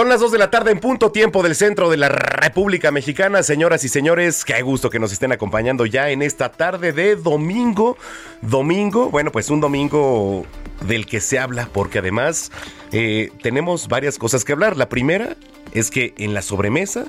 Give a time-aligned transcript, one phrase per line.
[0.00, 3.42] Son las 2 de la tarde en punto tiempo del centro de la República Mexicana.
[3.42, 7.98] Señoras y señores, qué gusto que nos estén acompañando ya en esta tarde de domingo.
[8.40, 10.46] Domingo, bueno, pues un domingo
[10.86, 12.50] del que se habla, porque además
[12.92, 14.78] eh, tenemos varias cosas que hablar.
[14.78, 15.36] La primera
[15.72, 17.04] es que en la sobremesa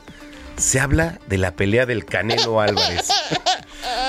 [0.61, 3.09] se habla de la pelea del Canelo Álvarez.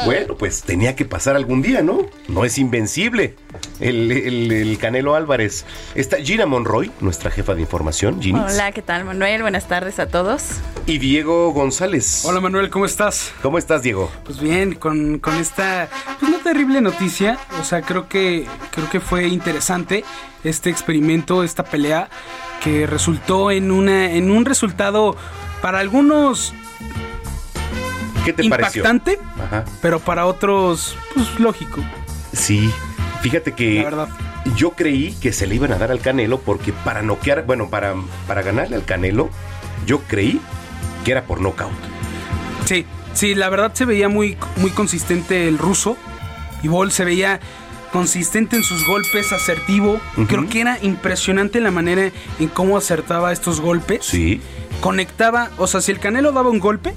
[0.05, 2.07] Bueno, pues tenía que pasar algún día, ¿no?
[2.29, 3.37] No es invencible
[3.79, 5.65] el, el- el Canelo Álvarez.
[5.95, 8.41] Está Gina Monroy, nuestra jefa de información, Ginny.
[8.41, 9.43] Hola, ¿qué tal, Manuel?
[9.43, 10.43] Buenas tardes a todos.
[10.87, 12.25] Y Diego González.
[12.25, 13.33] Hola Manuel, ¿cómo estás?
[13.43, 14.11] ¿Cómo estás, Diego?
[14.25, 18.99] Pues bien, con, con esta pues no terrible noticia, o sea, creo que creo que
[19.01, 20.05] fue interesante
[20.43, 22.09] este experimento, esta pelea
[22.63, 25.17] que resultó en una en un resultado
[25.63, 26.53] para algunos
[28.25, 28.81] ¿Qué te pareció?
[28.83, 29.65] impactante, Ajá.
[29.81, 31.83] pero para otros pues lógico,
[32.33, 32.71] Sí.
[33.21, 33.87] Fíjate que
[34.57, 37.95] yo creí que se le iban a dar al Canelo porque para noquear, bueno, para,
[38.27, 39.31] para ganarle al Canelo,
[39.87, 40.41] yo creí
[41.05, 41.71] que era por nocaut.
[42.65, 45.97] Sí, sí, la verdad se veía muy muy consistente el ruso.
[46.65, 47.39] Y Bol se veía
[47.93, 50.01] consistente en sus golpes, asertivo.
[50.27, 54.05] Creo que era impresionante la manera en cómo acertaba estos golpes.
[54.05, 54.41] Sí.
[54.83, 56.93] Conectaba, o sea, si el Canelo daba un golpe,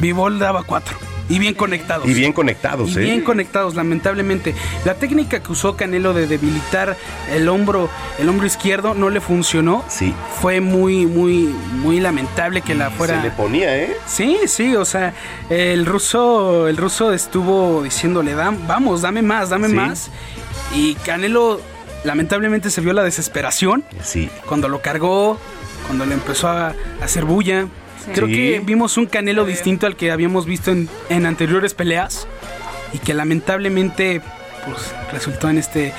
[0.00, 0.96] Vivol daba cuatro.
[1.28, 2.06] Y bien conectados.
[2.06, 3.02] Y bien conectados, Y ¿eh?
[3.02, 4.54] bien conectados, lamentablemente.
[4.84, 6.96] La técnica que usó Canelo de debilitar
[7.32, 7.88] el hombro,
[8.20, 9.84] el hombro izquierdo, no le funcionó.
[9.88, 10.14] Sí.
[10.40, 11.52] Fue muy, muy,
[11.82, 13.16] muy lamentable que la fuera.
[13.16, 13.96] Se le ponía, ¿eh?
[14.06, 15.14] Sí, sí, o sea,
[15.50, 19.74] el ruso, el ruso estuvo diciéndole, "Dam- vamos, dame más, dame Sí.
[19.74, 20.10] más.
[20.76, 21.60] Y Canelo,
[22.04, 24.30] lamentablemente, se vio la desesperación Sí.
[24.46, 25.40] cuando lo cargó,
[25.86, 27.66] cuando le empezó a hacer bulla.
[28.14, 28.32] Creo Sí.
[28.34, 32.28] que vimos un Canelo distinto al que habíamos visto en, en anteriores peleas
[32.92, 34.20] y que lamentablemente
[34.64, 35.92] pues resultó en este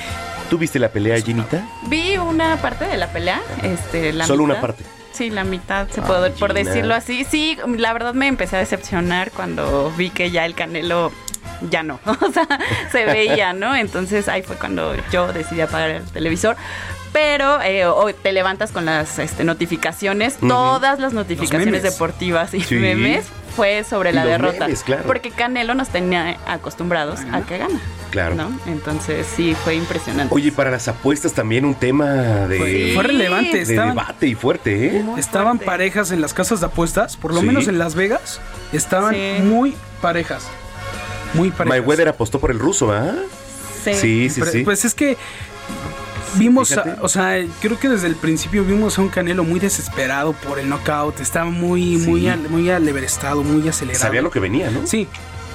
[0.48, 1.68] ¿Tú viste la pelea, Ginita?
[1.88, 4.82] Vi una parte de la pelea, este, la Solo una parte.
[5.12, 7.26] Sí, la mitad, se Ah, puede, por decirlo así.
[7.28, 11.12] Sí, la verdad me empecé a decepcionar cuando vi que ya el Canelo
[11.70, 12.46] ya no, o sea,
[12.90, 13.76] se veía, ¿no?
[13.76, 16.56] Entonces ahí fue cuando yo decidí apagar el televisor.
[17.12, 22.74] Pero eh, hoy te levantas con las este, notificaciones, todas las notificaciones deportivas y Sí.
[22.76, 23.24] memes
[23.56, 24.64] fue sobre Y la los derrota.
[24.66, 25.02] memes, claro.
[25.06, 27.80] Porque Canelo nos tenía acostumbrados a que gana.
[28.10, 28.34] Claro.
[28.36, 28.58] ¿no?
[28.66, 30.34] Entonces sí, fue impresionante.
[30.34, 32.06] Oye, para las apuestas también un tema
[32.46, 33.56] de, fue, fue relevante.
[33.56, 35.04] de Estaban, debate y fuerte, ¿eh?
[35.18, 35.66] Estaban fuerte.
[35.66, 37.46] parejas en las casas de apuestas, por lo Sí.
[37.46, 38.40] menos en Las Vegas,
[38.72, 39.42] estaban Sí.
[39.42, 40.46] muy parejas.
[41.34, 41.68] Muy parejas.
[41.80, 43.12] Mayweather apostó por el ruso, ¿ah?
[43.84, 43.94] Sí.
[43.94, 44.62] Sí, sí, Pero, sí.
[44.62, 45.16] Pues es que
[46.36, 50.32] vimos, a- o sea, creo que desde el principio vimos a un Canelo muy desesperado
[50.32, 51.20] por el knockout.
[51.20, 52.08] Estaba muy, Sí.
[52.08, 54.04] muy, al- muy aleverestado, muy acelerado.
[54.04, 54.86] Sabía lo que venía, ¿no?
[54.86, 55.08] Sí,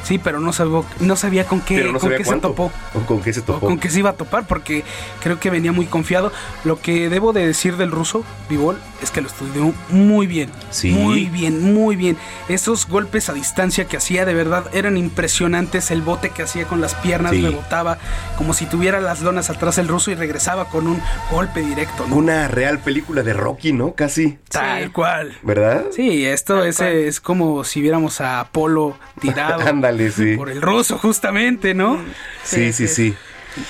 [0.04, 2.72] sí, pero no sabía, no sabía con qué, no con sabía qué se topó.
[2.94, 3.68] ¿O con qué se O topó?
[3.68, 4.84] con qué se iba a topar, porque
[5.22, 6.32] creo que venía muy confiado.
[6.64, 10.50] Lo que debo de decir del ruso, Vivol, es que lo estudió muy bien.
[10.70, 10.92] Sí.
[10.92, 12.18] Muy bien, muy bien.
[12.50, 15.92] Esos golpes a distancia que hacía, de verdad, eran impresionantes.
[15.92, 17.42] El bote que hacía con las piernas, Sí.
[17.42, 17.98] rebotaba,
[18.38, 22.06] como si tuviera las lonas atrás el ruso y regresaba con un golpe directo.
[22.08, 22.16] ¿no?
[22.16, 23.94] Una real película de Rocky, ¿no?
[23.94, 24.38] Casi.
[24.50, 25.38] Tal cual.
[25.44, 25.86] ¿Verdad?
[25.92, 30.36] Sí, esto es, es como si viéramos a Apolo tirado Ándale, sí.
[30.36, 32.00] por el ruso, justamente, ¿no?
[32.44, 33.16] Sí, sí, sí.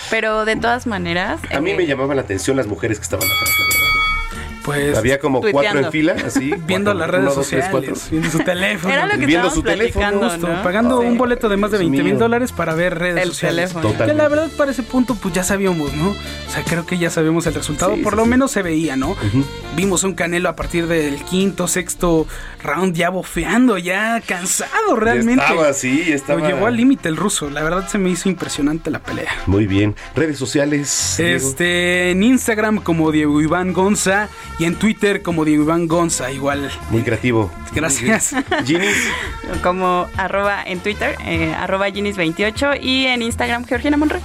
[0.10, 1.42] Pero de todas maneras.
[1.54, 3.73] A mí eh, me llamaban la atención las mujeres que estaban atrás, la verdad.
[4.64, 6.54] Pues Había como cuatro en fila, así.
[6.68, 8.94] viendo cuatro, las redes uno, dos, tres, sociales, viendo su teléfono.
[8.94, 10.64] Era lo que Viendo su teléfono, platicando, Justo, ¿no?
[10.64, 11.08] pagando Sí.
[11.08, 13.70] un boleto de más de Dios 20 mil dólares para ver redes El sociales.
[13.70, 13.90] teléfono.
[13.92, 14.08] Total.
[14.10, 16.10] Que la verdad para ese punto pues ya sabíamos, ¿no?
[16.12, 18.30] O sea, creo que ya sabíamos el resultado, Sí, por sí, lo sí.
[18.30, 19.12] menos se veía, ¿no?
[19.12, 19.44] Ujú.
[19.76, 22.28] Vimos un Canelo a partir del quinto, sexto
[22.64, 25.42] round ya bofeando, ya cansado realmente.
[25.44, 26.40] Ya estaba así, estaba.
[26.40, 29.32] Lo llevó al límite el ruso, la verdad se me hizo impresionante la pelea.
[29.48, 29.96] Muy bien.
[30.16, 31.16] Redes sociales.
[31.18, 31.36] Diego?
[31.36, 36.70] Este, en Instagram como Diego Iván Gonza y en Twitter como Diego Iván Gonza, igual.
[36.90, 37.52] Muy creativo.
[37.74, 38.36] Gracias.
[38.66, 38.96] Ginis.
[39.62, 44.22] Como arroba en Twitter, eh, arroba Ginis28 y en Instagram Georgina Monroy.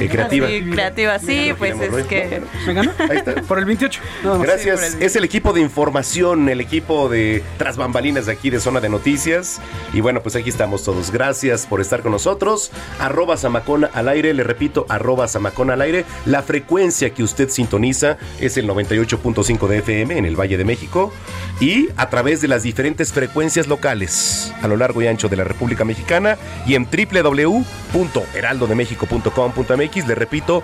[0.00, 0.46] Eh, creativa.
[0.46, 2.42] Así, creativa, sí, pues es que...
[2.66, 2.92] ¿Me ganó?
[2.98, 3.34] Ahí está.
[3.48, 4.00] Por el 28.
[4.24, 4.76] No, Gracias.
[4.80, 8.60] por el- Es el equipo de información, el equipo de tras bambalinas de aquí de
[8.60, 9.60] Zona de Noticias.
[9.92, 11.10] Y bueno, pues aquí estamos todos.
[11.10, 12.70] Gracias por estar con nosotros.
[12.98, 14.34] Arroba Samacona al aire.
[14.34, 16.04] Le repito, arroba Samacona al aire.
[16.26, 21.12] La frecuencia que usted sintoniza es el 98.5 de FM en el Valle de México.
[21.60, 25.44] Y a través de las diferentes frecuencias locales a lo largo y ancho de la
[25.44, 26.36] República Mexicana.
[26.66, 29.77] Y en www.heraldodemexico.com.mx.
[29.78, 30.62] Le repito,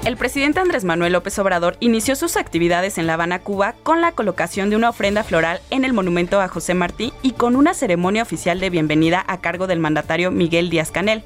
[0.04, 4.12] El presidente Andrés Manuel López Obrador inició sus actividades en La Habana, Cuba, con la
[4.12, 8.22] colocación de una ofrenda floral en el monumento a José Martí y con una ceremonia
[8.22, 11.24] oficial de bienvenida a cargo del mandatario Miguel Díaz Canel.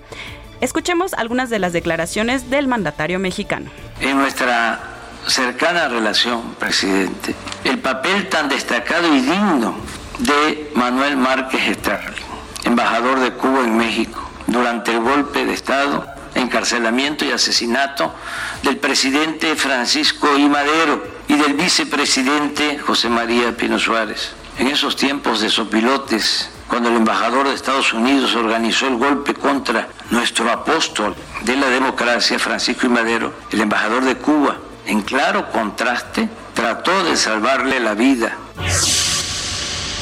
[0.62, 3.68] Escuchemos algunas de las declaraciones del mandatario mexicano.
[4.00, 4.78] en nuestra
[5.26, 9.74] cercana relación, presidente, el papel tan destacado y digno
[10.20, 12.22] de Manuel Márquez Sterling,
[12.64, 16.06] embajador de Cuba en México, durante el golpe de Estado,
[16.36, 18.14] encarcelamiento y asesinato
[18.62, 20.48] del presidente Francisco I.
[20.48, 24.34] Madero y del vicepresidente José María Pino Suárez.
[24.58, 29.88] En esos tiempos de sopilotes, cuando el embajador de Estados Unidos organizó el golpe contra
[30.08, 32.88] nuestro apóstol de la democracia, Francisco I.
[32.88, 38.38] Madero, el embajador de Cuba, en claro contraste, trató de salvarle la vida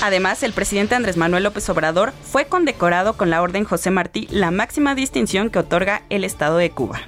[0.02, 4.52] Además, el presidente Andrés Manuel López Obrador fue condecorado con la Orden José Martí, la
[4.52, 7.00] máxima distinción que otorga el Estado de Cuba.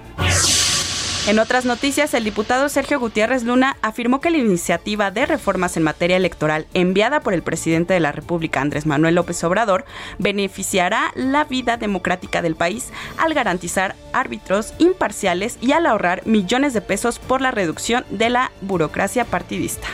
[1.29, 5.85] En otras noticias, el diputado Sergio Gutiérrez Luna afirmó que la iniciativa de reformas en
[5.85, 9.85] materia electoral enviada por el presidente de la República, Andrés Manuel López Obrador,
[10.19, 12.89] beneficiará la vida democrática del país
[13.19, 18.51] al garantizar árbitros imparciales y al ahorrar millones de pesos por la reducción de la
[18.61, 19.87] burocracia partidista.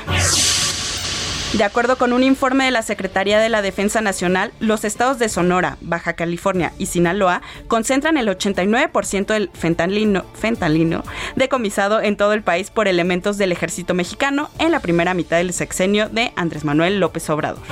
[1.55, 5.31] De acuerdo con un informe de la Secretaría de la Defensa Nacional, los estados de
[5.31, 11.05] Sonora, Baja California y Sinaloa concentran el 89% del fentanilo, fentanilo
[11.37, 15.55] decomisado en todo el país por elementos del ejército mexicano en la primera mitad del
[15.55, 17.63] sexenio de Andrés Manuel López Obrador.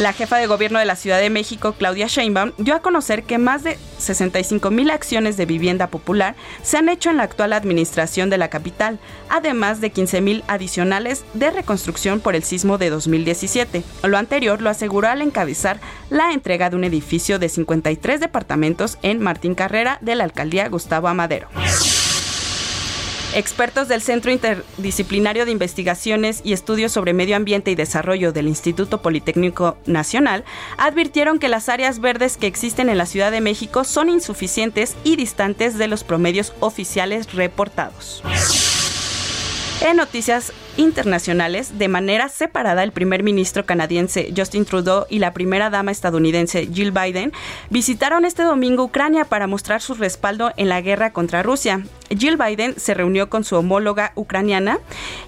[0.00, 3.36] La jefa de gobierno de la Ciudad de México, Claudia Sheinbaum, dio a conocer que
[3.36, 8.30] más de 65 mil acciones de vivienda popular se han hecho en la actual administración
[8.30, 8.98] de la capital,
[9.28, 13.82] además de 15 mil adicionales de reconstrucción por el sismo de 2017.
[14.04, 19.20] Lo anterior lo aseguró al encabezar la entrega de un edificio de 53 departamentos en
[19.20, 21.48] Martín Carrera de la alcaldía Gustavo Amadero.
[23.34, 29.02] Expertos del Centro Interdisciplinario de Investigaciones y Estudios sobre Medio Ambiente y Desarrollo del Instituto
[29.02, 30.44] Politécnico Nacional
[30.78, 35.14] advirtieron que las áreas verdes que existen en la Ciudad de México son insuficientes y
[35.14, 38.20] distantes de los promedios oficiales reportados.
[39.80, 45.70] En noticias internacionales, de manera separada, el primer ministro canadiense Justin Trudeau y la primera
[45.70, 47.32] dama estadounidense Jill Biden
[47.68, 51.84] visitaron este domingo Ucrania para mostrar su respaldo en la guerra contra Rusia.
[52.08, 54.78] Jill Biden se reunió con su homóloga ucraniana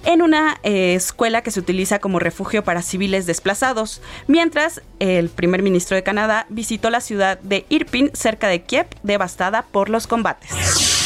[0.04, 5.62] en una eh, escuela que se utiliza como refugio para civiles desplazados, mientras el primer
[5.62, 11.01] ministro de Canadá visitó la ciudad de Irpin, cerca de Kiev, devastada por los combates.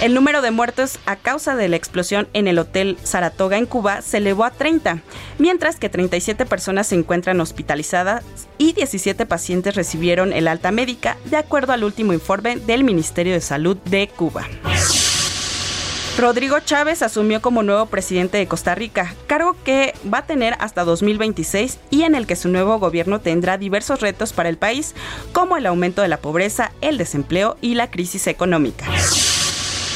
[0.00, 4.02] El número de muertos a causa de la explosión en el Hotel Saratoga en Cuba
[4.02, 4.98] se elevó a 30,
[5.38, 8.24] mientras que 37 personas se encuentran hospitalizadas
[8.58, 13.40] y 17 pacientes recibieron el alta médica, de acuerdo al último informe del Ministerio de
[13.40, 14.46] Salud de Cuba.
[16.18, 20.84] Rodrigo Chávez asumió como nuevo presidente de Costa Rica, cargo que va a tener hasta
[20.84, 24.94] 2026 y en el que su nuevo gobierno tendrá diversos retos para el país,
[25.32, 28.86] como el aumento de la pobreza, el desempleo y la crisis económica.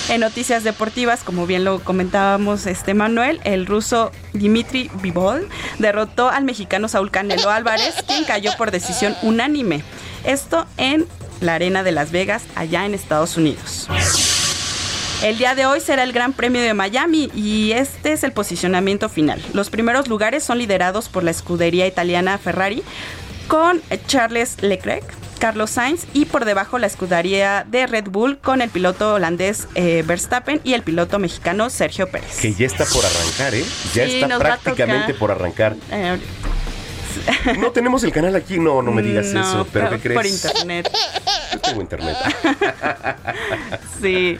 [0.08, 5.46] En noticias deportivas, como bien lo comentábamos este Manuel, el ruso Dimitri Bivol
[5.78, 9.82] derrotó al mexicano Saúl Canelo Álvarez, quien cayó por decisión unánime.
[10.24, 11.06] Esto en
[11.42, 13.86] la Arena de Las Vegas, allá en Estados Unidos.
[15.22, 19.10] El día de hoy será el Gran Premio de Miami y este es el posicionamiento
[19.10, 19.42] final.
[19.52, 22.82] Los primeros lugares son liderados por la escudería italiana Ferrari
[23.46, 25.04] con Charles Leclerc,
[25.38, 30.02] Carlos Sainz y por debajo la escudería de Red Bull con el piloto holandés eh,
[30.06, 32.38] Verstappen y el piloto mexicano Sergio Pérez.
[32.40, 33.64] Que ya está por arrancar, ¿eh?
[33.94, 35.76] Ya Sí, está prácticamente por arrancar.
[35.90, 36.18] Eh,
[37.58, 39.66] No tenemos el canal aquí, no, no me digas no, eso.
[39.72, 40.14] ¿Pero qué crees?
[40.16, 40.90] Por internet.
[41.52, 42.16] Yo tengo internet.
[44.00, 44.38] Sí.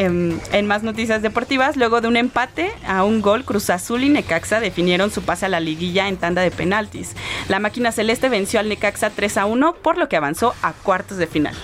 [0.00, 4.08] Em, en más noticias deportivas, luego de un empate a un gol, Cruz Azul y
[4.08, 7.14] Necaxa definieron su pase a la liguilla en tanda de penaltis.
[7.48, 11.18] La máquina celeste venció al Necaxa 3 a 1, por lo que avanzó a cuartos
[11.18, 11.54] de final.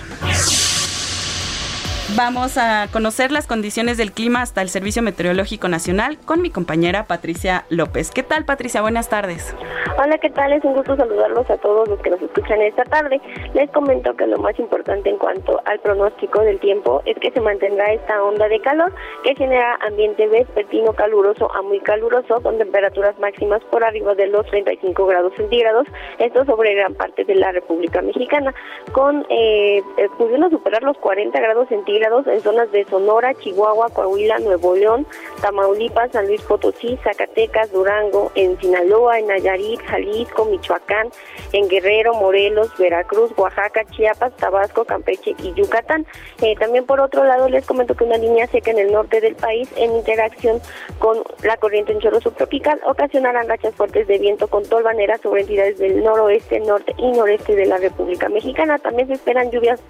[2.15, 7.05] Vamos a conocer las condiciones del clima hasta el Servicio Meteorológico Nacional con mi compañera
[7.05, 8.09] Patricia López.
[8.09, 8.81] ¿Qué tal, Patricia?
[8.81, 9.55] Buenas tardes.
[9.95, 10.51] Hola, ¿qué tal?
[10.53, 13.21] Es un gusto saludarlos a todos los que nos escuchan esta tarde.
[13.53, 17.41] Les comento que lo más importante en cuanto al pronóstico del tiempo es que se
[17.41, 18.91] mantendrá esta onda de calor
[19.23, 24.45] que genera ambiente vespertino caluroso a muy caluroso con temperaturas máximas por arriba de los
[24.47, 25.85] 35 grados centígrados,
[26.17, 28.53] esto sobre gran parte de la República Mexicana,
[28.93, 34.39] con eh, eh pudiendo superar los 40 grados centígrados en zonas de Sonora, Chihuahua, Coahuila,
[34.39, 35.05] Nuevo León,
[35.41, 41.09] Tamaulipas, San Luis Potosí, Zacatecas, Durango, en Sinaloa, en Nayarit, Jalisco, Michoacán,
[41.51, 46.05] en Guerrero, Morelos, Veracruz, Oaxaca, Chiapas, Tabasco, Campeche y Yucatán.
[46.41, 49.35] Eh, también por otro lado les comento que una línea seca en el norte del
[49.35, 50.61] país en interacción
[50.99, 55.79] con la corriente en chorro subtropical ocasionarán rachas fuertes de viento con tolvanera sobre entidades
[55.79, 58.77] del noroeste, norte y noreste de la República Mexicana.
[58.77, 59.81] También se esperan lluvias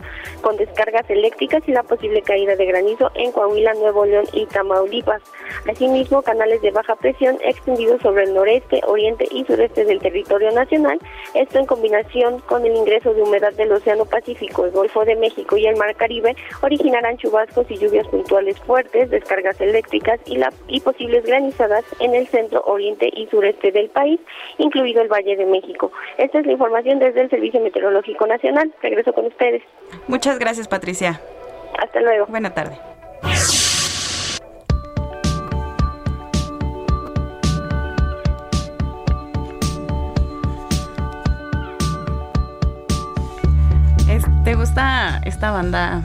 [0.42, 4.46] con descargas eléctricas y la posibilidad posible caída de granizo en Coahuila, Nuevo León y
[4.46, 5.22] Tamaulipas.
[5.70, 10.98] Asimismo, canales de baja presión extendidos sobre el noreste, oriente y sureste del territorio nacional.
[11.34, 15.58] Esto en combinación con el ingreso de humedad del Océano Pacífico, el Golfo de México
[15.58, 20.80] y el Mar Caribe originarán chubascos y lluvias puntuales fuertes, descargas eléctricas y, la, y
[20.80, 24.22] posibles granizadas en el centro, oriente y sureste del país,
[24.58, 25.92] incluido el Valle de México.
[26.18, 28.74] Esta es la información desde el Servicio Meteorológico Nacional.
[28.82, 29.64] Regreso con ustedes.
[30.08, 31.20] Muchas gracias, Patricia.
[31.78, 32.26] Hasta luego.
[32.28, 32.78] Buena tarde.
[44.50, 46.02] ¿Te gusta esta banda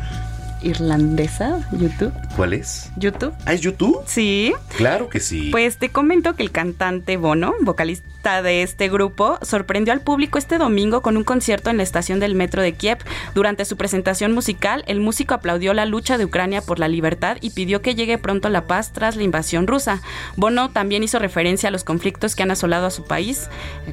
[0.64, 2.12] irlandesa, YouTube.
[2.36, 2.90] ¿Cuál es?
[2.96, 3.34] YouTube.
[3.46, 4.02] ¿Ah, es YouTube?
[4.06, 4.52] Sí.
[4.76, 5.50] Claro que sí.
[5.52, 10.58] Pues te comento que el cantante Bono, vocalista de este grupo, sorprendió al público este
[10.58, 12.98] domingo con un concierto en la estación del metro de Kiev.
[13.34, 17.50] Durante su presentación musical, el músico aplaudió la lucha de Ucrania por la libertad y
[17.50, 20.00] pidió que llegue pronto la paz tras la invasión rusa.
[20.36, 23.50] Bono también hizo referencia a los conflictos que han asolado a su país,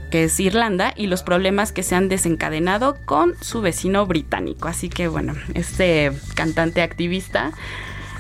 [0.10, 4.70] que es Irlanda, y los problemas que se han desencadenado con su vecino británico.
[4.70, 7.52] Así que bueno, este cantante activista,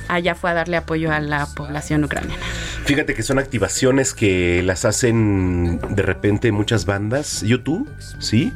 [0.07, 2.43] allá fue a darle apoyo a la población ucraniana.
[2.85, 8.53] Fíjate que son activaciones que las hacen de repente muchas bandas, YouTube, ¿sí?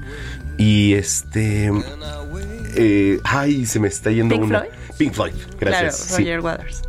[0.57, 1.71] Y este...
[2.77, 4.65] Eh, ay, se me está yendo una...
[4.97, 6.07] Pink Floyd, gracias.
[6.07, 6.81] Claro, Roger Waters.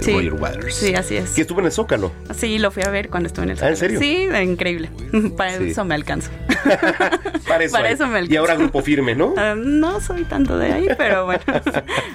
[0.00, 0.12] sí.
[0.12, 0.74] Roger Waters.
[0.74, 1.30] Sí, así es.
[1.30, 2.12] Que estuvo en el Zócalo.
[2.34, 3.68] Sí, lo fui a ver cuando estuve en el Zócalo.
[3.68, 4.00] ¿Ah, en serio?
[4.00, 4.90] Sí, increíble.
[5.36, 6.30] Para eso me alcanzo.
[7.48, 8.32] Para eso, Para eso me alcanzo.
[8.32, 9.28] Y ahora grupo firme, ¿no?
[9.28, 11.42] Uh, no soy tanto de ahí, pero bueno.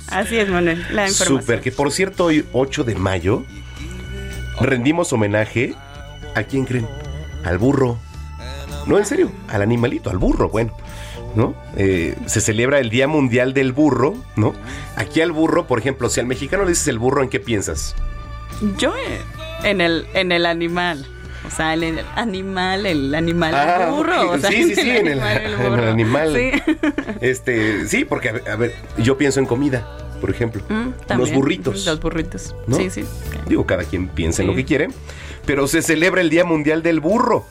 [0.07, 1.41] así es, Manuel, la información.
[1.41, 3.43] Súper, que por cierto, hoy 8 de mayo
[4.59, 5.75] rendimos homenaje
[6.35, 6.87] a quién creen?
[7.43, 7.99] Al burro.
[8.87, 10.75] No, en serio, al animalito, al burro, bueno.
[11.37, 11.53] ¿No?
[11.75, 14.55] Eh, se celebra el Día Mundial del Burro, ¿no?
[14.95, 17.95] Aquí al burro, por ejemplo, si al mexicano le dices el burro, ¿en qué piensas?
[18.79, 19.21] Yo eh,
[19.63, 21.05] en el, en el animal.
[21.45, 24.31] O sea, el, el animal, el animal ah, burro.
[24.31, 26.33] O sea, sí, sí, sí, en el, animal.
[26.35, 26.75] Sí.
[27.21, 29.87] Este, sí, porque, a ver, yo pienso en comida,
[30.19, 30.63] por ejemplo.
[30.67, 31.85] Mm, los burritos.
[31.85, 32.55] Los burritos.
[32.75, 33.05] Sí, sí.
[33.47, 34.87] Digo, cada quien piensa en lo que quiere.
[35.45, 37.45] Pero se celebra el Día Mundial del Burro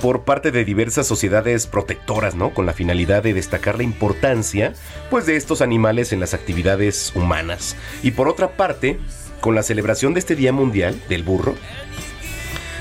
[0.00, 2.54] por parte de diversas sociedades protectoras, ¿no?
[2.54, 4.74] Con la finalidad de destacar la importancia,
[5.10, 7.76] pues, de estos animales en las actividades humanas.
[8.02, 8.98] Y por otra parte,
[9.40, 11.54] con la celebración de este Día Mundial del Burro,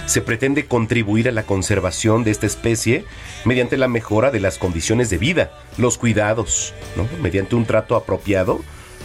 [0.05, 3.03] se pretende contribuir a la conservación de esta especie
[3.43, 7.07] mediante la mejora de las condiciones de vida, los cuidados, ¿no?
[7.21, 8.61] Mediante un trato apropiado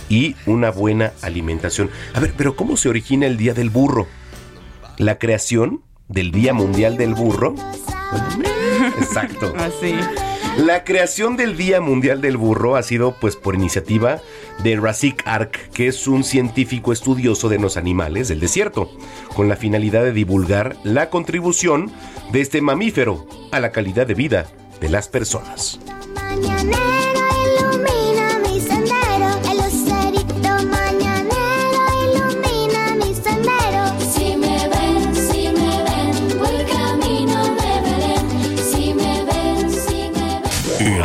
[0.09, 1.91] y una buena alimentación.
[2.15, 4.07] A ver, pero ¿cómo se origina el Día del Burro?
[4.99, 7.55] La creación del Día Mundial del Burro
[8.99, 9.55] Exacto.
[9.57, 9.95] Así.
[10.59, 14.21] La creación del Día Mundial del Burro ha sido pues por iniciativa
[14.63, 18.91] de Rasik Ark, que es un científico estudioso de los animales del desierto,
[19.35, 21.91] con la finalidad de divulgar la contribución
[22.33, 24.47] de este mamífero a la calidad de vida
[24.81, 25.81] de las personas.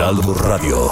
[0.10, 0.90] Radio.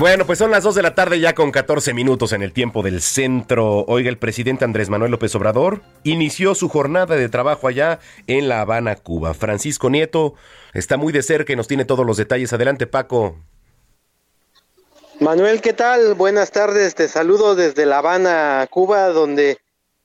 [0.00, 2.82] Bueno, pues son las 2 de la tarde ya con 14 minutos en el tiempo
[2.82, 3.84] del centro.
[3.86, 8.62] Oiga, el presidente Andrés Manuel López Obrador inició su jornada de trabajo allá en La
[8.62, 9.32] Habana, Cuba.
[9.32, 10.34] Francisco Nieto
[10.74, 12.52] está muy de cerca y nos tiene todos los detalles.
[12.52, 13.36] Adelante, Paco.
[15.20, 16.14] Manuel, ¿qué tal?
[16.14, 19.58] Buenas tardes, te saludo desde La Habana, Cuba, donde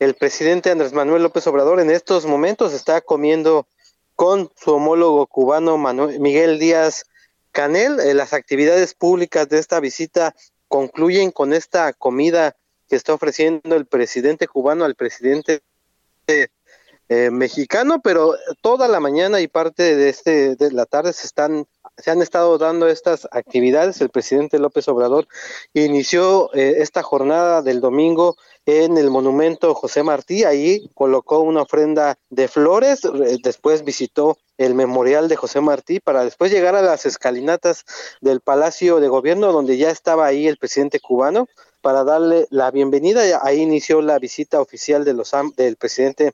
[0.03, 3.67] el presidente Andrés Manuel López Obrador en estos momentos está comiendo
[4.15, 7.05] con su homólogo cubano Manuel, Miguel Díaz
[7.51, 8.00] Canel.
[8.00, 10.36] Eh, las actividades públicas de esta visita
[10.67, 12.55] concluyen con esta comida
[12.89, 15.62] que está ofreciendo el presidente cubano al presidente
[16.27, 16.48] eh,
[17.31, 21.65] mexicano, pero toda la mañana y parte de este de la tarde se están
[21.98, 24.01] se han estado dando estas actividades.
[24.01, 25.27] El presidente López Obrador
[25.74, 30.43] inició eh, esta jornada del domingo en el monumento José Martí.
[30.43, 33.01] Ahí colocó una ofrenda de flores.
[33.43, 37.86] Después visitó el memorial de José Martí para después llegar a las escalinatas
[38.22, 41.48] del Palacio de Gobierno, donde ya estaba ahí el presidente cubano
[41.82, 43.41] para darle la bienvenida.
[43.43, 46.32] Ahí inició la visita oficial de los, del presidente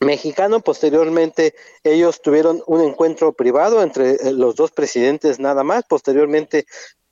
[0.00, 0.60] mexicano.
[0.60, 5.84] Posteriormente, ellos tuvieron un encuentro privado entre eh, los dos presidentes nada más.
[5.88, 6.66] Posteriormente,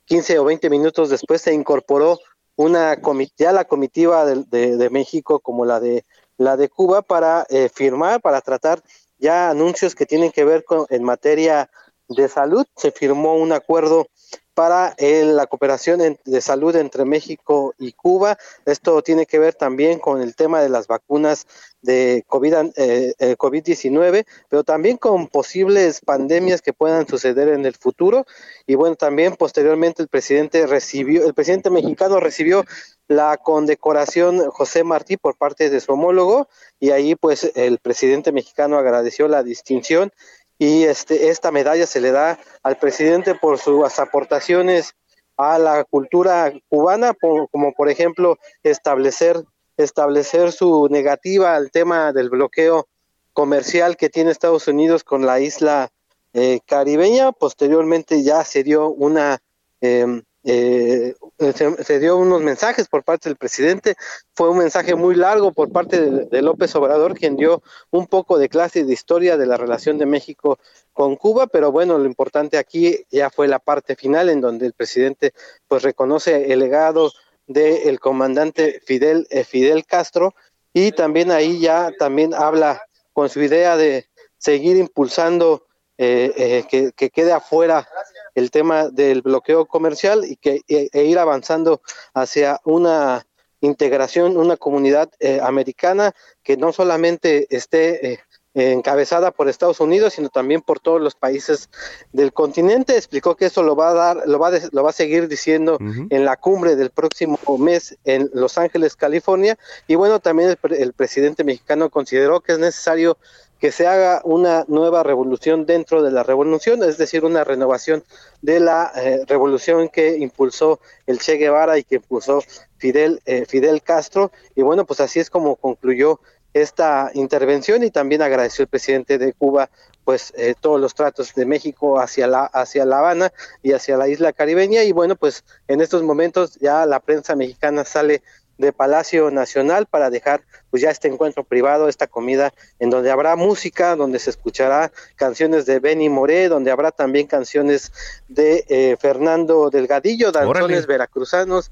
[0.05, 2.19] 15 o 20 minutos después, se incorporó
[2.55, 2.97] una
[3.37, 6.05] ya la comitiva de, de, México como la de
[6.37, 8.81] la de Cuba para eh, firmar, para tratar
[9.19, 11.69] ya anuncios que tienen que ver con en materia
[12.07, 12.65] de salud.
[12.75, 14.07] Se firmó un acuerdo
[14.53, 18.37] para eh, la cooperación de salud entre México y Cuba.
[18.65, 21.47] Esto tiene que ver también con el tema de las vacunas
[21.81, 27.75] de COVID, eh, eh COVID-19, pero también con posibles pandemias que puedan suceder en el
[27.75, 28.25] futuro.
[28.67, 32.65] Y bueno, también posteriormente el presidente recibió, el presidente mexicano recibió
[33.07, 36.47] la condecoración José Martí por parte de su homólogo
[36.79, 40.13] y ahí pues el presidente mexicano agradeció la distinción
[40.61, 44.93] y este, esta medalla se le da al presidente por sus aportaciones
[45.35, 49.43] a la cultura cubana, como por ejemplo establecer,
[49.75, 52.87] establecer su negativa al tema del bloqueo
[53.33, 55.89] comercial que tiene Estados Unidos con la isla
[56.33, 57.31] eh, caribeña.
[57.31, 59.41] Posteriormente ya se dio una
[59.81, 61.13] eh, eh,
[61.53, 63.95] se, dio unos mensajes por parte del presidente,
[64.33, 68.49] fue un mensaje muy largo por parte de, López Obrador, quien dio un poco de
[68.49, 70.57] clase de historia de la relación de México
[70.93, 74.73] con Cuba, pero bueno, lo importante aquí ya fue la parte final en donde el
[74.73, 75.33] presidente
[75.67, 77.11] pues reconoce el legado
[77.47, 80.33] del comandante Fidel, eh, Fidel Castro.
[80.73, 82.81] Y también ahí ya también habla
[83.13, 85.67] con su idea de seguir impulsando
[86.03, 87.87] eh, eh, que, que, quede afuera
[88.33, 91.83] el tema del bloqueo comercial y que e, e ir avanzando
[92.15, 93.27] hacia una
[93.59, 98.19] integración, una comunidad eh, americana que no solamente esté eh,
[98.53, 101.69] encabezada por Estados Unidos, sino también por todos los países
[102.11, 102.97] del continente.
[102.97, 105.77] Explicó que eso lo va a dar, lo va a, lo va a seguir diciendo
[105.79, 109.55] en la cumbre del próximo mes en Los Ángeles, California.
[109.87, 113.19] Y bueno, también el presidente mexicano consideró que es necesario
[113.61, 118.03] que se haga una nueva revolución dentro de la revolución, es decir, una renovación
[118.41, 122.43] de la eh, revolución que impulsó el Che Guevara y que impulsó
[122.77, 124.31] Fidel, eh, Fidel Castro.
[124.55, 126.19] Y bueno, pues así es como concluyó
[126.55, 129.69] esta intervención y también agradeció el presidente de Cuba
[130.03, 134.09] pues eh, todos los tratos de México hacia la hacia La Habana y hacia la
[134.09, 138.21] isla caribeña y bueno pues en estos momentos ya la prensa mexicana sale
[138.57, 143.35] de Palacio Nacional para dejar pues ya este encuentro privado, esta comida en donde habrá
[143.35, 147.91] música, donde se escuchará canciones de Benny Moré, donde habrá también canciones
[148.27, 151.71] de eh, Fernando Delgadillo, danzones veracruzanos,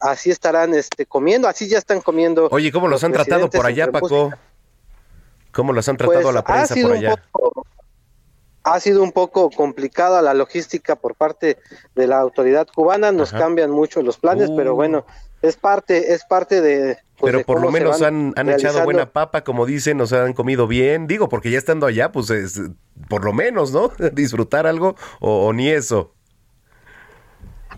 [0.00, 2.48] así estarán este comiendo, así ya están comiendo.
[2.50, 4.32] Oye, ¿cómo los, han tratado por allá, Paco?
[5.52, 7.22] ¿Cómo los han tratado a la pues, prensa por allá?
[8.64, 11.58] ha sido un poco complicada la logística por parte
[11.94, 14.76] de la autoridad cubana, nos cambian mucho los planes, pero uh.
[14.76, 15.04] bueno,
[15.44, 16.98] es parte, es parte de.
[17.18, 20.66] Pues, Pero por lo menos han, han echado buena papa, como dicen, nos han comido
[20.66, 21.06] bien.
[21.06, 22.60] Digo, porque ya estando allá, pues es,
[23.08, 23.92] por lo menos, ¿no?
[24.12, 26.12] Disfrutar algo o, ni eso.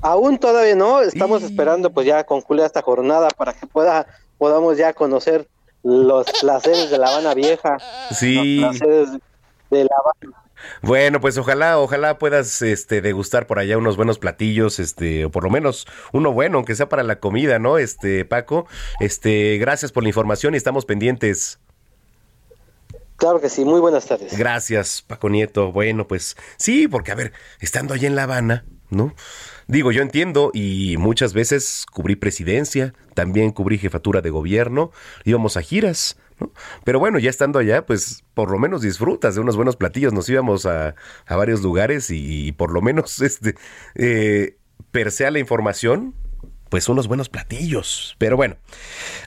[0.01, 4.07] Aún todavía no, estamos esperando pues ya concluir esta jornada para que pueda
[4.39, 5.49] podamos ya conocer
[5.83, 7.79] los placeres de La Habana Vieja.
[8.13, 8.61] Sí.
[8.61, 9.09] Los placeres
[9.71, 10.46] de La Habana
[10.83, 15.45] bueno, pues ojalá, ojalá puedas este degustar por allá unos buenos platillos, este, o por
[15.45, 17.79] lo menos uno bueno, aunque sea para la comida, ¿no?
[17.79, 18.67] Este, Paco,
[19.01, 21.59] este, gracias por la información y estamos pendientes.
[23.17, 24.37] Claro que sí, muy buenas tardes.
[24.37, 25.73] Gracias, Paco Nieto.
[25.73, 29.15] Bueno, pues sí, porque a ver, estando allá en La Habana, ¿no?
[29.69, 34.93] Digo, yo entiendo y muchas veces cubrí presidencia, también cubrí jefatura de gobierno,
[35.25, 36.19] íbamos a giras,
[36.85, 40.13] pero bueno, ya estando allá, pues por lo menos disfrutas de unos buenos platillos.
[40.13, 40.95] Nos íbamos a,
[41.29, 43.55] varios lugares y, por lo menos este
[43.95, 44.57] eh,
[44.91, 46.15] persea la información,
[46.69, 48.17] pues unos buenos platillos.
[48.19, 48.57] Pero bueno,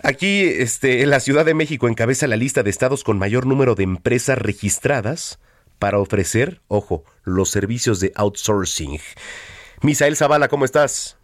[0.03, 3.75] aquí este, en la Ciudad de México encabeza la lista de estados con mayor número
[3.75, 5.39] de empresas registradas
[5.79, 8.99] para ofrecer, ojo, los servicios de outsourcing.
[9.81, 11.18] Misael Zavala, ¿cómo estás?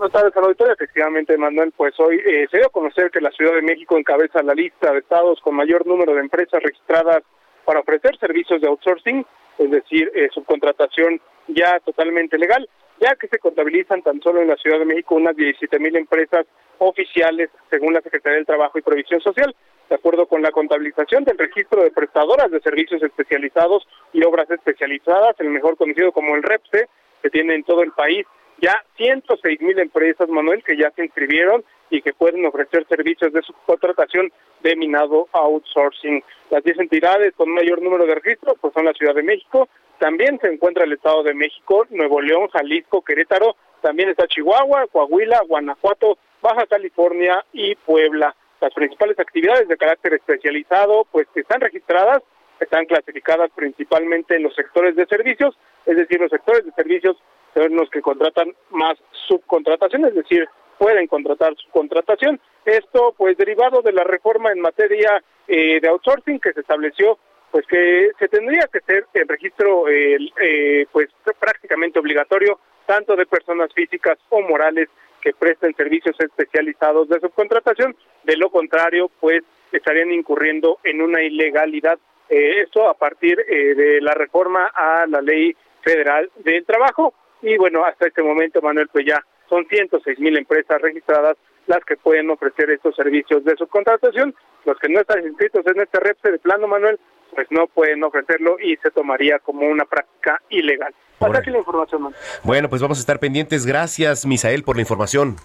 [0.00, 0.70] Buenas tardes al.
[0.70, 4.42] Efectivamente, Manuel, pues hoy eh, se dio a conocer que la Ciudad de México encabeza
[4.42, 7.22] la lista de estados con mayor número de empresas registradas
[7.66, 9.26] para ofrecer servicios de outsourcing,
[9.58, 12.66] es decir, eh, subcontratación ya totalmente legal,
[12.98, 16.46] ya que se contabilizan tan solo en la Ciudad de México unas 17 mil empresas
[16.78, 19.54] oficiales, según la Secretaría del Trabajo y Previsión Social.
[19.90, 25.38] De acuerdo con la contabilización del registro de prestadoras de servicios especializados y obras especializadas,
[25.40, 26.88] el mejor conocido como el REPSE,
[27.22, 28.24] que tiene en todo el país
[28.60, 33.42] ya 106 mil empresas, Manuel, que ya se inscribieron y que pueden ofrecer servicios de
[33.42, 34.30] subcontratación
[34.62, 36.22] de minado outsourcing.
[36.50, 39.68] Las 10 entidades con mayor número de registros pues son la Ciudad de México,
[39.98, 45.42] también se encuentra el Estado de México, Nuevo León, Jalisco, Querétaro, también está Chihuahua, Coahuila,
[45.46, 48.34] Guanajuato, Baja California y Puebla.
[48.60, 52.22] Las principales actividades de carácter especializado pues están registradas,
[52.60, 57.16] están clasificadas principalmente en los sectores de servicios, es decir, los sectores de servicios
[57.54, 58.96] son los que contratan más
[59.28, 60.48] subcontratación, es decir,
[60.80, 62.40] pueden contratar subcontratación.
[62.64, 67.18] Esto, pues, derivado de la reforma en materia eh, de outsourcing que se estableció,
[67.50, 71.08] pues que se tendría que ser el registro, eh, pues,
[71.38, 74.88] prácticamente obligatorio, tanto de personas físicas o morales
[75.20, 77.94] que presten servicios especializados de subcontratación.
[78.24, 81.98] De lo contrario, pues, estarían incurriendo en una ilegalidad.
[82.30, 87.12] Eh, esto a partir de la reforma a la ley federal del trabajo.
[87.42, 91.96] Y bueno, hasta este momento, Manuel, pues ya son 106 mil empresas registradas las que
[91.96, 94.34] pueden ofrecer estos servicios de subcontratación.
[94.64, 96.98] Los que no están inscritos en este REPSE de plano, Manuel,
[97.34, 100.94] pues no pueden ofrecerlo y se tomaría como una práctica ilegal.
[101.20, 102.20] Hasta aquí la información, Manuel.
[102.42, 103.66] Bueno, pues vamos a estar pendientes.
[103.66, 105.36] Gracias, Misael, por la información.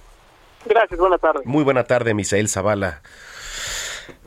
[0.66, 1.42] Gracias, buena tarde.
[1.46, 3.02] Muy buena tarde, Misael Zavala.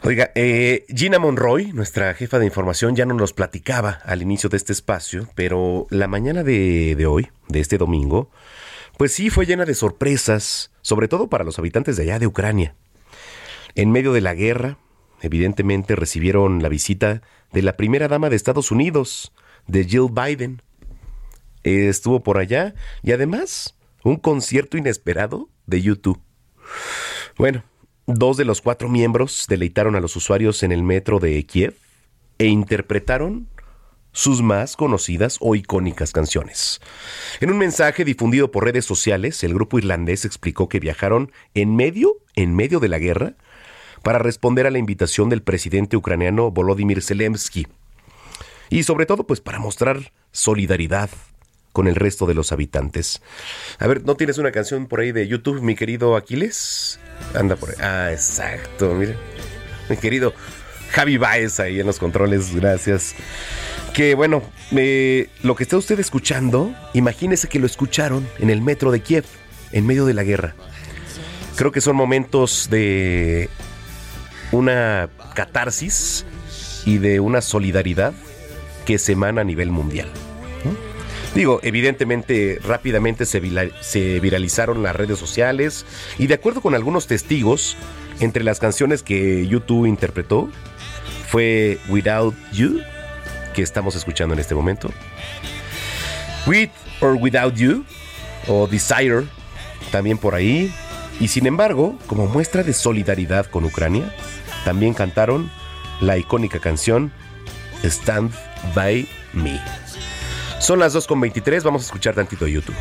[0.05, 4.57] Oiga, eh, Gina Monroy, nuestra jefa de información, ya nos los platicaba al inicio de
[4.57, 8.31] este espacio, pero la mañana de, de hoy, de este domingo,
[8.97, 12.77] pues sí fue llena de sorpresas, sobre todo para los habitantes de allá de Ucrania.
[13.75, 14.79] En medio de la guerra,
[15.21, 19.33] evidentemente recibieron la visita de la primera dama de Estados Unidos,
[19.67, 20.63] de Jill Biden.
[21.65, 26.21] Estuvo por allá y además un concierto inesperado de YouTube.
[27.37, 27.63] Bueno,
[28.11, 31.75] Dos de los cuatro miembros deleitaron a los usuarios en el metro de Kiev
[32.39, 33.49] e interpretaron
[34.13, 36.81] sus más conocidas o icónicas canciones.
[37.41, 42.15] En un mensaje difundido por redes sociales, el grupo irlandés explicó que viajaron en medio,
[42.35, 43.35] en medio de la guerra,
[44.03, 47.67] para responder a la invitación del presidente ucraniano Volodymyr Zelensky.
[48.71, 51.11] Y sobre todo, pues para mostrar solidaridad
[51.73, 53.23] con el resto de los habitantes.
[53.79, 56.99] A ver, ¿no tienes una canción por ahí de YouTube, mi querido Aquiles?
[57.35, 57.77] Anda por ahí.
[57.81, 59.17] Ah, exacto, mire.
[59.89, 60.35] Mi querido
[60.91, 63.15] Javi Baez ahí en los controles, gracias.
[63.95, 69.01] Que bueno, lo que está usted escuchando, imagínese que lo escucharon en el metro de
[69.01, 69.25] Kiev,
[69.73, 70.55] en medio de la guerra.
[71.57, 73.49] Creo que son momentos de
[74.53, 76.25] una catarsis
[76.85, 78.13] y de una solidaridad
[78.87, 80.09] que se emana a nivel mundial.
[81.35, 83.41] Digo, evidentemente rápidamente se,
[84.21, 85.85] viralizaron las redes sociales
[86.19, 87.77] y de acuerdo con algunos testigos,
[88.21, 90.51] entre las canciones que YouTube interpretó
[91.29, 92.81] fue Without You,
[93.55, 94.91] que estamos escuchando en este momento,
[96.47, 97.85] With or Without You,
[98.49, 99.25] o Desire,
[99.93, 100.73] también por ahí,
[101.21, 104.15] y sin embargo, como muestra de solidaridad con Ucrania,
[104.65, 105.51] también cantaron
[106.01, 107.13] la icónica canción
[107.83, 108.33] Stand
[108.75, 109.61] By Me.
[110.59, 112.75] Son las 2.23, vamos a escuchar tantito YouTube.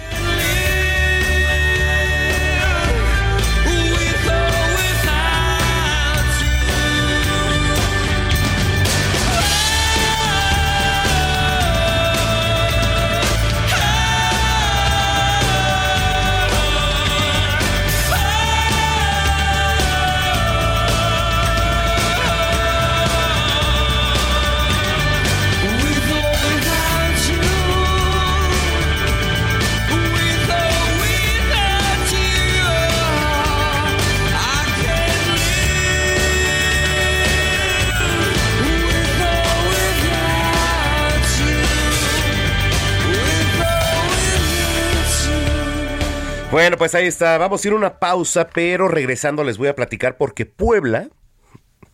[46.57, 47.37] Bueno, pues ahí está.
[47.37, 51.09] Vamos a ir a una pausa, pero regresando les voy a platicar porque Puebla,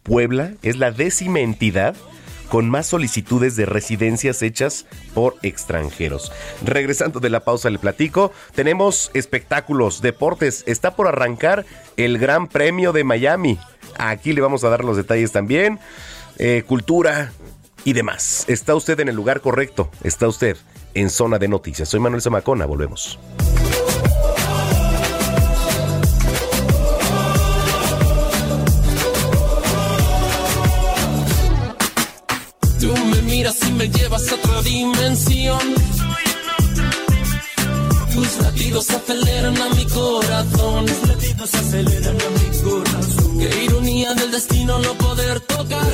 [0.03, 1.97] Puebla es la décima entidad
[2.47, 6.31] con más solicitudes de residencias hechas por extranjeros.
[6.63, 11.65] Regresando de la pausa le platico, tenemos espectáculos, deportes, está por arrancar
[11.97, 13.59] el Gran Premio de Miami.
[13.97, 15.77] Aquí le vamos a dar los detalles también.
[16.37, 17.33] Eh, cultura,
[17.83, 18.45] y demás.
[18.47, 20.55] Está usted en el lugar correcto, está usted
[20.93, 21.89] en zona de noticias.
[21.89, 23.19] Soy Manuel Zamacona, volvemos.
[33.67, 35.59] Y me llevas a otra dimensión.
[38.13, 40.85] Tus latidos aceleran a mi corazón.
[40.85, 43.39] Tus latidos aceleran a mi corazón.
[43.39, 45.87] Qué ironía del destino no poder tocar.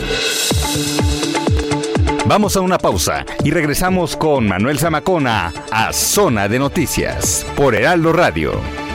[2.26, 8.14] Vamos a una pausa y regresamos con Manuel Zamacona a Zona de Noticias por Heraldo
[8.14, 8.89] Radio.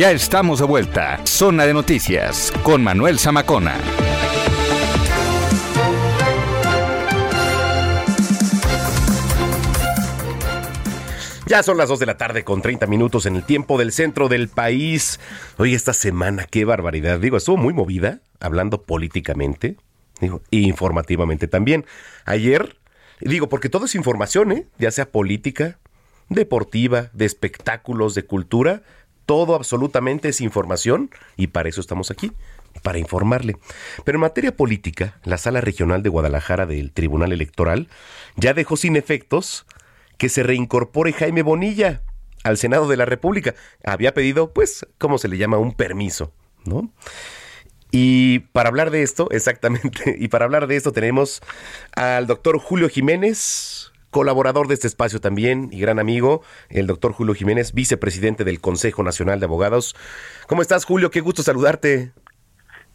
[0.00, 1.20] Ya estamos de vuelta.
[1.26, 3.76] Zona de Noticias con Manuel Zamacona.
[11.44, 14.30] Ya son las 2 de la tarde con 30 minutos en el tiempo del centro
[14.30, 15.20] del país.
[15.58, 17.20] Hoy esta semana, qué barbaridad.
[17.20, 19.76] Digo, estuvo muy movida, hablando políticamente,
[20.18, 21.84] digo, informativamente también.
[22.24, 22.78] Ayer,
[23.20, 24.66] digo, porque todo es información, ¿eh?
[24.78, 25.78] Ya sea política,
[26.30, 28.82] deportiva, de espectáculos, de cultura,
[29.26, 32.32] todo absolutamente es información y para eso estamos aquí,
[32.82, 33.56] para informarle.
[34.04, 37.88] Pero en materia política, la Sala Regional de Guadalajara del Tribunal Electoral
[38.36, 39.66] ya dejó sin efectos
[40.18, 42.02] que se reincorpore Jaime Bonilla
[42.44, 43.54] al Senado de la República.
[43.84, 45.58] Había pedido, pues, ¿cómo se le llama?
[45.58, 46.32] Un permiso,
[46.64, 46.92] ¿no?
[47.90, 51.40] Y para hablar de esto, exactamente, y para hablar de esto tenemos
[51.94, 57.34] al doctor Julio Jiménez, colaborador de este espacio también y gran amigo, el doctor Julio
[57.34, 59.96] Jiménez, vicepresidente del Consejo Nacional de Abogados.
[60.46, 61.10] ¿Cómo estás, Julio?
[61.10, 62.12] Qué gusto saludarte.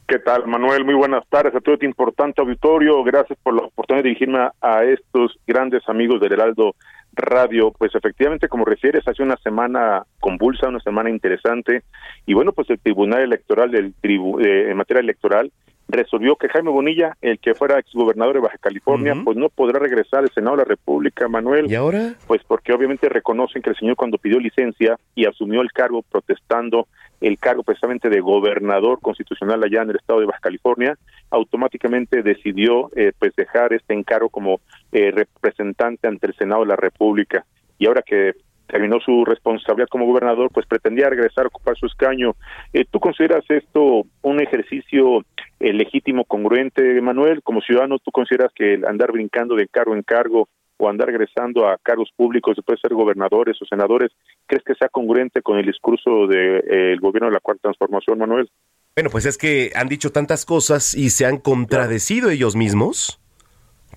[0.08, 0.86] ¿Qué tal, Manuel?
[0.86, 3.04] Muy buenas tardes a todo este importante auditorio.
[3.04, 6.76] Gracias por la oportunidad de dirigirme a estos grandes amigos del Heraldo
[7.14, 7.72] Radio.
[7.72, 11.82] Pues efectivamente, como refieres, hace una semana convulsa, una semana interesante.
[12.28, 15.52] Y bueno, pues el Tribunal Electoral del tribu eh, en materia electoral
[15.88, 19.24] resolvió que Jaime Bonilla, el que fuera exgobernador de Baja California, uh -huh.
[19.24, 21.70] pues no podrá regresar al Senado de la República, Manuel.
[21.70, 22.16] ¿Y ahora?
[22.28, 26.88] Pues porque obviamente reconocen que el señor cuando pidió licencia y asumió el cargo protestando
[27.22, 30.98] el cargo precisamente de gobernador constitucional allá en el estado de Baja California,
[31.30, 34.60] automáticamente decidió eh, pues dejar este encargo como
[34.92, 37.46] eh, representante ante el Senado de la República.
[37.78, 38.34] Y ahora que
[38.68, 42.36] terminó su responsabilidad como gobernador, pues pretendía regresar a ocupar su escaño.
[42.74, 45.24] Eh, ¿Tú consideras esto un ejercicio
[45.60, 47.42] eh, legítimo, congruente, Manuel?
[47.44, 50.48] Como ciudadano, ¿tú consideras que andar brincando de cargo en cargo
[50.78, 54.12] o andar regresando a cargos públicos después de ser gobernadores o senadores,
[54.46, 58.20] ¿crees que sea congruente con el discurso del de, eh, gobierno de la Cuarta Transformación,
[58.20, 58.50] Manuel?
[58.96, 63.22] Bueno, pues es que han dicho tantas cosas y se han contradecido ellos mismos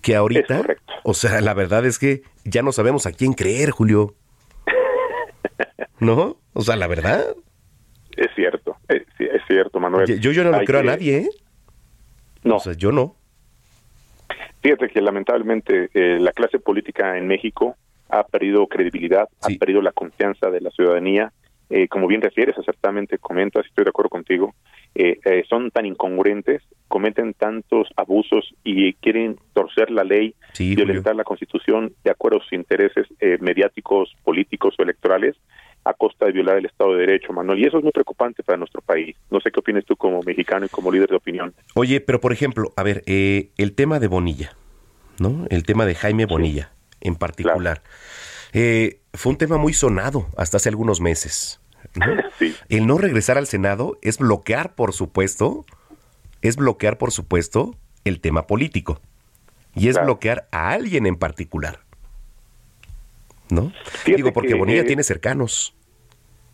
[0.03, 0.63] que ahorita,
[1.03, 4.15] o sea, la verdad es que ya no sabemos a quién creer, Julio.
[6.01, 6.37] ¿No?
[6.53, 7.25] O sea, la verdad.
[8.17, 10.21] Es cierto, es, es cierto, Manuel.
[10.21, 10.89] Yo, yo no lo creo que...
[10.89, 11.29] a nadie, ¿eh?
[12.43, 12.57] No.
[12.57, 13.17] O sea, yo no.
[14.61, 17.77] Fíjate que lamentablemente eh, la clase política en México
[18.09, 19.55] ha perdido credibilidad, sí.
[19.55, 21.33] ha perdido la confianza de la ciudadanía.
[21.71, 24.55] Eh, como bien refieres, acertadamente comentas, estoy de acuerdo contigo,
[24.95, 31.19] eh, son tan incongruentes, cometen tantos abusos y quieren torcer la ley, sí, violentar Julio.
[31.19, 33.07] la constitución de acuerdo a sus intereses
[33.41, 35.37] mediáticos, políticos o electorales
[35.89, 37.59] a costa de violar el Estado de Derecho, Manuel.
[37.59, 39.17] Y eso es muy preocupante para nuestro país.
[39.31, 41.55] No sé qué opinas tú como mexicano y como líder de opinión.
[41.75, 44.57] Oye, pero por ejemplo, a ver, eh, el tema de Bonilla,
[45.19, 45.47] ¿no?
[45.51, 47.09] El tema de Jaime Bonilla sí.
[47.09, 47.81] en particular.
[47.81, 47.83] Claro.
[48.53, 51.61] Eh, fue un tema muy sonado hasta hace algunos meses.
[51.95, 52.07] ¿No?
[52.39, 52.55] sí.
[52.69, 55.65] El no regresar al Senado es bloquear, por supuesto,
[56.43, 57.75] es bloquear, por supuesto,
[58.05, 59.01] el tema político.
[59.75, 60.07] Y es claro.
[60.07, 61.81] bloquear a alguien en particular.
[63.51, 63.73] ¿No?
[63.85, 65.75] Fíjate Digo, porque que, Bonilla eh, tiene cercanos.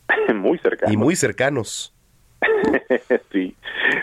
[0.35, 0.93] muy cercanos.
[0.93, 1.94] Y muy cercanos.
[3.33, 3.55] sí.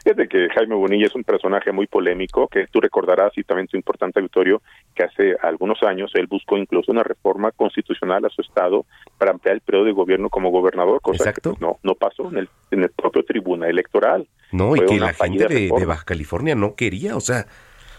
[0.04, 3.78] Fíjate que Jaime Bonilla es un personaje muy polémico, que tú recordarás, y también tu
[3.78, 4.62] importante auditorio,
[4.96, 8.86] que hace algunos años él buscó incluso una reforma constitucional a su estado
[9.18, 11.54] para ampliar el periodo de gobierno como gobernador, cosa Exacto.
[11.54, 14.28] que pues, no, no pasó en el, en el propio tribunal electoral.
[14.52, 17.46] No, Fue y que la gente de, de, Baja California no quería, o sea,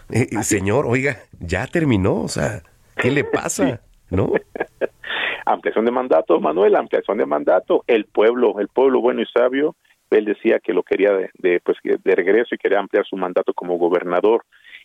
[0.09, 2.61] eh, señor, oiga, ya terminó, o sea,
[2.97, 3.67] ¿qué le pasa?
[3.67, 4.15] Sí.
[4.15, 4.31] ¿No?
[5.45, 9.75] ampliación de mandato, Manuel, ampliación de mandato, el pueblo, el pueblo bueno y sabio,
[10.13, 13.53] él decía que lo quería de, de, pues de regreso y quería ampliar su mandato
[13.53, 14.43] como gobernador.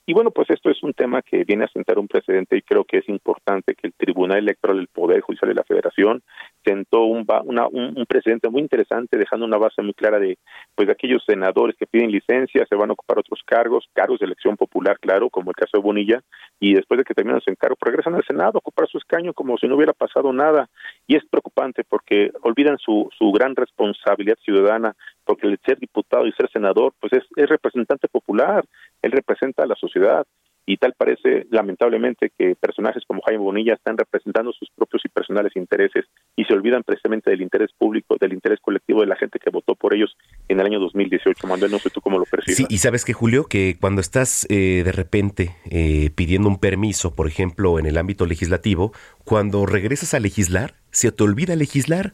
[0.09, 2.83] Y bueno, pues esto es un tema que viene a sentar un precedente y creo
[2.85, 6.23] que es importante que el Tribunal Electoral del Poder Judicial de la Federación
[6.65, 10.39] sentó un, una, un, precedente muy interesante, dejando una base muy clara de
[10.75, 14.57] pues aquellos senadores que piden licencia, se van a ocupar otros cargos, cargos de elección
[14.57, 16.23] popular, claro, como el caso de Bonilla,
[16.59, 19.35] y después de que terminan su encargo, pues regresan al Senado a ocupar su escaño
[19.35, 20.71] como si no hubiera pasado nada.
[21.07, 24.97] Y es preocupante porque olvidan su, su gran responsabilidad ciudadana
[25.29, 28.65] porque el ser diputado y ser senador, pues es, es representante popular,
[29.03, 30.27] él representa a la sociedad
[30.65, 35.55] y tal parece lamentablemente que personajes como Jaime Bonilla están representando sus propios y personales
[35.55, 39.51] intereses y se olvidan precisamente del interés público, del interés colectivo de la gente que
[39.51, 40.17] votó por ellos
[40.49, 41.47] en el año 2018.
[41.47, 42.57] Manuel, no sé tú cómo lo percibes.
[42.57, 47.15] Sí, y sabes que Julio, que cuando estás eh, de repente eh, pidiendo un permiso,
[47.15, 48.93] por ejemplo, en el ámbito legislativo,
[49.25, 52.13] cuando regresas a legislar, se te olvida legislar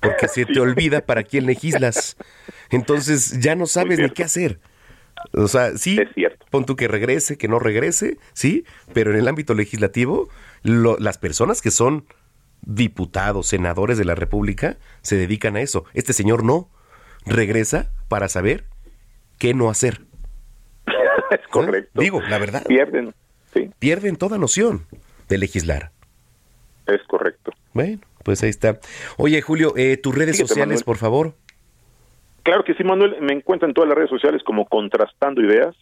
[0.00, 2.16] porque se te olvida para quién legislas.
[2.70, 4.60] Entonces ya no sabes ni qué hacer.
[5.32, 5.98] O sea, sí,
[6.50, 10.28] pon tú que regrese, que no regrese, sí, pero en el ámbito legislativo,
[10.62, 12.06] las personas que son
[12.62, 15.84] diputados, senadores de la República, se dedican a eso.
[15.94, 16.70] Este señor no,
[17.26, 18.64] regresa para saber
[19.38, 20.02] qué no hacer.
[21.30, 22.00] es correcto.
[22.00, 22.64] Digo, la verdad.
[22.66, 23.14] Pierden,
[23.52, 23.70] sí.
[23.78, 24.86] Pierden toda noción
[25.28, 25.92] de legislar.
[26.86, 27.52] Es correcto.
[27.74, 28.78] Bueno, pues ahí está.
[29.16, 31.32] Oye, Julio, eh, tus redes sociales, por favor.
[32.42, 33.16] Claro que sí, Manuel.
[33.22, 35.74] Me encuentro en todas las redes sociales como Contrastando Ideas.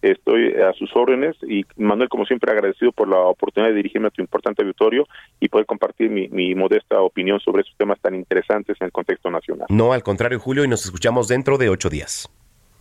[0.00, 4.10] Estoy a sus órdenes y Manuel, como siempre, agradecido por la oportunidad de dirigirme a
[4.12, 5.08] tu importante auditorio
[5.40, 9.66] y poder compartir mi, modesta opinión sobre estos temas tan interesantes en el contexto nacional.
[9.68, 12.30] No, al contrario, Julio, y nos escuchamos dentro de ocho días.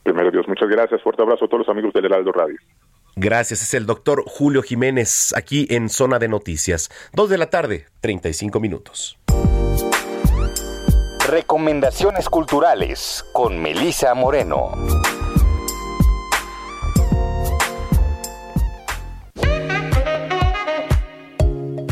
[0.04, 1.02] Primero Dios, muchas gracias.
[1.02, 2.60] Fuerte abrazo a todos los amigos del Heraldo Radio.
[3.20, 6.92] Gracias, es el doctor Julio Jiménez aquí en Zona de Noticias.
[7.14, 9.18] Dos de la tarde, 35 minutos.
[11.28, 14.70] Recomendaciones culturales con Melisa Moreno.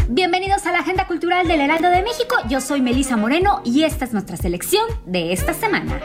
[0.09, 2.35] Bienvenidos a la Agenda Cultural del Heraldo de México.
[2.47, 5.99] Yo soy Melisa Moreno y esta es nuestra selección de esta semana.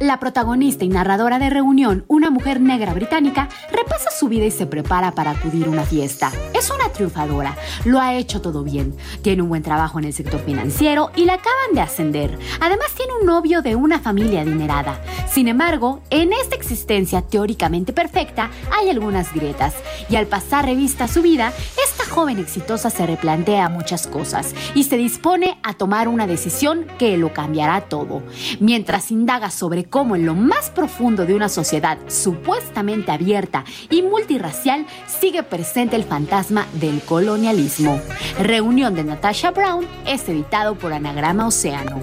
[0.00, 4.66] La protagonista y narradora de Reunión, una mujer negra británica, repasa su vida y se
[4.66, 6.32] prepara para acudir a una fiesta.
[6.54, 10.40] Es una triunfadora, lo ha hecho todo bien, tiene un buen trabajo en el sector
[10.40, 12.38] financiero y la acaban de ascender.
[12.60, 15.00] Además tiene un novio de una familia adinerada.
[15.30, 19.74] Sin embargo, en esta existencia teóricamente perfecta hay algunas grietas
[20.08, 21.52] y al pasar revista a su vida,
[21.82, 27.16] esta joven exitosa se replantea muchas cosas y se dispone a tomar una decisión que
[27.16, 28.22] lo cambiará todo.
[28.60, 34.86] Mientras indaga sobre cómo en lo más profundo de una sociedad supuestamente abierta y multirracial
[35.06, 38.00] sigue presente el fantasma del colonialismo.
[38.40, 42.00] Reunión de Natasha Brown es editado por Anagrama Océano.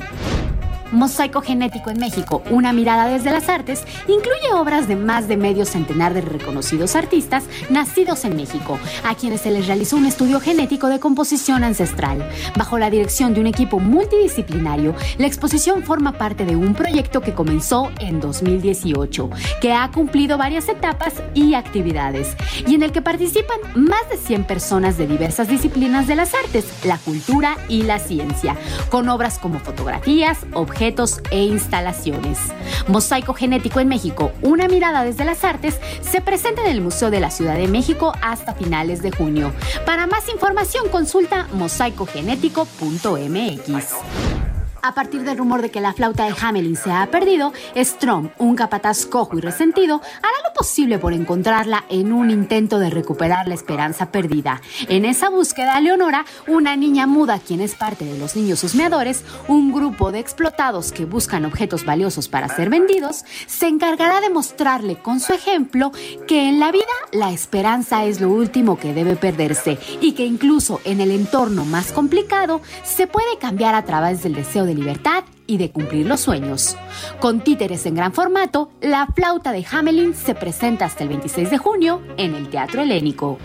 [0.91, 5.65] Mosaico Genético en México, una mirada desde las artes, incluye obras de más de medio
[5.65, 10.87] centenar de reconocidos artistas nacidos en México, a quienes se les realizó un estudio genético
[10.87, 12.27] de composición ancestral.
[12.57, 17.33] Bajo la dirección de un equipo multidisciplinario, la exposición forma parte de un proyecto que
[17.33, 19.29] comenzó en 2018,
[19.61, 22.35] que ha cumplido varias etapas y actividades,
[22.67, 26.65] y en el que participan más de 100 personas de diversas disciplinas de las artes,
[26.83, 28.55] la cultura y la ciencia,
[28.89, 32.39] con obras como fotografías, objetos, objetos e instalaciones.
[32.87, 37.19] Mosaico Genético en México, una mirada desde las artes, se presenta en el Museo de
[37.19, 39.51] la Ciudad de México hasta finales de junio.
[39.85, 44.48] Para más información consulta mosaicogenético.mx.
[44.81, 48.55] A partir del rumor de que la flauta de Hamelin se ha perdido, Strom, un
[48.55, 53.55] capataz cojo y resentido, hará lo posible por encontrarla en un intento de recuperar la
[53.55, 54.61] esperanza perdida.
[54.87, 59.73] En esa búsqueda, Leonora, una niña muda quien es parte de los niños husmeadores, un
[59.73, 65.19] grupo de explotados que buscan objetos valiosos para ser vendidos, se encargará de mostrarle con
[65.19, 65.91] su ejemplo
[66.25, 70.79] que en la vida la esperanza es lo último que debe perderse y que incluso
[70.85, 75.57] en el entorno más complicado se puede cambiar a través del deseo de libertad y
[75.57, 76.77] de cumplir los sueños.
[77.19, 81.57] Con títeres en gran formato, la flauta de Hamelin se presenta hasta el 26 de
[81.57, 83.39] junio en el Teatro Helénico.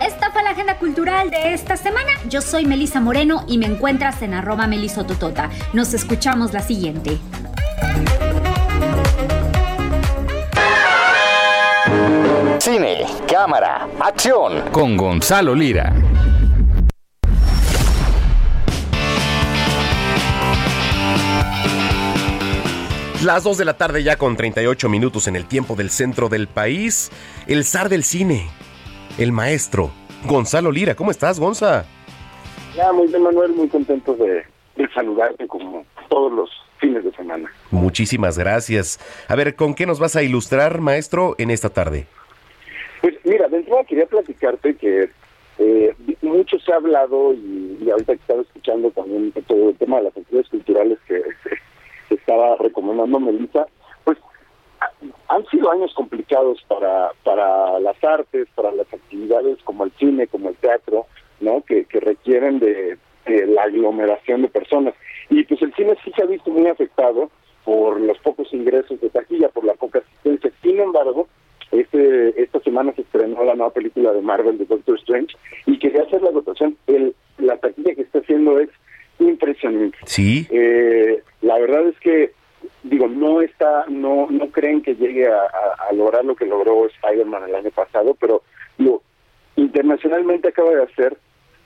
[0.00, 2.10] Esta fue la agenda cultural de esta semana.
[2.28, 5.50] Yo soy Melisa Moreno y me encuentras en arroba melisototota.
[5.72, 7.18] Nos escuchamos la siguiente.
[12.58, 15.92] Cine, cámara, acción con Gonzalo Lira.
[23.24, 26.48] Las 2 de la tarde ya con 38 minutos en el tiempo del centro del
[26.48, 27.12] país.
[27.46, 28.46] El zar del cine,
[29.18, 29.90] el maestro,
[30.24, 30.94] Gonzalo Lira.
[30.94, 31.84] ¿Cómo estás, Gonza?
[32.74, 34.42] Ya, muy bien, Manuel, muy contento de,
[34.94, 37.52] saludarte como todos los fines de semana.
[37.70, 38.98] Muchísimas gracias.
[39.28, 42.06] A ver, ¿con qué nos vas a ilustrar, maestro, en esta tarde?
[43.02, 45.10] Pues mira, de entrada quería platicarte que
[45.58, 50.04] eh, mucho se ha hablado y, ahorita que estaba escuchando también todo el tema de
[50.04, 51.22] las actividades culturales que
[52.14, 53.66] estaba recomendando Melissa,
[54.04, 54.18] pues
[55.28, 60.48] han sido años complicados para, para las artes, para las actividades como el cine, como
[60.48, 61.06] el teatro,
[61.40, 61.62] ¿no?
[61.62, 64.94] Que, que requieren de, la aglomeración de personas.
[65.28, 67.30] Y pues el cine sí se ha visto muy afectado
[67.64, 70.50] por los pocos ingresos de taquilla, por la poca asistencia.
[70.62, 71.28] Sin embargo,
[71.70, 75.36] este, esta semana se estrenó la nueva película de Marvel de Doctor Strange
[75.66, 76.76] y quería hacer la votación.
[76.86, 78.70] El, la taquilla que está haciendo es
[79.20, 79.98] impresionante.
[80.06, 80.46] Sí.
[80.50, 82.32] Eh, la verdad es que
[82.82, 86.86] digo no está no no creen que llegue a, a- a lograr lo que logró
[86.86, 88.42] Spider-Man el año pasado, pero
[88.78, 89.02] lo
[89.56, 91.16] internacionalmente acaba de hacer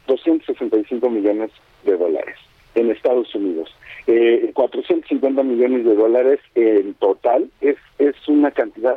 [0.07, 1.51] 265 millones
[1.85, 2.37] de dólares
[2.75, 3.75] en Estados Unidos.
[4.07, 8.97] Eh, 450 millones de dólares en total es es una cantidad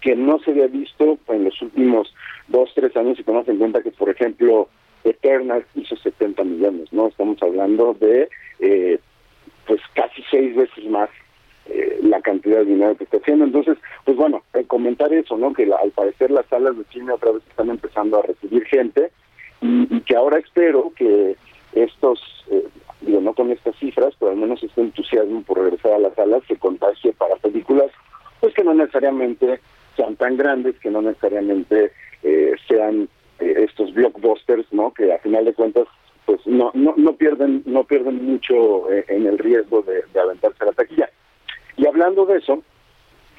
[0.00, 2.12] que no se había visto en los últimos
[2.48, 4.68] dos, tres años, si tomamos en cuenta que, por ejemplo,
[5.04, 7.08] Eternal hizo 70 millones, ¿no?
[7.08, 8.28] Estamos hablando de,
[8.60, 8.98] eh,
[9.66, 11.08] pues, casi seis veces más
[11.66, 13.44] eh, la cantidad de dinero que está haciendo.
[13.44, 15.52] Entonces, pues bueno, eh, comentar eso, ¿no?
[15.52, 19.10] Que la- al parecer las salas de cine otra vez están empezando a recibir gente
[19.60, 21.36] y, y que ahora espero que
[21.74, 22.64] estos, eh,
[23.02, 26.42] digo, no con estas cifras, pero al menos este entusiasmo por regresar a las salas
[26.48, 27.90] se contagie para películas,
[28.40, 29.60] pues que no necesariamente
[29.96, 31.92] sean tan grandes, que no necesariamente
[32.24, 33.08] eh, sean
[33.40, 34.92] eh, estos blockbusters, ¿no?
[34.92, 35.86] Que a final de cuentas,
[36.26, 40.62] pues no no, no pierden no pierden mucho eh, en el riesgo de, de aventarse
[40.62, 41.10] a la taquilla.
[41.76, 42.62] Y hablando de eso,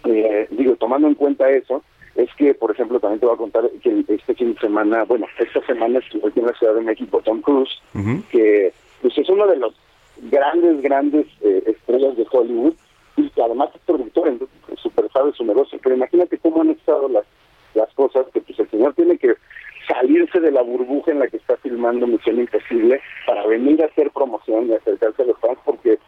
[0.05, 1.83] eh, digo, tomando en cuenta eso,
[2.15, 5.25] es que, por ejemplo, también te voy a contar que este fin de semana, bueno,
[5.39, 7.81] esta semana estuvo aquí en la Ciudad de México Tom Cruise,
[8.29, 9.73] que pues es uno de los
[10.29, 12.73] grandes, grandes eh, estrellas de Hollywood
[13.17, 15.79] y que además es productor, entonces súper sabe su negocio.
[15.81, 17.25] Pero imagínate cómo han estado las,
[17.73, 19.33] las cosas, que pues el señor tiene que
[19.87, 24.11] salirse de la burbuja en la que está filmando Misión Imposible para venir a hacer
[24.11, 25.99] promoción y acercarse a los fans, porque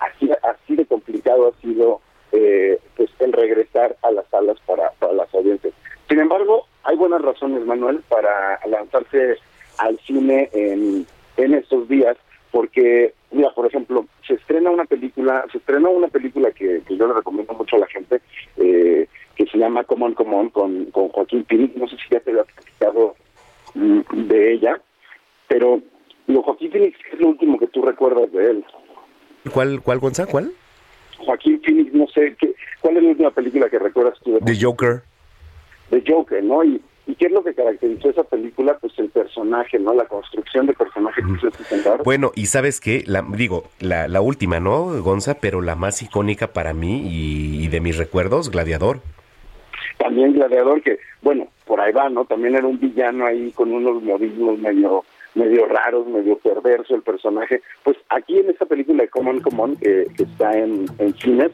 [0.00, 2.00] así, así de complicado ha sido
[2.32, 5.72] eh, pues el regresar a las salas para, para las audiencias.
[6.08, 9.36] Sin embargo, hay buenas razones, Manuel, para lanzarse
[9.78, 11.06] al cine en,
[11.36, 12.16] en estos días,
[12.50, 17.06] porque, mira, por ejemplo, se estrena una película, se estrenó una película que, que yo
[17.06, 18.20] le recomiendo mucho a la gente,
[18.56, 22.02] eh, que se llama Come On, Come On, con, con Joaquín Phoenix, no sé si
[22.10, 23.14] ya te había platicado
[23.74, 24.80] mm, de ella,
[25.48, 25.80] pero
[26.26, 28.64] lo Joaquín Phoenix ¿qué es lo último que tú recuerdas de él.
[29.52, 30.26] ¿Cuál, cuál, Gonza?
[30.26, 30.52] ¿Cuál?
[31.18, 34.64] Joaquín Phoenix, no sé, ¿qué, ¿cuál es la última película que recuerdas tú de The
[34.64, 35.02] Joker.
[35.90, 36.64] de Joker, ¿no?
[36.64, 38.76] Y, y qué es lo que caracterizó esa película?
[38.80, 39.94] Pues el personaje, ¿no?
[39.94, 42.02] La construcción de personaje que hizo este señor.
[42.04, 45.34] Bueno, y sabes qué, la, digo, la, la última, ¿no, Gonza?
[45.40, 49.00] Pero la más icónica para mí y, y de mis recuerdos, Gladiador.
[49.98, 52.24] También Gladiador, que, bueno, por ahí va, ¿no?
[52.24, 57.62] También era un villano ahí con unos modismos medio medio raros, medio perverso el personaje.
[57.84, 61.52] Pues aquí en esta película de Common Common, que, que está en, en cines,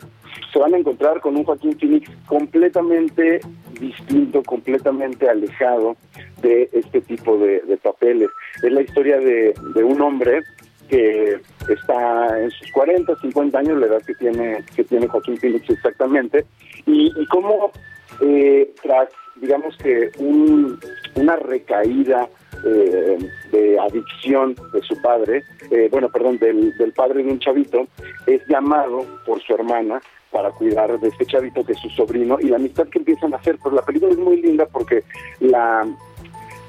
[0.52, 3.40] se van a encontrar con un Joaquín Phoenix completamente
[3.80, 5.96] distinto, completamente alejado
[6.42, 8.30] de este tipo de, de papeles.
[8.62, 10.42] Es la historia de, de un hombre
[10.88, 15.68] que está en sus 40, 50 años, la edad que tiene que tiene Joaquín Phoenix
[15.68, 16.46] exactamente,
[16.86, 17.72] y, y cómo
[18.20, 20.78] eh, tras, digamos que un,
[21.16, 22.28] una recaída
[22.66, 23.18] eh,
[23.52, 27.86] de adicción de su padre, eh, bueno, perdón, del, del padre de un chavito,
[28.26, 30.00] es llamado por su hermana
[30.32, 33.36] para cuidar de este chavito que es su sobrino y la amistad que empiezan a
[33.36, 33.56] hacer.
[33.62, 35.04] Pero la película es muy linda porque
[35.40, 35.86] la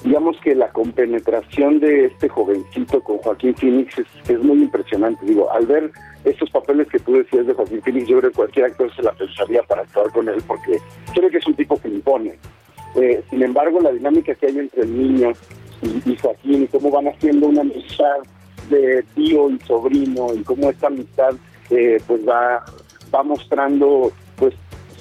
[0.03, 5.25] digamos que la compenetración de este jovencito con Joaquín Phoenix es, es muy impresionante.
[5.25, 5.91] Digo, al ver
[6.23, 9.11] estos papeles que tú decías de Joaquín Phoenix, yo creo que cualquier actor se la
[9.13, 10.77] pensaría para actuar con él porque
[11.13, 12.37] creo que es un tipo que impone.
[12.95, 15.33] Eh, sin embargo, la dinámica que hay entre el niño
[15.81, 18.17] y, y Joaquín y cómo van haciendo una amistad
[18.69, 21.35] de tío y sobrino y cómo esta amistad
[21.69, 22.63] eh, pues va,
[23.13, 24.53] va mostrando pues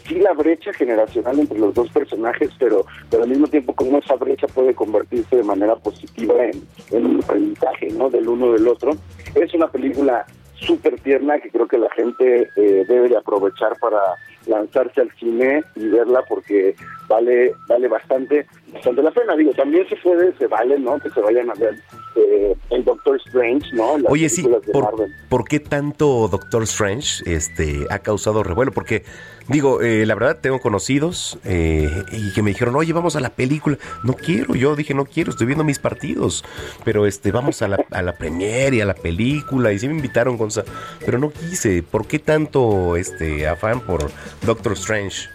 [0.07, 4.15] sí la brecha generacional entre los dos personajes, pero, pero al mismo tiempo cómo esa
[4.15, 6.63] brecha puede convertirse de manera positiva en,
[6.93, 8.09] en un aprendizaje ¿no?
[8.09, 8.93] del uno del otro.
[9.35, 10.25] Es una película
[10.55, 13.99] súper tierna que creo que la gente eh, debe de aprovechar para
[14.47, 16.75] lanzarse al cine y verla porque
[17.09, 21.21] vale vale bastante bastante la pena digo también se puede se vale no que se
[21.21, 21.75] vayan a ver
[22.17, 25.09] eh, el Doctor Strange no Las Oye, sí, por.
[25.29, 28.73] ¿por qué tanto Doctor Strange este, ha causado revuelo?
[28.73, 29.05] Porque,
[29.49, 33.31] digo, eh, la verdad, tengo conocidos eh, y que me dijeron, oye, vamos a la
[33.31, 33.77] película.
[34.03, 36.43] No quiero, yo dije, no quiero, estoy viendo mis partidos.
[36.85, 39.73] Pero este, vamos a la, a la premiere y a la película.
[39.73, 40.65] Y sí me invitaron, Gonza,
[41.05, 41.83] pero no quise.
[41.83, 44.11] ¿Por qué tanto este, afán por
[44.45, 45.29] Doctor Strange?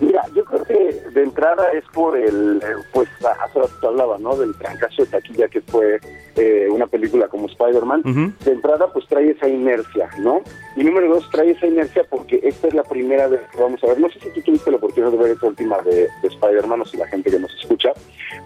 [0.00, 2.60] Mira, yo creo que de entrada es por el,
[2.92, 4.36] pues hace rato te hablaba, ¿no?
[4.36, 5.98] Del trancazo de taquilla que fue
[6.36, 8.02] eh, una película como Spider-Man.
[8.44, 10.42] De entrada, pues trae esa inercia, ¿no?
[10.76, 13.86] Y número dos, trae esa inercia porque esta es la primera vez que vamos a
[13.86, 14.00] ver.
[14.00, 16.84] No sé si tú tuviste la oportunidad de ver esta última de, de Spider-Man o
[16.84, 17.92] si la gente que nos escucha,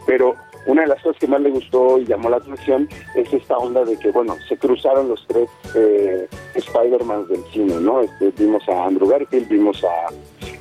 [0.06, 0.36] pero
[0.70, 3.84] una de las cosas que más le gustó y llamó la atención es esta onda
[3.84, 8.00] de que, bueno, se cruzaron los tres eh, Spider-Man del cine, ¿no?
[8.02, 10.14] Este, vimos a Andrew Garfield, vimos a,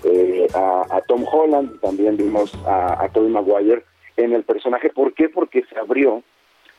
[0.05, 3.83] eh, a, Tom Holland, y también vimos a, a Maguire
[4.17, 4.89] en el personaje.
[4.89, 5.29] ¿Por qué?
[5.29, 6.23] Porque se abrió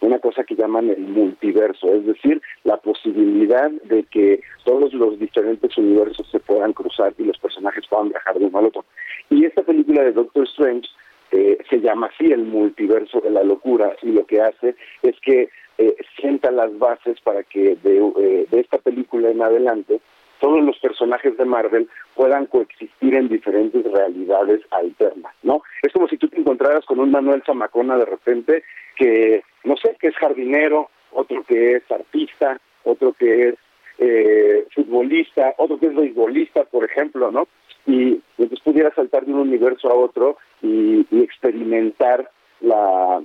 [0.01, 5.77] una cosa que llaman el multiverso, es decir, la posibilidad de que todos los diferentes
[5.79, 8.85] universos se puedan cruzar y los personajes puedan viajar de uno al otro.
[9.29, 10.89] Y esta película de Doctor Strange
[11.33, 15.49] eh, se llama así el multiverso de la locura y lo que hace es que
[15.79, 20.01] eh, sienta las bases para que de, eh, de esta película en adelante
[20.41, 25.63] todos los personajes de Marvel puedan coexistir en diferentes realidades alternas, ¿no?
[25.83, 28.65] Es como si tú te encontraras con un Manuel Zamacona de repente
[28.97, 33.55] que, no sé, que es jardinero, otro que es artista, otro que es
[33.99, 37.47] eh, futbolista, otro que es beisbolista, por ejemplo, ¿no?
[37.87, 43.23] Y entonces pudiera saltar de un universo a otro y, experimentar la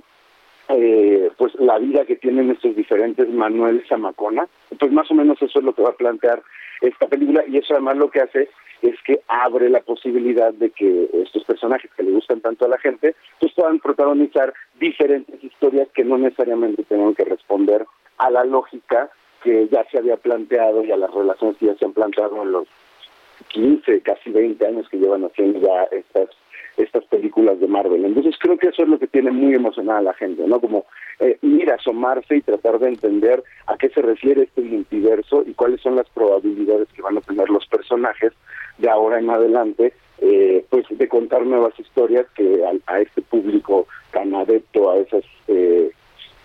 [0.68, 4.48] eh, pues la vida que tienen estos diferentes Manuel Zamacona.
[4.78, 6.42] Pues más o menos eso es lo que va a plantear
[6.80, 8.48] esta película y eso además lo que hace
[8.82, 12.78] es que abre la posibilidad de que estos personajes que le gustan tanto a la
[12.78, 17.86] gente pues puedan protagonizar diferentes historias que no necesariamente tengan que responder
[18.18, 19.10] a la lógica
[19.42, 22.52] que ya se había planteado y a las relaciones que ya se han planteado en
[22.52, 22.68] los
[23.48, 26.30] 15, casi 20 años que llevan haciendo ya estas
[26.76, 28.04] estas películas de Marvel.
[28.04, 30.60] Entonces creo que eso es lo que tiene muy emocionada a la gente, ¿no?
[30.60, 30.84] Como
[31.20, 35.54] eh, ir a asomarse y tratar de entender a qué se refiere este multiverso y
[35.54, 38.32] cuáles son las probabilidades que van a tener los personajes
[38.78, 44.34] de ahora en adelante, eh, pues de contar nuevas historias que a, este público tan
[44.34, 45.90] adepto a esas eh,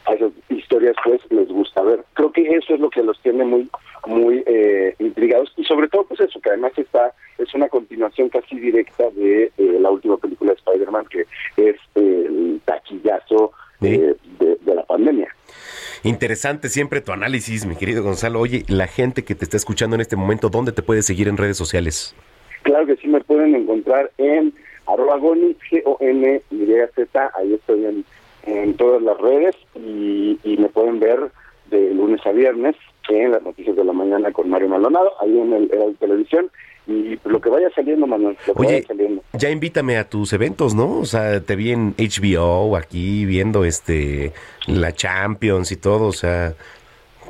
[0.06, 2.04] a esas historias pues les gusta ver.
[2.14, 3.70] Creo que eso es lo que los tiene muy
[4.08, 8.60] muy eh, intrigados y sobre todo pues eso que además está es una continuación casi
[8.60, 11.26] directa de la última película de Spider-Man que
[11.58, 15.34] es el taquillazo de, de la pandemia.
[16.04, 18.40] Interesante siempre tu análisis, mi querido Gonzalo.
[18.40, 21.38] Oye, la gente que te está escuchando en este momento, ¿dónde te puede seguir en
[21.38, 22.16] redes sociales?
[22.64, 24.54] Claro que sí, me pueden encontrar en
[24.88, 28.06] arroba goni, G-O-N-Y-Z, ahí estoy en,
[28.46, 31.32] en todas las redes y, y me pueden ver
[31.70, 32.76] de lunes a viernes
[33.10, 36.50] en las noticias de la mañana con Mario Maldonado, ahí en el, en televisión
[36.88, 38.38] y lo que vaya saliendo, Manuel.
[38.48, 39.24] Lo que vaya saliendo.
[39.42, 41.00] Ya invítame a tus eventos, ¿no?
[41.00, 44.34] O sea, te vi en HBO aquí viendo este
[44.68, 46.54] la Champions y todo, o sea,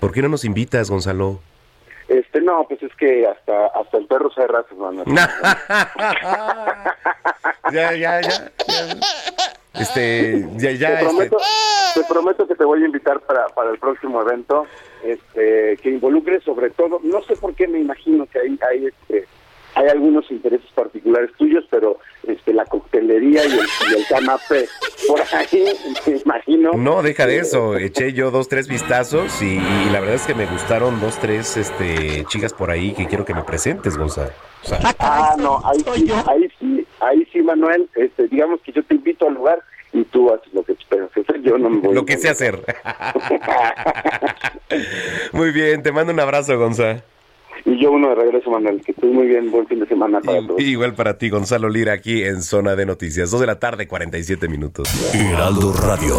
[0.02, 1.40] ¿por qué no nos invitas, Gonzalo?
[2.10, 5.08] Este, no, pues es que hasta hasta el perro se raza, Manuel.
[7.72, 8.52] ya, ya, ya,
[9.74, 11.00] Este, ya, ya.
[11.00, 11.38] Te prometo,
[11.96, 14.68] te prometo que te voy a invitar para, para el próximo evento,
[15.02, 19.26] este, que involucre sobre todo, no sé por qué me imagino que hay, hay este,
[19.82, 24.68] hay algunos intereses particulares tuyos, pero este la coctelería y el, y el canapé,
[25.08, 25.66] por ahí
[26.08, 26.74] me imagino.
[26.74, 29.60] No, deja de eso, eché yo dos, tres vistazos y,
[29.92, 33.34] la verdad es que me gustaron dos, tres este, chicas por ahí que quiero que
[33.34, 34.32] me presentes, Gonzalo.
[35.00, 39.28] ah, no, ahí sí, ahí sí, ahí sí, Manuel, este, digamos que yo te invito
[39.28, 39.62] al lugar
[39.94, 41.10] y tú haces lo que esperas
[41.42, 42.60] yo no me voy Lo que sé hacer.
[45.34, 47.02] Muy bien, te mando un abrazo, Gonzalo.
[47.66, 48.82] Y yo uno de regreso, Manuel.
[48.82, 49.52] Que estés muy bien.
[49.52, 50.60] Buen fin de semana para todos.
[50.60, 53.32] Igual para ti, Gonzalo Lira, aquí en Zona de Noticias.
[53.32, 54.90] Dos de la tarde, 47 minutos.
[55.14, 56.16] Heraldo Radio.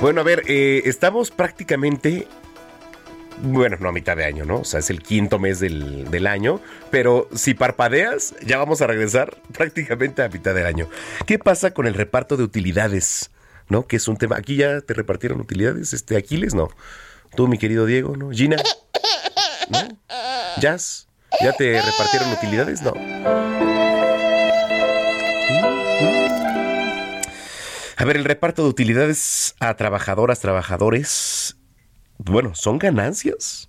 [0.00, 2.26] Bueno, a ver, eh, estamos prácticamente
[3.42, 4.60] bueno, no a mitad de año, ¿no?
[4.60, 6.60] O sea, es el quinto mes del, del, año,
[6.90, 10.88] pero si parpadeas, ya vamos a regresar prácticamente a mitad del año.
[11.26, 13.30] ¿Qué pasa con el reparto de utilidades?
[13.70, 13.86] ¿No?
[13.86, 14.36] Que es un tema.
[14.36, 16.68] Aquí ya te repartieron utilidades, este Aquiles, no.
[17.34, 18.30] Tú, mi querido Diego, ¿no?
[18.30, 18.56] Gina,
[19.70, 19.98] ¿no?
[20.60, 21.08] Jazz,
[21.40, 22.82] ¿ya te repartieron utilidades?
[22.82, 22.92] No.
[27.96, 31.56] A ver, el reparto de utilidades a trabajadoras, trabajadores,
[32.18, 33.68] bueno, son ganancias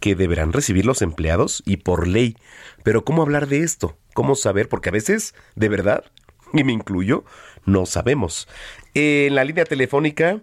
[0.00, 2.36] que deberán recibir los empleados y por ley.
[2.82, 3.96] Pero ¿cómo hablar de esto?
[4.14, 4.68] ¿Cómo saber?
[4.68, 6.04] Porque a veces, de verdad,
[6.52, 7.24] y me incluyo,
[7.64, 8.48] no sabemos.
[8.94, 10.40] En la línea telefónica,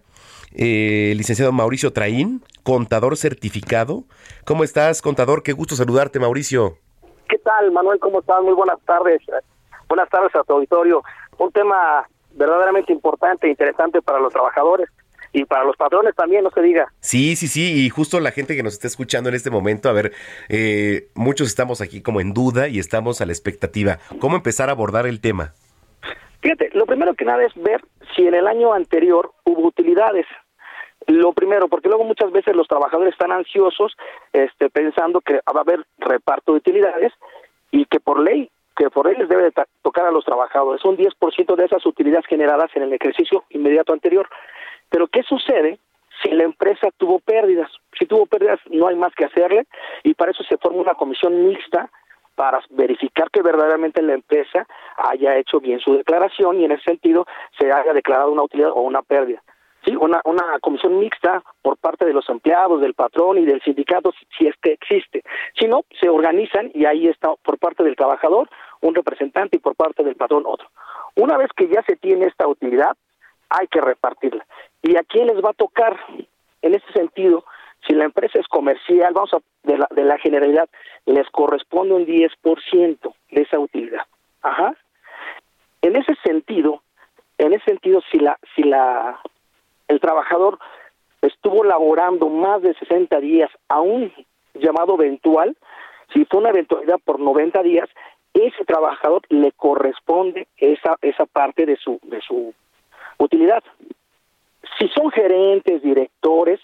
[0.55, 4.03] eh, licenciado Mauricio Traín, contador certificado.
[4.45, 5.43] ¿Cómo estás, contador?
[5.43, 6.77] Qué gusto saludarte, Mauricio.
[7.27, 7.99] ¿Qué tal, Manuel?
[7.99, 8.41] ¿Cómo estás?
[8.41, 9.21] Muy buenas tardes.
[9.87, 11.03] Buenas tardes a tu auditorio.
[11.37, 14.89] Un tema verdaderamente importante e interesante para los trabajadores
[15.31, 16.91] y para los patrones también, no se diga.
[17.01, 19.93] Sí, sí, sí, y justo la gente que nos está escuchando en este momento, a
[19.93, 20.11] ver,
[20.47, 23.99] eh, muchos estamos aquí como en duda y estamos a la expectativa.
[24.19, 25.53] ¿Cómo empezar a abordar el tema?
[26.41, 27.81] Fíjate, lo primero que nada es ver
[28.15, 30.25] si en el año anterior hubo utilidades.
[31.07, 33.95] Lo primero, porque luego muchas veces los trabajadores están ansiosos
[34.31, 37.13] este, pensando que va a haber reparto de utilidades
[37.71, 40.95] y que por ley que por ley les debe de tocar a los trabajadores, un
[40.95, 44.29] 10% de esas utilidades generadas en el ejercicio inmediato anterior.
[44.89, 45.79] Pero ¿qué sucede
[46.23, 47.69] si la empresa tuvo pérdidas?
[47.99, 49.67] Si tuvo pérdidas no hay más que hacerle
[50.03, 51.91] y para eso se forma una comisión mixta
[52.39, 54.65] para verificar que verdaderamente la empresa
[54.95, 57.25] haya hecho bien su declaración y en ese sentido
[57.59, 59.43] se haya declarado una utilidad o una pérdida.
[59.83, 64.13] Sí, una, una comisión mixta por parte de los empleados, del patrón y del sindicato,
[64.37, 65.21] si- es que existe.
[65.59, 69.75] Si no, se organizan y ahí está por parte del trabajador un representante y por
[69.75, 70.69] parte del patrón otro.
[71.17, 72.95] Una vez que ya se tiene esta utilidad,
[73.49, 74.45] hay que repartirla.
[74.81, 75.99] ¿Y a quién les va a tocar?
[76.61, 77.43] En ese sentido,
[77.87, 80.69] si la empresa es comercial, vamos a, de la, de la generalidad,
[81.05, 84.05] les corresponde un 10% de esa utilidad.
[84.41, 84.75] Ajá.
[85.81, 86.81] En ese sentido,
[87.37, 89.19] en ese sentido, si la, si la,
[89.87, 90.59] el trabajador
[91.21, 94.13] estuvo laborando más de 60 días a un
[94.53, 95.55] llamado eventual,
[96.13, 97.89] si fue una eventualidad por 90 días,
[98.33, 102.53] ese trabajador le corresponde esa esa parte de su de su
[103.17, 103.63] utilidad.
[104.77, 106.59] Si son gerentes, directores,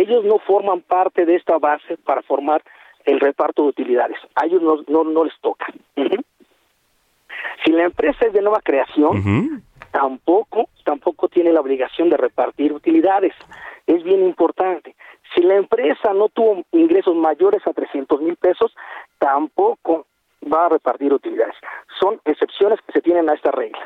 [0.00, 2.62] ellos no forman parte de esta base para formar
[3.04, 4.18] el reparto de utilidades.
[4.34, 5.66] A ellos no, no, no les toca.
[7.64, 13.34] Si la empresa es de nueva creación, tampoco tampoco tiene la obligación de repartir utilidades.
[13.86, 14.96] Es bien importante.
[15.34, 18.74] Si la empresa no tuvo ingresos mayores a 300 mil pesos,
[19.18, 20.06] tampoco
[20.50, 21.54] va a repartir utilidades.
[22.00, 23.80] Son excepciones que se tienen a esta regla.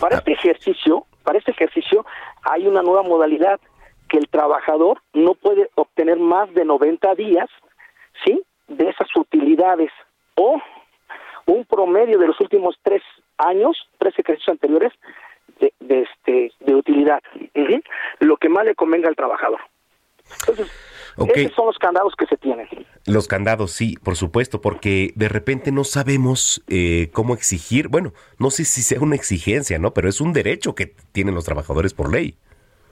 [0.00, 2.06] Para este ejercicio, para este ejercicio
[2.42, 3.60] hay una nueva modalidad
[4.08, 7.48] que el trabajador no puede obtener más de 90 días,
[8.24, 8.42] ¿sí?
[8.68, 9.90] De esas utilidades
[10.36, 10.60] o
[11.46, 13.02] un promedio de los últimos tres
[13.38, 14.92] años, tres ejercicios anteriores
[15.60, 17.22] de, de este de utilidad,
[18.20, 19.60] lo que más le convenga al trabajador.
[20.40, 20.70] Entonces,
[21.18, 21.30] Ok.
[21.34, 22.68] esos son los candados que se tienen.
[23.06, 28.50] Los candados, sí, por supuesto, porque de repente no sabemos eh, cómo exigir, bueno, no
[28.50, 29.94] sé si sea una exigencia, ¿no?
[29.94, 32.34] Pero es un derecho que tienen los trabajadores por ley.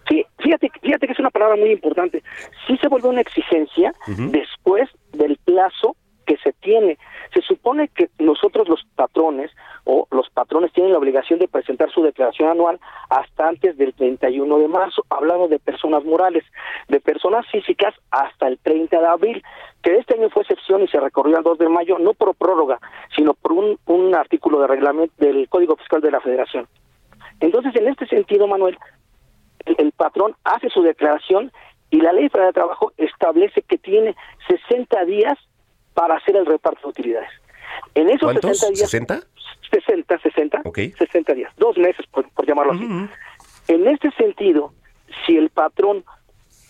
[0.08, 2.22] Sí, fíjate, fíjate que es una palabra muy importante.
[2.66, 6.96] Sí se vuelve una exigencia después del plazo que se tiene.
[7.34, 9.50] Se supone que nosotros los patrones
[9.84, 12.80] o los patrones tienen la obligación de presentar su declaración anual
[13.10, 16.44] hasta antes del 31 de marzo, hablando de personas morales,
[16.88, 19.42] de personas físicas hasta el 30 de abril,
[19.82, 22.78] que este año fue excepción y se recorrió al 2 de mayo, no por prórroga,
[23.14, 26.68] sino por un, un artículo de reglamento del Código Fiscal de la Federación.
[27.40, 28.78] Entonces, en este sentido, Manuel,
[29.66, 31.52] el, el patrón hace su declaración
[31.90, 34.16] y la ley federal de trabajo establece que tiene
[34.48, 35.38] 60 días
[35.94, 37.30] para hacer el reparto de utilidades.
[37.94, 38.58] En esos ¿Cuántos?
[38.58, 39.26] 60 días, ¿60?
[39.70, 40.78] 60, 60, Ok.
[40.98, 42.84] 60 días, dos meses por, por llamarlo así.
[43.68, 44.72] En este sentido,
[45.26, 46.04] si el patrón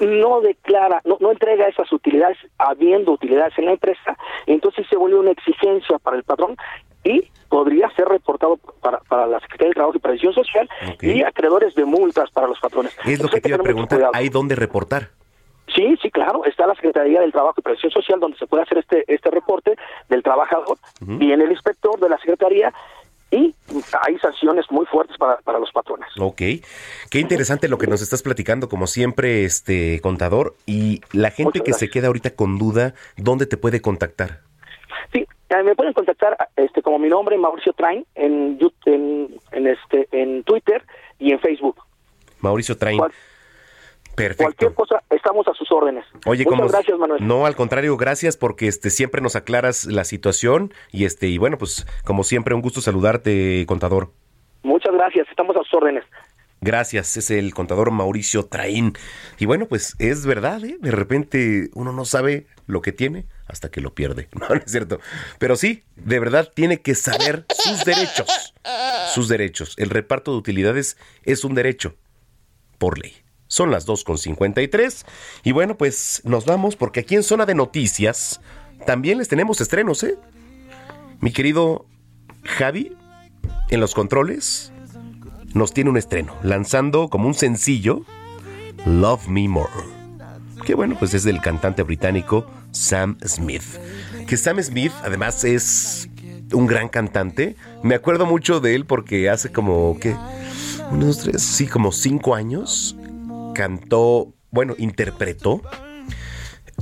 [0.00, 4.16] no declara, no, no entrega esas utilidades, habiendo utilidades en la empresa,
[4.46, 6.56] entonces se vuelve una exigencia para el patrón
[7.04, 10.68] y podría ser reportado para, para la Secretaría del Trabajo y Previsión Social
[11.00, 12.92] y acreedores de multas para los patrones.
[12.98, 14.10] Es lo Entonces que te iba a preguntar.
[14.12, 15.10] ¿hay dónde reportar?
[15.74, 16.44] Sí, sí, claro.
[16.44, 19.76] Está la Secretaría del Trabajo y Previsión Social donde se puede hacer este este reporte
[20.08, 20.78] del trabajador.
[21.00, 21.18] Ujú.
[21.18, 22.72] Viene el inspector de la Secretaría
[23.30, 23.54] y
[24.06, 26.08] hay sanciones muy fuertes para, para los patrones.
[26.18, 26.42] Ok,
[27.10, 30.54] qué interesante lo que nos estás platicando, como siempre, este contador.
[30.66, 34.42] Y la gente que se queda ahorita con duda, ¿dónde te puede contactar?
[35.12, 35.26] Sí,
[35.62, 40.82] me pueden contactar este como mi nombre Mauricio Train en, en en este en Twitter
[41.18, 41.76] y en Facebook.
[42.40, 42.98] Mauricio Train.
[42.98, 43.12] Cual-
[44.16, 44.44] Perfecto.
[44.44, 46.04] Cualquier cosa, estamos a sus órdenes.
[46.24, 47.26] Oye, Muchas como gracias, Manuel.
[47.26, 51.58] no, al contrario, gracias porque este siempre nos aclaras la situación y este y bueno,
[51.58, 54.12] pues como siempre un gusto saludarte, contador.
[54.62, 56.04] Muchas gracias, estamos a sus órdenes.
[56.60, 58.92] Gracias, es el contador Mauricio Traín.
[59.38, 60.76] Y bueno, pues es verdad, ¿eh?
[60.80, 64.28] De repente uno no sabe lo que tiene hasta que lo pierde.
[64.40, 65.00] No, no es cierto.
[65.38, 68.54] Pero sí, de verdad tiene que saber sus derechos.
[69.14, 69.74] Sus derechos.
[69.76, 71.96] El reparto de utilidades es un derecho
[72.78, 73.14] por ley.
[73.46, 75.04] Son las 2.53.
[75.44, 78.40] Y bueno, pues nos vamos porque aquí en Zona de Noticias
[78.86, 80.18] también les tenemos estrenos, ¿eh?
[81.20, 81.86] Mi querido
[82.44, 82.96] Javi,
[83.70, 84.72] en los controles,
[85.54, 88.04] nos tiene un estreno, lanzando como un sencillo
[88.84, 89.93] Love Me More.
[90.64, 93.62] Que bueno, pues es del cantante británico Sam Smith.
[94.26, 96.08] Que Sam Smith además es
[96.52, 97.56] un gran cantante.
[97.82, 100.16] Me acuerdo mucho de él porque hace como, ¿qué?
[100.90, 102.96] Unos tres, sí, como cinco años
[103.54, 105.62] cantó, bueno, interpretó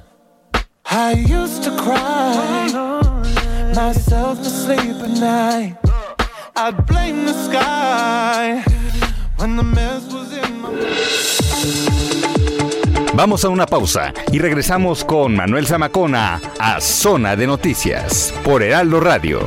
[0.87, 2.71] I used to cry
[3.75, 5.77] myself to sleep at night.
[6.57, 8.63] I'd blame the sky
[9.39, 12.10] when the mess was in my
[13.21, 18.99] Vamos a una pausa y regresamos con Manuel Zamacona a Zona de Noticias por Heraldo
[18.99, 19.41] Radio.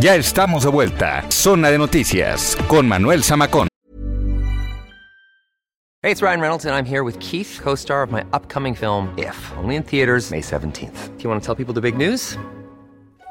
[0.00, 1.24] Ya estamos de vuelta.
[1.30, 3.68] Zona de Noticias con Manuel Zamacona.
[6.02, 9.14] Hey, it's Ryan Reynolds, and I'm here with Keith, co star of my upcoming film,
[9.16, 11.16] If, only in theaters, May 17th.
[11.16, 12.36] Do you want to tell people the big news?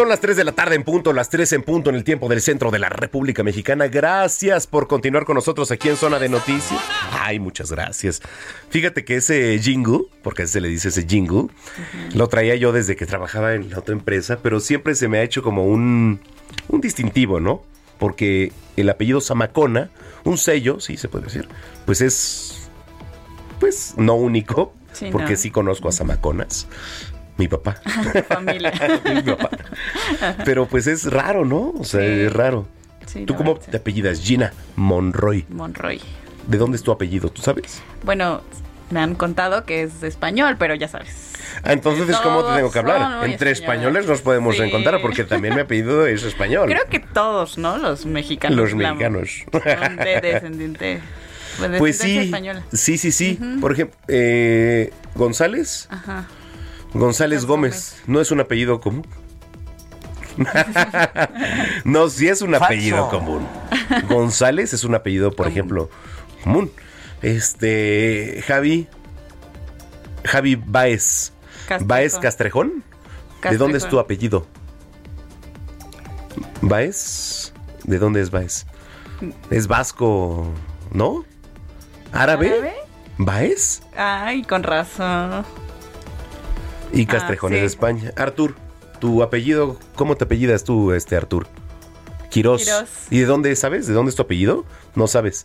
[0.00, 2.26] Son las 3 de la tarde en punto, las 3 en punto en el tiempo
[2.30, 3.86] del centro de la República Mexicana.
[3.88, 6.80] Gracias por continuar con nosotros aquí en Zona de Noticias.
[7.12, 8.22] Ay, muchas gracias.
[8.70, 11.48] Fíjate que ese jingle, porque se le dice ese jingle,
[12.14, 15.22] lo traía yo desde que trabajaba en la otra empresa, pero siempre se me ha
[15.22, 16.20] hecho como un,
[16.68, 17.62] un distintivo, ¿no?
[17.98, 19.90] Porque el apellido Zamacona,
[20.24, 21.46] un sello, sí se puede decir,
[21.84, 22.70] pues es,
[23.58, 25.36] pues no único, Sí, porque no.
[25.36, 26.66] sí conozco a Zamaconas.
[27.40, 27.80] Mi papá.
[28.28, 28.70] familia.
[29.14, 29.48] Mi papá.
[30.44, 31.72] Pero pues es raro, ¿no?
[31.78, 32.66] O sea, es raro.
[33.06, 34.20] Sí, ¿Tú cómo te apellidas?
[34.20, 35.46] Gina Monroy.
[35.48, 36.00] Monroy.
[36.46, 37.30] ¿De dónde es tu apellido?
[37.30, 37.80] ¿Tú sabes?
[38.02, 38.42] Bueno,
[38.90, 41.32] me han contado que es español, pero ya sabes.
[41.62, 43.24] Ah, entonces, ¿cómo te Todos tengo que hablar?
[43.24, 43.60] Entre españoles.
[43.60, 44.62] españoles nos podemos Sí.
[44.62, 46.68] encontrar porque también mi apellido es español.
[46.68, 47.78] Creo que todos, ¿no?
[47.78, 48.58] Los mexicanos.
[48.58, 49.30] Los mexicanos.
[49.50, 51.00] son de descendiente.
[51.58, 52.62] de Pues descendencia sí, española.
[52.70, 53.38] sí, sí, sí.
[53.62, 55.88] Por ejemplo, eh, González.
[55.90, 56.26] Ajá.
[56.94, 58.02] González Gómez.
[58.06, 59.06] No es un apellido común.
[61.84, 63.46] no, sí es un apellido común.
[64.08, 65.90] González es un apellido, por ejemplo,
[66.42, 66.70] común.
[67.22, 68.88] Este, Javi.
[70.24, 71.32] Javi Baez.
[71.66, 71.88] Castrejón.
[71.88, 72.84] Baez Castrejón.
[73.42, 74.46] ¿De dónde es tu apellido?
[76.60, 77.52] Baez.
[77.84, 78.66] ¿De dónde es Baez?
[79.50, 80.52] Es vasco,
[80.92, 81.24] ¿no?
[82.12, 82.48] ¿Árabe?
[82.48, 82.74] ¿Árabe?
[83.18, 83.82] ¿Baez?
[83.96, 85.44] Ay, con razón.
[86.92, 87.64] Y Ah, es de.
[87.64, 88.12] España.
[88.16, 88.54] Artur,
[89.00, 91.46] tu apellido, ¿cómo te apellidas tú, este Artur?
[92.30, 92.64] Quirós.
[92.64, 92.88] Quirós.
[93.10, 93.86] ¿Y de dónde sabes?
[93.86, 94.64] ¿De dónde es tu apellido?
[94.94, 95.44] No sabes.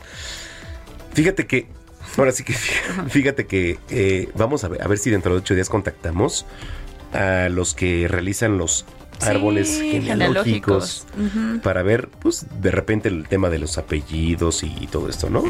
[1.13, 1.67] Fíjate que,
[2.17, 2.53] ahora sí que,
[3.09, 6.45] fíjate que eh, vamos a ver, a ver si dentro de ocho días contactamos
[7.13, 8.85] a los que realizan los
[9.19, 11.07] Sí, árboles genealógicos,
[11.63, 15.43] para ver, pues, de repente el tema de los apellidos y todo esto, ¿no?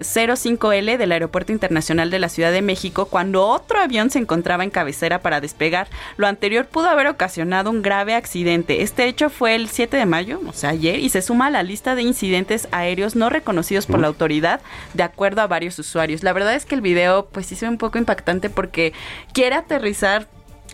[0.00, 4.70] 05L del Aeropuerto Internacional de la Ciudad de México cuando otro avión se encontraba en
[4.70, 5.88] cabecera para despegar.
[6.16, 8.82] Lo anterior pudo haber ocasionado un grave accidente.
[8.82, 11.62] Este hecho fue el 7 de mayo, o sea, ayer, y se suma a la
[11.62, 14.60] lista de incidentes aéreos no reconocidos por la autoridad,
[14.94, 16.22] de acuerdo a varios usuarios.
[16.22, 18.92] La verdad es que el video, pues sí se ve un poco impactante porque
[19.32, 20.28] quiere aterrizar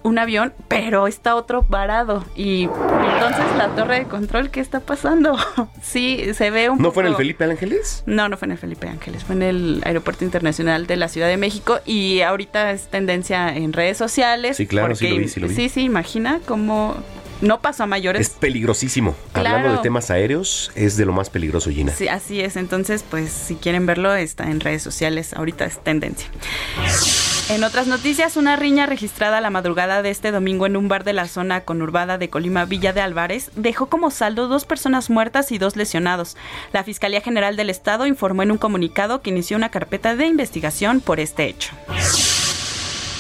[0.05, 2.25] un avión, pero está otro varado.
[2.37, 5.37] Y entonces la torre de control, ¿qué está pasando?
[5.83, 6.95] sí, se ve un ¿No poco...
[6.95, 8.05] fue en el Felipe Ángeles?
[8.07, 11.29] No, no fue en el Felipe Ángeles, fue en el Aeropuerto Internacional de la Ciudad
[11.29, 14.59] de México y ahorita es tendencia en redes sociales.
[14.59, 15.55] Sí, claro, sí lo vi, sí lo vi.
[15.55, 16.97] Sí, sí, imagina cómo
[17.41, 18.21] no pasó a mayores.
[18.21, 19.17] Es peligrosísimo.
[19.33, 19.57] Claro.
[19.57, 21.93] Hablando de temas aéreos, es de lo más peligroso, Gina.
[21.93, 22.57] Sí, así es.
[22.57, 25.33] Entonces, pues si quieren verlo, está en redes sociales.
[25.33, 26.29] Ahorita es tendencia.
[27.51, 31.13] En otras noticias, una riña registrada la madrugada de este domingo en un bar de
[31.13, 35.59] la zona conurbada de Colima, Villa de Álvarez, dejó como saldo dos personas muertas y
[35.59, 36.39] dos lesionados.
[36.73, 41.03] La Fiscalía General del Estado informó en un comunicado que inició una carpeta de investigación
[41.03, 41.73] por este hecho.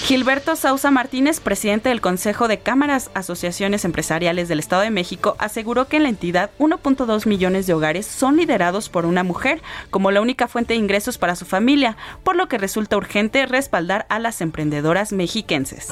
[0.04, 5.88] Gilberto Sausa Martínez, presidente del Consejo de Cámaras Asociaciones Empresariales del Estado de México, aseguró
[5.88, 10.20] que en la entidad 1.2 millones de hogares son liderados por una mujer como la
[10.20, 14.42] única fuente de ingresos para su familia, por lo que resulta urgente respaldar a las
[14.42, 15.88] emprendedoras mexiquenses.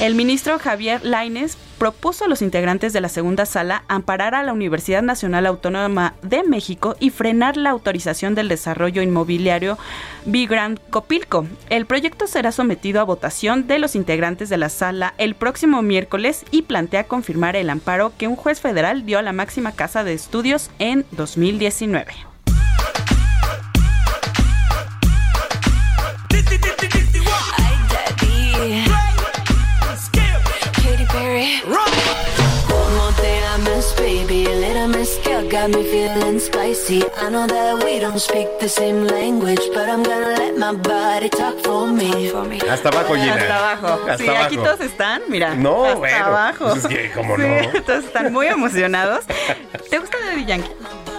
[0.00, 4.52] El ministro Javier Laines propuso a los integrantes de la segunda sala amparar a la
[4.52, 9.76] Universidad Nacional Autónoma de México y frenar la autorización del desarrollo inmobiliario
[10.24, 11.48] Bigran Copilco.
[11.68, 16.44] El proyecto será sometido a votación de los integrantes de la sala el próximo miércoles
[16.52, 20.14] y plantea confirmar el amparo que un juez federal dio a la máxima casa de
[20.14, 22.14] estudios en 2019.
[31.38, 31.78] Katy Perry.
[32.68, 34.46] One more thing I miss, baby.
[34.46, 37.02] A little miss girl got me feeling spicy.
[37.16, 41.28] I know that we don't speak the same language, but I'm gonna let my body
[41.28, 42.10] talk for me.
[42.68, 43.34] Hasta abajo, Gina.
[43.34, 44.10] Hasta abajo.
[44.10, 44.62] Hasta sí, aquí abajo.
[44.76, 45.54] todos están, mira.
[45.54, 46.64] No, hasta bueno, abajo.
[46.70, 47.82] pues es que, ¿cómo Sí, no?
[47.86, 49.24] todos están muy emocionados.
[49.90, 50.70] ¿Te gusta Daddy Yankee?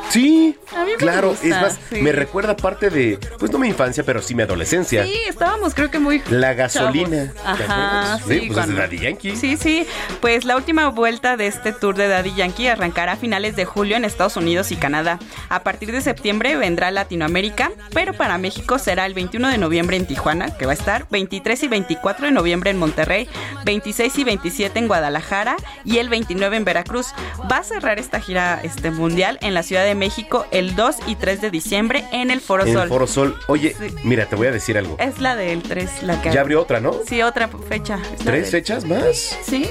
[0.10, 1.30] Sí, A mí me claro.
[1.30, 2.01] gusta, es más, sí.
[2.01, 5.03] me recuerda parte de, pues no mi infancia, pero sí mi adolescencia.
[5.05, 7.32] Sí, estábamos creo que muy La gasolina.
[7.34, 7.57] chavos.
[7.57, 9.36] ¿te Ajá, sí, Sí, pues es cuando- de Daddy Yankee.
[9.36, 9.86] Sí, sí.
[10.22, 13.95] Pues la última vuelta de este tour de Daddy Yankee arrancará a finales de julio
[13.97, 15.20] en Estados Unidos y Canadá.
[15.49, 20.07] A partir de septiembre vendrá Latinoamérica, pero para México será el 21 de noviembre en
[20.07, 23.30] Tijuana, que va a estar, 23 y 24 de noviembre en Monterrey,
[23.66, 25.55] 26 y 27 en Guadalajara
[25.86, 27.07] y el 29 en Veracruz.
[27.51, 31.15] Va a cerrar esta gira este mundial en la Ciudad de México el 2 y
[31.15, 32.87] 3 de diciembre en el Foro En Sol.
[32.89, 33.37] Foro Sol.
[33.47, 33.93] Oye, Sí.
[34.03, 34.95] mira, te voy a decir algo.
[34.99, 36.95] Es la del 3, la que Ya abrió otra, ¿no?
[37.07, 37.99] Sí, otra fecha.
[38.23, 39.37] ¿Tres fechas más?
[39.43, 39.69] Sí.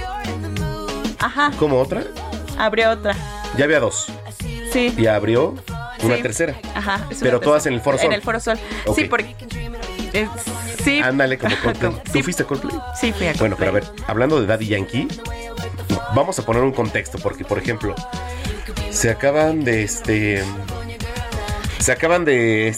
[1.19, 2.05] Ajá, ¿Cómo otra?
[2.59, 3.15] abrió otra.
[3.57, 4.07] Ya había dos.
[4.73, 4.93] Sí.
[4.97, 5.55] Y abrió
[6.03, 6.23] una Sí.
[6.23, 6.55] tercera.
[6.75, 7.09] Ajá.
[7.21, 8.07] Pero todas en el Foro Sol.
[8.07, 8.59] En el Foro Sol.
[8.87, 8.97] Ok.
[8.97, 9.35] Sí, porque.
[10.13, 10.29] eh,
[10.85, 11.01] sí.
[11.01, 11.93] Ándale, como Coldplay.
[12.05, 12.23] ¿Tú sí.
[12.23, 12.77] fuiste a Coldplay?
[13.01, 13.97] Sí, fui a Bueno, pero a Coldplay.
[13.97, 15.09] ver, hablando de Daddy Yankee,
[16.15, 17.95] vamos a poner un contexto, porque, por ejemplo,
[18.91, 20.43] se acaban de este.
[21.79, 22.77] Se acaban de.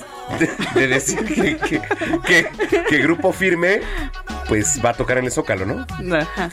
[0.75, 1.81] de decir que, que,
[2.27, 3.81] que- que Grupo Firme,
[4.49, 5.87] pues va a tocar en el Zócalo, ¿no?
[6.17, 6.51] Ajá.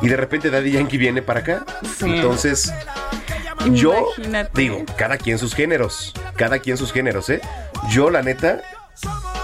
[0.00, 1.64] Y de repente Daddy Yankee viene para acá.
[1.98, 2.06] Sí.
[2.16, 2.72] Entonces,
[3.70, 4.50] yo Imagínate.
[4.60, 6.12] digo, cada quien sus géneros.
[6.36, 7.40] Cada quien sus géneros, ¿eh?
[7.88, 8.62] Yo, la neta,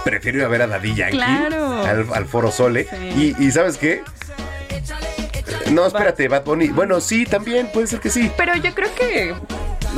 [0.05, 1.83] prefiero ir a ver a Daddy Yankee Claro.
[1.85, 2.89] al, al Foro Sole.
[2.91, 3.35] Sí.
[3.39, 4.03] Y, y ¿sabes qué?
[5.71, 6.69] No, espérate, Bad Bunny.
[6.69, 8.31] Bueno, sí, también, puede ser que sí.
[8.37, 9.35] Pero yo creo que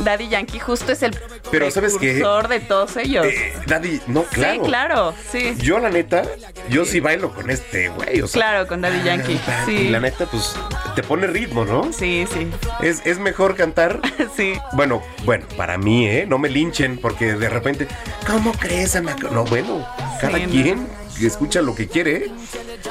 [0.03, 1.15] Daddy Yankee justo es el
[1.51, 2.13] Pero, ¿sabes qué?
[2.13, 3.25] de todos ellos.
[3.25, 4.53] Eh, Daddy, no, claro.
[4.53, 5.53] Sí, claro, sí.
[5.59, 6.23] Yo, la neta,
[6.69, 8.21] yo sí bailo con este güey.
[8.21, 9.33] O sea, Claro, con Daddy Yankee.
[9.33, 9.89] Y Sí.
[9.89, 10.55] la neta, pues,
[10.95, 11.91] te pone ritmo, ¿no?
[11.93, 12.47] Sí, sí.
[12.81, 13.99] Es, es mejor cantar
[14.37, 14.53] Sí.
[14.73, 16.25] Bueno, bueno, para mí, ¿eh?
[16.27, 17.87] No me linchen porque de repente,
[18.25, 19.27] ¿cómo crees, Amaco?
[19.29, 19.85] No, bueno,
[20.19, 21.01] cada Sí, no.
[21.11, 22.31] Quien escucha lo que quiere.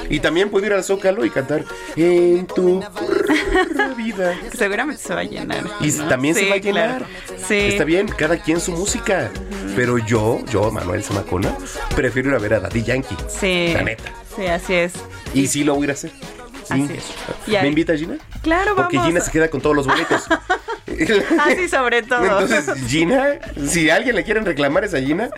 [0.08, 1.64] Y también puede ir al Zócalo y cantar
[1.96, 2.82] En tu
[3.96, 4.38] vida.
[4.56, 5.64] Seguramente se va a llenar.
[5.80, 6.08] Y ¿no?
[6.08, 6.98] también se va a llenar.
[6.98, 7.06] claro.
[7.46, 7.58] Sí.
[7.58, 9.30] Está bien, cada quien su música.
[9.76, 11.56] Pero yo, yo, Manuel Zamacona,
[11.94, 13.16] prefiero ir a ver a Daddy Yankee.
[13.28, 13.72] Sí.
[13.74, 14.12] La neta.
[14.36, 14.92] Sí, así es.
[15.34, 16.12] Y sí lo voy a ir a hacer.
[16.70, 17.62] Así es.
[17.62, 18.16] ¿Me invita Gina?
[18.42, 19.08] Claro, Porque vamos.
[19.12, 20.24] Gina se queda con todos los boletos.
[21.46, 22.22] Así sobre todo.
[22.24, 25.30] Entonces, Gina, si a alguien le quieren reclamar esa Gina,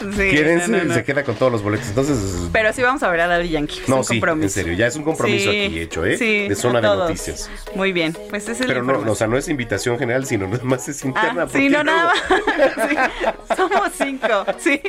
[0.00, 0.94] Sí, quédense, no, no, no.
[0.94, 1.88] se queda con todos los boletos.
[1.88, 2.16] Entonces,
[2.52, 3.80] Pero sí vamos a ver a Daddy Yankee.
[3.82, 6.18] es no, un sí, en serio, ya es un compromiso Sí, aquí hecho, ¿eh?
[6.18, 7.50] sí, de zona de noticias.
[7.74, 10.46] Muy bien, pues es el Pero no, no, o sea, no es invitación general, sino
[10.48, 11.42] nada más es interna.
[11.42, 13.56] Ah, porque sí, no, nada más.
[13.56, 14.46] Somos cinco.
[14.58, 14.80] Sí,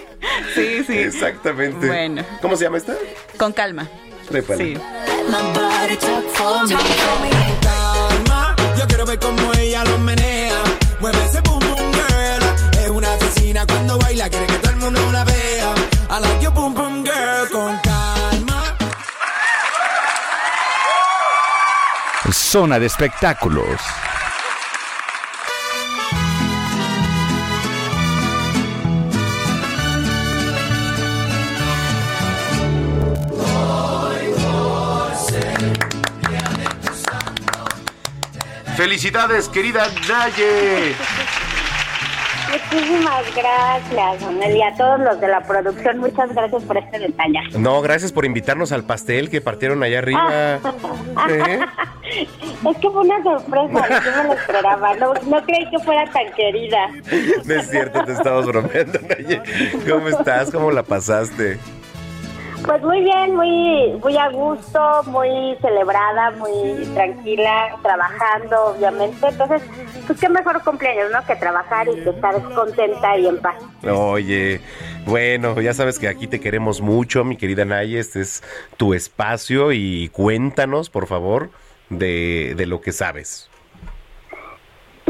[0.53, 0.97] sí, sí.
[0.97, 1.87] Exactamente.
[1.87, 2.23] Bueno.
[2.41, 2.95] ¿Cómo se llama esta?
[3.37, 3.87] Con calma.
[4.27, 4.75] Trépale.
[4.75, 4.81] Sí.
[7.61, 10.61] Calma, yo quiero ver cómo ella lo menea.
[10.99, 12.43] Mueve ese boom boom girl.
[12.83, 15.75] Es una asesina cuando baila, quiere que todo el mundo la vea.
[16.09, 18.75] I like your boom boom girl con calma.
[22.31, 23.79] Zona de espectáculos.
[38.75, 40.93] Felicidades, querida Naye.
[42.51, 47.39] Muchísimas gracias, Manuel, y a todos los de la producción, muchas gracias por este detalle.
[47.57, 50.59] No, gracias por invitarnos al pastel que partieron allá arriba.
[51.29, 51.59] ¿Eh?
[52.05, 56.31] Es que fue una sorpresa, yo me lo esperaba, no, no creí que fuera tan
[56.33, 56.87] querida.
[57.45, 59.41] No es cierto, te estamos bromeando, Naye.
[59.89, 60.51] ¿Cómo estás?
[60.51, 61.59] ¿Cómo la pasaste?
[62.65, 69.27] Pues muy bien, muy, muy a gusto, muy celebrada, muy tranquila, trabajando, obviamente.
[69.27, 69.61] Entonces,
[70.07, 71.23] pues qué mejor cumpleaños, ¿no?
[71.25, 73.55] Que trabajar y que estar contenta y en paz.
[73.87, 74.61] Oye,
[75.05, 77.99] bueno, ya sabes que aquí te queremos mucho, mi querida Naye.
[77.99, 78.43] Este es
[78.77, 81.51] tu espacio y cuéntanos, por favor,
[81.89, 83.49] de, de lo que sabes.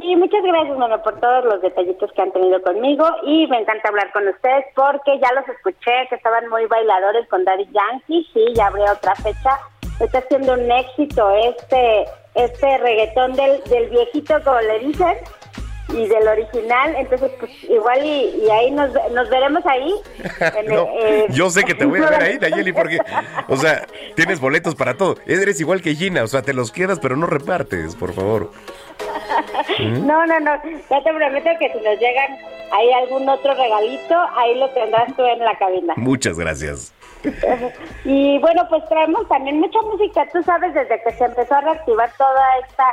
[0.05, 3.07] Sí, muchas gracias, bueno, por todos los detallitos que han tenido conmigo.
[3.23, 7.43] Y me encanta hablar con ustedes porque ya los escuché que estaban muy bailadores con
[7.43, 9.59] Daddy Yankee, sí, ya habría otra fecha.
[9.99, 15.17] Está siendo un éxito este este reggaetón del, del viejito, como le dicen,
[15.89, 19.93] y del original, entonces pues igual y, y ahí nos, nos veremos ahí.
[20.57, 22.97] en el- eh, yo sé que te voy a ver ahí, Nayeli, porque,
[23.47, 25.15] o sea, tienes boletos para todo.
[25.25, 28.51] Eres igual que Gina, o sea, te los quedas, pero no repartes, por favor.
[29.79, 30.05] ¿Mm?
[30.07, 30.51] No, no, no.
[30.89, 32.37] Ya te prometo que si nos llegan
[32.71, 35.93] ahí algún otro regalito, ahí lo tendrás tú en la cabina.
[35.97, 36.93] Muchas gracias.
[38.05, 40.27] Y bueno, pues traemos también mucha música.
[40.31, 42.85] Tú sabes, desde que se empezó a reactivar toda esta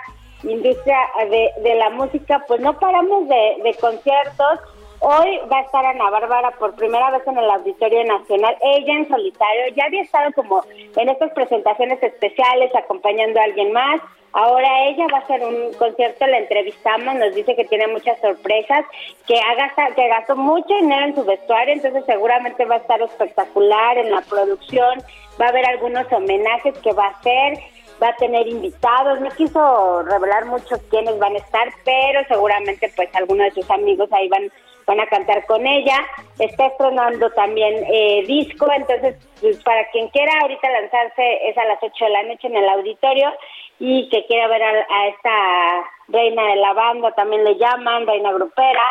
[0.45, 0.99] industria
[1.30, 4.61] de, de la música, pues no paramos de, de conciertos.
[5.01, 9.09] Hoy va a estar Ana Bárbara por primera vez en el Auditorio Nacional, ella en
[9.09, 9.74] solitario.
[9.74, 10.62] Ya había estado como
[10.97, 14.01] en estas presentaciones especiales acompañando a alguien más.
[14.34, 18.84] Ahora ella va a hacer un concierto, la entrevistamos, nos dice que tiene muchas sorpresas,
[19.26, 23.03] que, ha gasta- que gastó mucho dinero en su vestuario, entonces seguramente va a estar
[23.03, 25.03] espectacular en la producción,
[25.38, 27.59] va a haber algunos homenajes que va a hacer,
[28.01, 33.09] va a tener invitados, no quiso revelar mucho quiénes van a estar, pero seguramente pues
[33.14, 34.51] algunos de sus amigos ahí van
[34.86, 35.97] van a cantar con ella,
[36.38, 41.78] está estrenando también eh, disco, entonces pues, para quien quiera ahorita lanzarse es a las
[41.82, 43.32] 8 de la noche en el auditorio
[43.78, 48.32] y que quiera ver a, a esta reina de la banda, también le llaman, reina
[48.32, 48.82] grupera,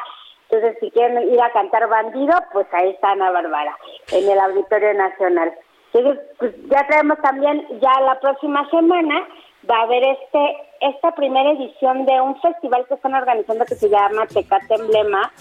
[0.49, 3.77] entonces si quieren ir a cantar bandido, pues ahí está Ana Bárbara,
[4.11, 5.53] en el Auditorio Nacional.
[5.93, 9.27] Entonces, pues ya traemos también, ya la próxima semana
[9.69, 13.87] va a haber este esta primera edición de un festival que están organizando que se
[13.87, 15.31] llama Tecate Emblema,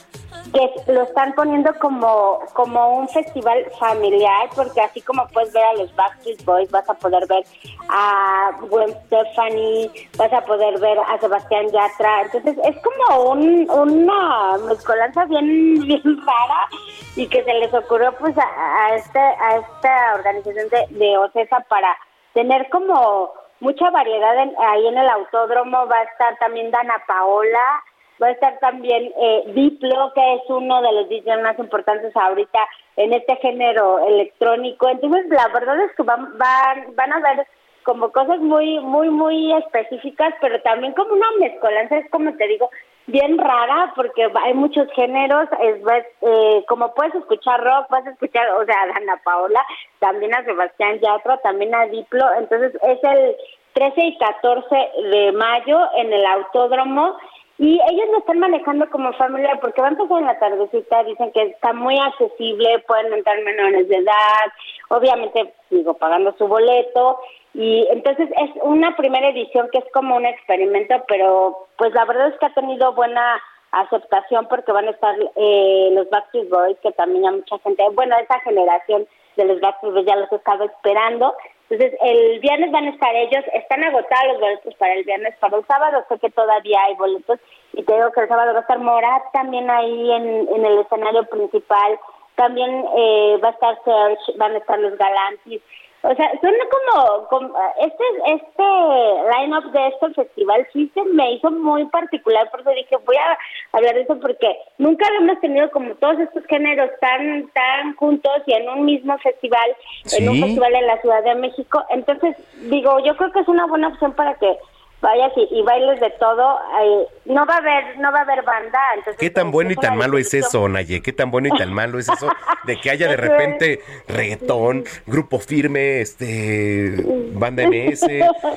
[0.53, 5.75] que lo están poniendo como, como un festival familiar, porque así como puedes ver a
[5.75, 7.43] los Backstreet Boys, vas a poder ver
[7.89, 14.59] a Gwen Stefani, vas a poder ver a Sebastián Yatra, entonces es como un, una
[14.69, 16.69] mezcolanza bien, bien rara
[17.17, 21.61] y que se les ocurrió pues a, a este, a esta organización de, de OCESA
[21.69, 21.97] para
[22.35, 23.31] tener como
[23.61, 27.83] mucha variedad en- ahí en el autódromo, va a estar también Dana Paola,
[28.23, 32.59] va a estar también eh, Diplo, que es uno de los DJs más importantes ahorita
[32.97, 34.89] en este género electrónico.
[34.89, 37.47] Entonces, la verdad es que van, van, van a ver
[37.83, 42.71] como cosas muy, muy, muy específicas, pero también como una mezcolanza, es como te digo,
[43.07, 45.77] bien rara, porque hay muchos géneros, es,
[46.23, 49.65] eh, como puedes escuchar rock, vas a escuchar, o sea, a Dana Paola,
[49.99, 53.37] también a Sebastián Yatra, también a Diplo, entonces es el
[53.75, 57.17] 13 y 14 de mayo en el autódromo,
[57.59, 61.31] y ellos lo están manejando como familia porque van a empezar en la tardecita, dicen
[61.33, 64.53] que está muy accesible, pueden entrar menores de edad,
[64.89, 67.19] obviamente sigo pagando su boleto
[67.55, 72.29] y entonces es una primera edición que es como un experimento, pero pues la verdad
[72.29, 73.41] es que ha tenido buena
[73.73, 78.17] aceptación porque van a estar eh, los Backstreet Boys, que también hay mucha gente, bueno,
[78.19, 81.35] esa generación de los Backstreet Boys ya los estaba esperando.
[81.69, 85.57] Entonces, el viernes van a estar ellos, están agotados los boletos para el viernes, para
[85.57, 86.05] el sábado.
[86.09, 87.39] Sé que todavía hay boletos.
[87.75, 90.79] Y te digo que el sábado va a estar Morat también ahí en, en el
[90.81, 91.99] escenario principal,
[92.35, 95.63] también eh, va a estar Serge, van a estar los Galantis,
[96.03, 101.51] o sea, suena como, como este este line-up de este festival sí se me hizo
[101.51, 103.39] muy particular, por eso dije, voy a
[103.73, 108.55] hablar de eso porque nunca habíamos tenido como todos estos géneros tan tan juntos y
[108.55, 109.77] en un mismo festival,
[110.19, 111.85] en un festival en la Ciudad de México.
[111.91, 112.35] Entonces,
[112.71, 114.57] digo, yo creo que es una buena opción para que
[115.01, 116.59] vayas y, y bailes de todo.
[116.83, 119.77] eh, no va a haber no va a haber banda, entonces ¿Qué tan bueno y
[119.77, 121.01] tan malo es eso, Naye?
[121.03, 122.29] ¿Qué tan bueno y tan malo es eso
[122.65, 127.03] de que haya de repente reggaetón, grupo firme, este,
[127.35, 128.07] banda MS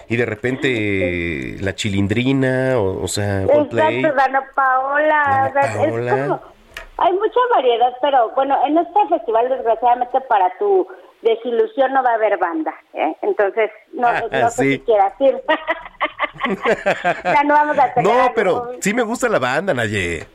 [0.10, 3.98] y de repente la chilindrina, o, o sea, Coldplay?
[4.00, 5.48] Exacto, Dana Paola.
[5.50, 6.12] o sea, es Paola.
[6.12, 6.54] como-
[6.98, 10.88] hay mucha variedad, pero bueno, en este festival desgraciadamente para tu
[11.24, 13.16] desilusión no va a haber banda, ¿eh?
[13.22, 14.72] Entonces, no, Ah, no sé sí.
[14.74, 15.42] si quieras ir.
[17.24, 18.34] ya no vamos a tener No, algo.
[18.36, 20.28] pero sí me gusta la banda, Naye.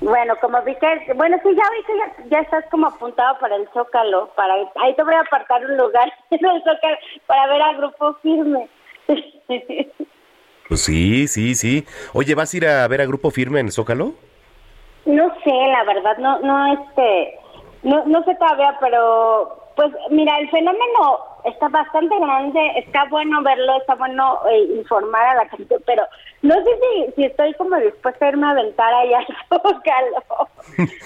[0.00, 3.56] Bueno, como vi que, bueno, sí, ya vi que ya, ya estás como apuntado para
[3.56, 6.96] el Zócalo, para, ahí te voy a apartar un lugar en el Zócalo
[7.26, 8.68] para ver al grupo firme.
[10.68, 11.86] Pues sí, sí, sí.
[12.12, 14.14] Oye, ¿vas a ir a ver a Grupo Firme en el Zócalo?
[15.04, 17.38] No sé, la verdad, no, no, este,
[17.86, 23.78] no, no sé todavía, pero, pues, mira, el fenómeno está bastante grande, está bueno verlo,
[23.78, 26.02] está bueno eh, informar a la gente, pero
[26.42, 30.48] no sé si, si estoy como dispuesta a irme a aventar allá al Zócalo,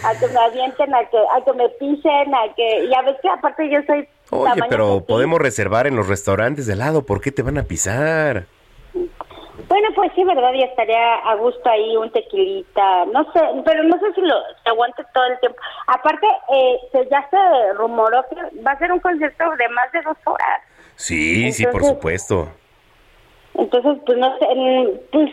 [0.04, 3.28] a que me avienten, a que, a que me pisen, a que, ya ves que
[3.28, 7.04] aparte yo soy Oye, pero podemos reservar en los restaurantes de lado.
[7.04, 8.46] ¿Por qué te van a pisar?
[9.70, 13.96] Bueno, pues sí, verdad, y estaría a gusto ahí un tequilita, no sé, pero no
[14.00, 15.60] sé si lo se aguante todo el tiempo.
[15.86, 20.02] Aparte, eh, se, ya se rumoró que va a ser un concierto de más de
[20.02, 20.60] dos horas.
[20.96, 22.48] Sí, sí, por supuesto.
[23.54, 25.30] Entonces, pues no sé, mm, pues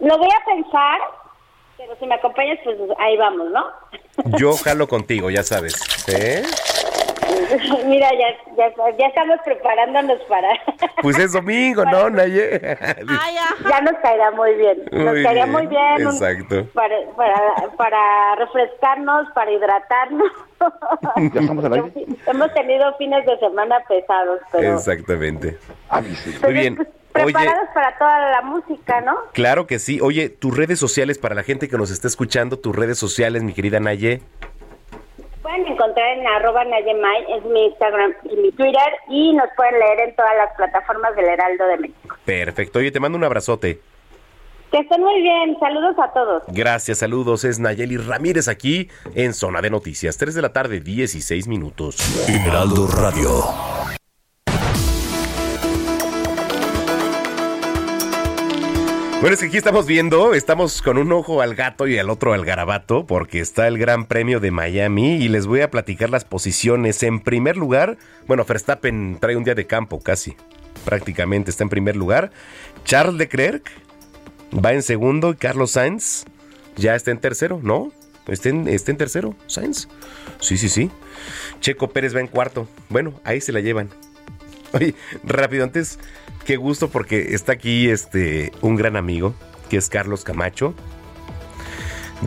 [0.00, 1.00] lo voy a pensar,
[1.76, 3.66] pero si me acompañas, pues ahí vamos, ¿no?
[4.36, 5.80] Yo jalo contigo, ya sabes.
[6.08, 6.42] ¿Eh?
[7.86, 10.48] Mira, ya, ya, ya estamos preparándonos para...
[11.02, 12.60] Pues es domingo, ¿no, Naye?
[13.68, 16.06] ya nos caerá muy bien, nos Muy caería bien, muy bien.
[16.06, 16.66] un- exacto.
[16.72, 17.38] Para, para,
[17.76, 20.32] para refrescarnos, para hidratarnos.
[21.34, 21.92] ¿Ya estamos al aire?
[22.26, 25.58] Hemos tenido fines de semana pesados, pero Exactamente.
[25.90, 26.78] pues, Muy bien.
[26.78, 29.16] Oye, preparados para toda la música, ¿no?
[29.32, 30.00] claro que sí.
[30.02, 33.52] Oye, tus redes sociales para la gente que nos está escuchando, tus redes sociales, mi
[33.54, 34.22] querida Naye.
[35.56, 40.08] Pueden encontrar en arroba Nayemay, es mi Instagram y mi Twitter, y nos pueden leer
[40.08, 42.16] en todas las plataformas del Heraldo de México.
[42.26, 42.78] Perfecto.
[42.78, 43.80] Oye, te mando un abrazote.
[44.70, 46.42] Que estén muy bien, saludos a todos.
[46.48, 47.44] Gracias, saludos.
[47.44, 50.18] Es Nayeli Ramírez aquí en Zona de Noticias.
[50.18, 51.96] 3 de la tarde, 16 minutos.
[52.28, 53.30] Heraldo Radio.
[59.20, 62.34] Bueno, es que aquí estamos viendo, estamos con un ojo al gato y al otro
[62.34, 66.26] al garabato, porque está el Gran Premio de Miami y les voy a platicar las
[66.26, 67.02] posiciones.
[67.02, 67.96] En primer lugar,
[68.26, 70.36] bueno, Verstappen trae un día de campo casi,
[70.84, 72.30] prácticamente está en primer lugar.
[72.84, 73.66] Charles Leclerc
[74.52, 76.24] va en segundo y Carlos Sainz
[76.76, 77.92] ya está en tercero, ¿no?
[78.28, 79.88] Está en, en tercero, Sainz.
[80.40, 80.90] Sí, sí, sí.
[81.60, 82.68] Checo Pérez va en cuarto.
[82.90, 83.88] Bueno, ahí se la llevan.
[84.72, 84.94] Oye,
[85.24, 85.98] rápido, antes,
[86.46, 89.34] qué gusto porque está aquí este un gran amigo,
[89.68, 90.74] que es Carlos Camacho,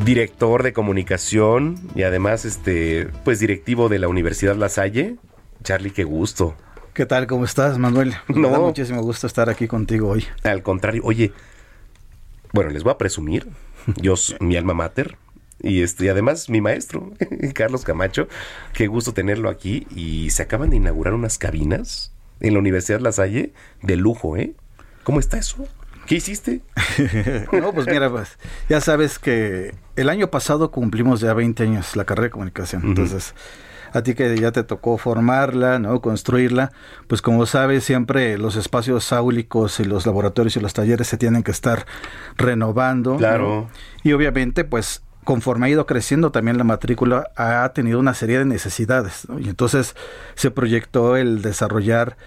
[0.03, 5.15] director de comunicación y además este pues directivo de la Universidad La Salle.
[5.63, 6.55] Charlie, qué gusto.
[6.93, 7.27] ¿Qué tal?
[7.27, 8.13] ¿Cómo estás, Manuel?
[8.27, 8.49] Me No.
[8.49, 10.25] da muchísimo gusto estar aquí contigo hoy.
[10.43, 11.31] Al contrario, oye,
[12.53, 13.47] bueno, les voy a presumir,
[13.95, 15.17] yo mi alma mater
[15.61, 17.11] y este y además mi maestro,
[17.53, 18.27] Carlos Camacho,
[18.73, 23.11] qué gusto tenerlo aquí y se acaban de inaugurar unas cabinas en la Universidad La
[23.11, 24.53] Salle de lujo, ¿eh?
[25.03, 25.67] ¿Cómo está eso?
[26.05, 26.61] ¿Qué hiciste?
[27.51, 28.37] no, pues mira, pues
[28.67, 32.81] ya sabes que el año pasado cumplimos ya 20 años la carrera de comunicación.
[32.83, 33.35] Entonces,
[33.93, 36.01] a ti que ya te tocó formarla, ¿no?
[36.01, 36.71] Construirla,
[37.07, 41.43] pues como sabes, siempre los espacios áulicos y los laboratorios y los talleres se tienen
[41.43, 41.85] que estar
[42.37, 43.11] renovando.
[43.11, 43.17] ¿no?
[43.17, 43.69] Claro.
[44.03, 48.45] Y obviamente, pues conforme ha ido creciendo también la matrícula ha tenido una serie de
[48.45, 49.95] necesidades y entonces
[50.35, 52.17] se proyectó el desarrollar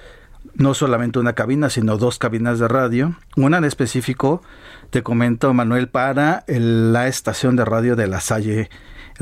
[0.55, 3.16] no solamente una cabina, sino dos cabinas de radio.
[3.36, 4.43] Una en específico,
[4.90, 8.69] te comento, Manuel, para el- la estación de radio de La Salle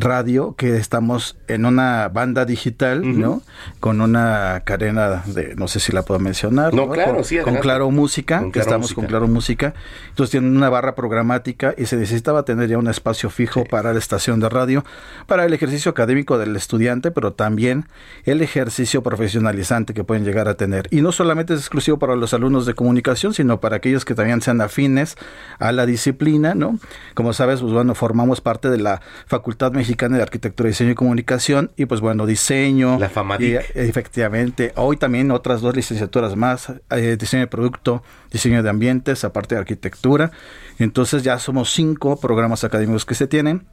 [0.01, 3.43] radio que estamos en una banda digital, ¿no?
[3.81, 7.43] Con una cadena de, no sé si la puedo mencionar, No, claro, con, sí, con
[7.43, 7.63] adelante.
[7.63, 8.95] Claro Música, Con que Claro estamos Música.
[8.97, 9.75] con Claro Música.
[10.09, 13.99] Entonces tienen una barra programática y se necesitaba tener ya un espacio fijo para la
[13.99, 14.85] estación de radio,
[15.27, 17.87] para el ejercicio académico del estudiante, pero también
[18.25, 20.89] el ejercicio profesionalizante que pueden llegar a tener.
[20.91, 24.41] Y no solamente es exclusivo para los alumnos de comunicación, sino para aquellos que también
[24.41, 25.17] sean afines
[25.59, 26.79] a la disciplina, ¿no?
[27.15, 31.71] Como sabes, pues bueno, formamos parte de la Facultad Mexicana de Arquitectura, Diseño y Comunicación
[31.77, 32.99] y pues bueno, diseño.
[32.99, 33.49] La FAMADIC.
[33.49, 38.71] y, eh, efectivamente, hoy también otras dos licenciaturas más, eh, diseño de producto, diseño de
[38.71, 40.31] ambientes, aparte de arquitectura.
[40.79, 43.67] Entonces ya somos cinco programas académicos que se tienen.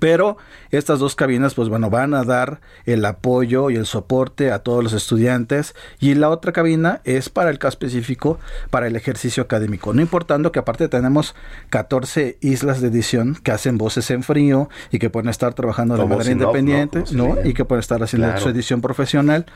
[0.00, 0.36] Pero
[0.70, 4.82] estas dos cabinas, pues bueno, van a dar el apoyo y el soporte a todos
[4.82, 5.74] los estudiantes.
[6.00, 8.38] Y la otra cabina es para el caso específico,
[8.70, 9.92] para el ejercicio académico.
[9.92, 11.34] No importando que aparte tenemos
[11.70, 16.06] 14 islas de edición que hacen voces en frío y que pueden estar trabajando de
[16.06, 17.36] manera independiente, se ¿no?
[17.44, 18.40] Y que pueden estar haciendo Claro.
[18.42, 19.46] su edición profesional.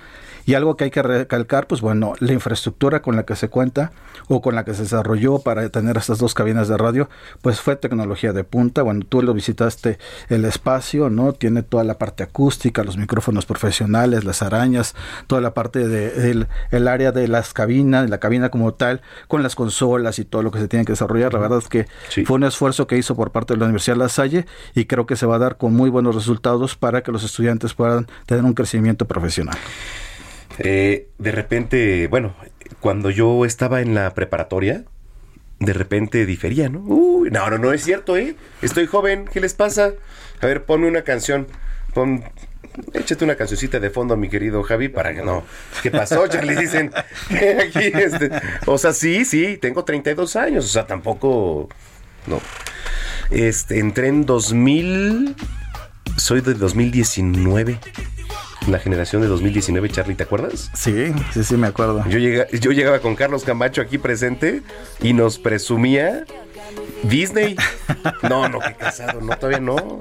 [0.47, 3.93] Y algo que hay que recalcar, pues bueno, la infraestructura con la que se cuenta
[4.27, 7.11] o con la que se desarrolló para tener estas dos cabinas de radio,
[7.43, 8.82] pues fue tecnología de punta.
[8.82, 9.98] Bueno, tú lo visitaste
[10.29, 11.33] el espacio, ¿no?
[11.33, 14.95] Tiene toda la parte acústica, los micrófonos profesionales, las arañas,
[15.27, 19.55] toda la parte del el área de las cabinas, la cabina como tal, con las
[19.55, 21.33] consolas y todo lo que se tiene que desarrollar.
[21.33, 21.87] La verdad es que
[22.25, 25.17] fue un esfuerzo que hizo por parte de la Universidad La Salle y creo que
[25.17, 28.55] se va a dar con muy buenos resultados para que los estudiantes puedan tener un
[28.55, 29.57] crecimiento profesional.
[30.59, 32.35] Eh, de repente, bueno,
[32.81, 34.85] cuando yo estaba en la preparatoria,
[35.61, 36.81] de repente difería, ¿no?
[36.81, 38.35] Uy, no, no, no es cierto, ¿eh?
[38.62, 39.93] Estoy joven, ¿qué les pasa?
[40.41, 41.47] A ver, ponme una canción,
[41.93, 42.24] pon,
[42.95, 45.45] échate una cancioncita de fondo, mi querido Javi, para que no.
[45.82, 46.57] ¿Qué pasó, Charlie?
[46.57, 46.91] Dicen
[47.28, 48.31] aquí, este,
[48.66, 51.69] o sea, sí, sí, tengo 32 años, o sea, tampoco,
[52.27, 52.41] no.
[53.31, 55.37] Este, entré en 2000,
[56.16, 57.78] soy de 2019.
[58.69, 60.70] La generación de 2019, Charlie, ¿te acuerdas?
[60.74, 62.05] Sí, sí, sí, me acuerdo.
[62.09, 64.62] Yo, llega- yo llegaba con Carlos Camacho aquí presente
[65.01, 66.24] y nos presumía
[67.03, 67.57] Disney.
[68.23, 69.99] No, no, qué casado, no, todavía no.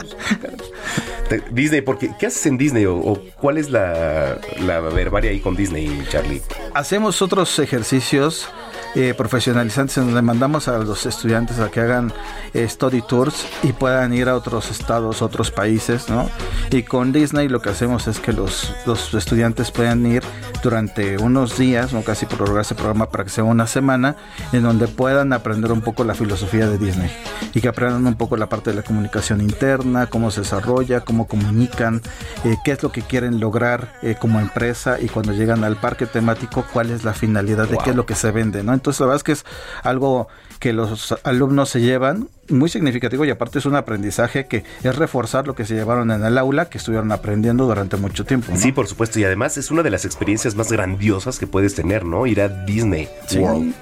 [1.52, 2.86] Disney, porque ¿qué haces en Disney?
[2.86, 6.42] ¿O, o cuál es la, la verbaria ahí con Disney, Charlie?
[6.74, 8.50] Hacemos otros ejercicios
[8.96, 12.12] eh, profesionalizantes en donde mandamos a los estudiantes a que hagan
[12.54, 16.30] eh, study tours y puedan ir a otros estados, otros países, ¿no?
[16.72, 20.24] Y con Disney lo que hacemos es que los, los estudiantes puedan ir
[20.64, 24.16] durante unos días, no casi prorrogar ese programa para que sea una semana,
[24.52, 27.12] en donde puedan aprender un poco la filosofía de Disney
[27.54, 31.28] y que aprendan un poco la parte de la comunicación interna, cómo se desarrolla, cómo
[31.28, 32.02] comunican,
[32.44, 36.06] eh, qué es lo que quieren lograr eh, como empresa y cuando llegan al parque
[36.06, 38.79] temático, cuál es la finalidad de qué es lo que se vende, ¿no?
[38.80, 39.46] Entonces la verdad es que es
[39.84, 40.28] algo
[40.60, 45.48] que los alumnos se llevan muy significativo y aparte es un aprendizaje que es reforzar
[45.48, 48.52] lo que se llevaron en el aula, que estuvieron aprendiendo durante mucho tiempo.
[48.52, 48.58] ¿no?
[48.58, 49.20] Sí, por supuesto.
[49.20, 52.26] Y además es una de las experiencias más grandiosas que puedes tener, ¿no?
[52.26, 53.38] Ir a Disney Sí.
[53.40, 53.74] World.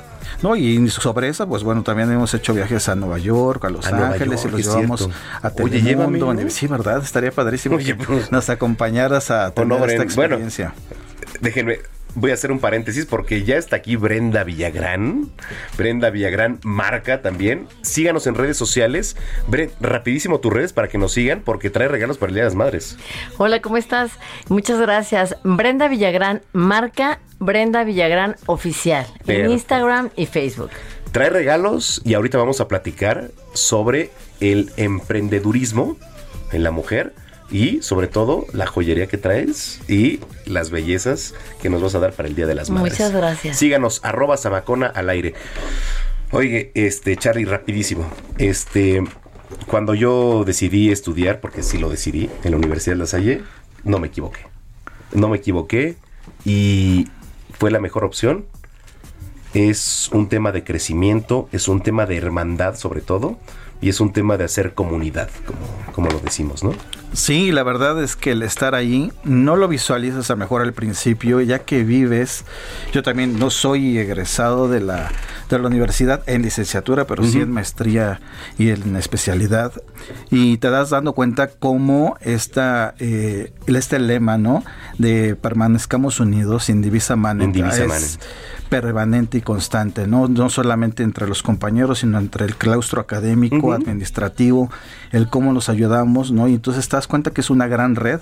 [0.44, 3.88] No, y sobre esa, pues bueno, también hemos hecho viajes a Nueva York, a Los
[3.88, 5.18] A Ángeles York, y los llevamos cierto.
[5.42, 5.90] a Oye, Telemundo.
[5.90, 6.26] llévame, ¿no?
[6.28, 7.02] donde- Sí, ¿verdad?
[7.02, 8.32] Estaría padrísimo Oye, que pues.
[8.32, 10.04] nos acompañaras a tener no, esta bueno.
[10.04, 10.74] experiencia.
[11.42, 11.80] Déjenme,
[12.18, 15.30] voy a hacer un paréntesis porque ya está aquí Brenda Villagrán.
[15.78, 17.68] Brenda Villagrán marca también.
[17.82, 19.16] Síganos en redes sociales.
[19.48, 22.50] Bre, rapidísimo tus redes para que nos sigan porque trae regalos para el Día de
[22.50, 22.98] las Madres.
[23.38, 24.12] Hola, ¿cómo estás?
[24.50, 25.36] Muchas gracias.
[25.44, 29.52] Brenda Villagrán, marca Brenda Villagrán Oficial en.
[29.52, 30.72] Instagram y Facebook.
[31.12, 35.98] Trae regalos y ahorita vamos a platicar sobre el emprendedurismo
[36.52, 37.14] en la mujer
[37.50, 42.14] y sobre todo la joyería que traes y las bellezas que nos vas a dar
[42.14, 42.94] para el Día de las Madres.
[42.94, 43.58] Muchas gracias.
[43.58, 45.34] Síganos, arroba Samacona al aire.
[46.32, 48.06] Oye, este, Charlie, rapidísimo.
[48.38, 49.04] Este,
[49.68, 53.44] cuando yo decidí estudiar, porque sí lo decidí, en la Universidad de La Salle,
[53.84, 54.42] no me equivoqué.
[55.14, 55.96] No me equivoqué
[56.44, 57.08] y
[57.58, 58.46] fue la mejor opción.
[59.58, 63.40] Es un tema de crecimiento, es un tema de hermandad sobre todo,
[63.82, 65.58] y es un tema de hacer comunidad, como,
[65.94, 66.74] como lo decimos, ¿no?
[67.14, 71.42] Sí, la verdad es que el estar ahí no lo visualizas a mejor al principio,
[71.42, 72.46] ya que vives.
[72.94, 75.10] Yo también no soy egresado de la,
[75.56, 78.20] de la universidad en licenciatura, pero sí en maestría
[78.58, 79.72] y en especialidad.
[80.30, 84.64] Y te das dando cuenta cómo esta, eh, este lema, ¿no?
[84.98, 87.60] De permanezcamos unidos sin divisa manenta.
[87.60, 88.22] Indivisa es manent.
[88.70, 90.28] permanente y constante, ¿no?
[90.28, 94.70] No solamente entre los compañeros, sino entre el claustro académico, administrativo,
[95.12, 96.48] el cómo nos ayudamos, ¿no?
[96.48, 98.20] Y entonces te das cuenta que es una gran red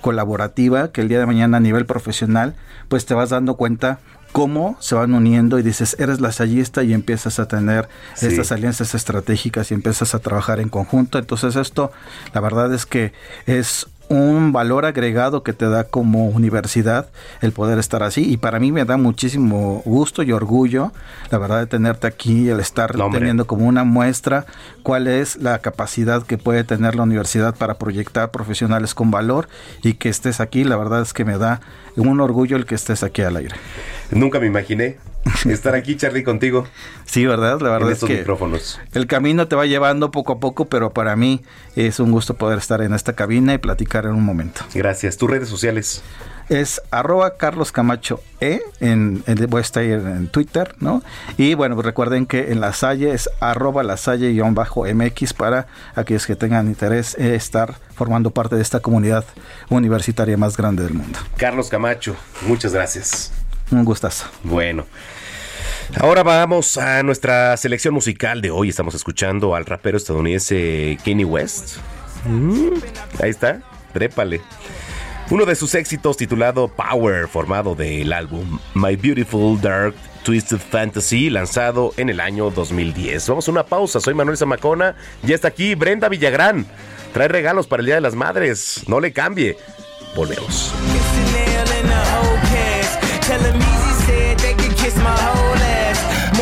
[0.00, 2.54] colaborativa que el día de mañana a nivel profesional,
[2.88, 3.98] pues te vas dando cuenta
[4.32, 8.26] cómo se van uniendo y dices, eres lasallista y empiezas a tener Sí.
[8.26, 11.18] estas alianzas estratégicas y empiezas a trabajar en conjunto.
[11.18, 11.90] Entonces esto,
[12.34, 13.12] la verdad es que
[13.46, 17.08] es un valor agregado que te da como universidad
[17.40, 18.30] el poder estar así.
[18.30, 20.92] Y para mí me da muchísimo gusto y orgullo
[21.30, 24.46] la verdad de tenerte aquí el estar teniendo como una muestra
[24.82, 29.48] cuál es la capacidad que puede tener la universidad para proyectar profesionales con valor
[29.82, 30.64] y que estés aquí.
[30.64, 31.60] La verdad es que me da
[31.96, 33.54] un orgullo el que estés aquí al aire.
[34.10, 34.96] Nunca me imaginé
[35.48, 36.66] estar aquí, Charlie, contigo.
[37.04, 37.60] Sí, ¿verdad?
[37.60, 38.80] La verdad en es estos que micrófonos.
[38.92, 41.42] el camino te va llevando poco a poco, pero para mí
[41.76, 44.62] es un gusto poder estar en esta cabina y platicar en un momento.
[44.74, 45.16] Gracias.
[45.16, 46.02] ¿Tus redes sociales?
[46.48, 51.02] Es arroba Carlos Camacho E, en, en- voy a estar en Twitter, ¿no?
[51.36, 56.36] Y bueno, pues recuerden que en la Salle es arroba la Salle-MX para aquellos que
[56.36, 59.26] tengan interés en estar formando parte de esta comunidad
[59.68, 61.18] universitaria más grande del mundo.
[61.36, 63.30] Carlos Camacho, muchas gracias.
[63.70, 64.24] Un gustazo.
[64.42, 64.86] Bueno.
[65.96, 68.68] Ahora vamos a nuestra selección musical de hoy.
[68.68, 71.78] Estamos escuchando al rapero estadounidense Kanye West.
[72.24, 72.74] Mm,
[73.22, 73.62] ahí está,
[73.92, 74.40] trépale.
[75.30, 79.94] Uno de sus éxitos titulado Power, formado del álbum My Beautiful Dark
[80.24, 83.28] Twisted Fantasy, lanzado en el año 2010.
[83.28, 86.66] Vamos a una pausa, soy Manuel Zamacona, ya está aquí Brenda Villagrán.
[87.12, 89.56] Trae regalos para el Día de las Madres, no le cambie.
[90.14, 90.74] Volvemos.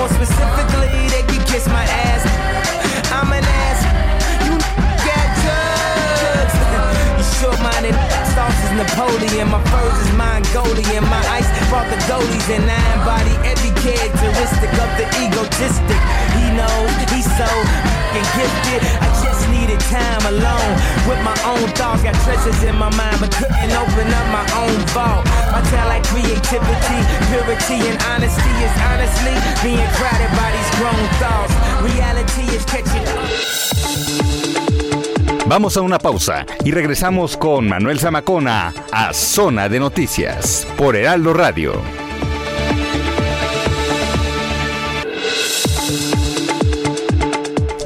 [0.07, 2.23] More specifically, they could kiss my ass.
[3.11, 3.81] I'm an ass.
[4.47, 4.55] You
[5.03, 6.55] got drugs.
[7.19, 7.95] you short minded.
[8.31, 9.51] Sauce is Napoleon.
[9.51, 11.03] My furs is Mongolian.
[11.11, 13.36] My ice brought the goalies and I embody
[14.47, 16.01] characteristic of the egotistic.
[16.39, 18.81] He knows he's so fucking gifted.
[19.03, 20.73] I just needed time alone
[21.09, 22.03] with my own thoughts.
[22.03, 25.25] Got treasures in my mind, but couldn't open up my own vault.
[25.51, 26.99] My talent, creativity,
[27.31, 31.55] purity, and honesty is honestly being crowded by these grown thoughts.
[31.83, 33.27] Reality is catching up.
[35.49, 41.33] Vamos a una pausa y regresamos con Manuel Zamacona a Zona de Noticias por Heraldo
[41.33, 42.06] Radio.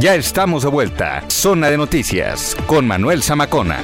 [0.00, 1.22] Ya estamos de vuelta.
[1.28, 3.80] Zona de Noticias con Manuel Zamacona.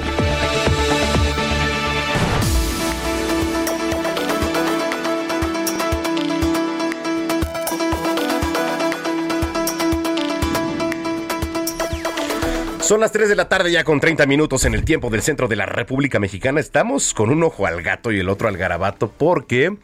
[12.80, 15.48] Son las 3 de la tarde ya con 30 minutos en el tiempo del centro
[15.48, 16.60] de la República Mexicana.
[16.60, 19.76] Estamos con un ojo al gato y el otro al garabato porque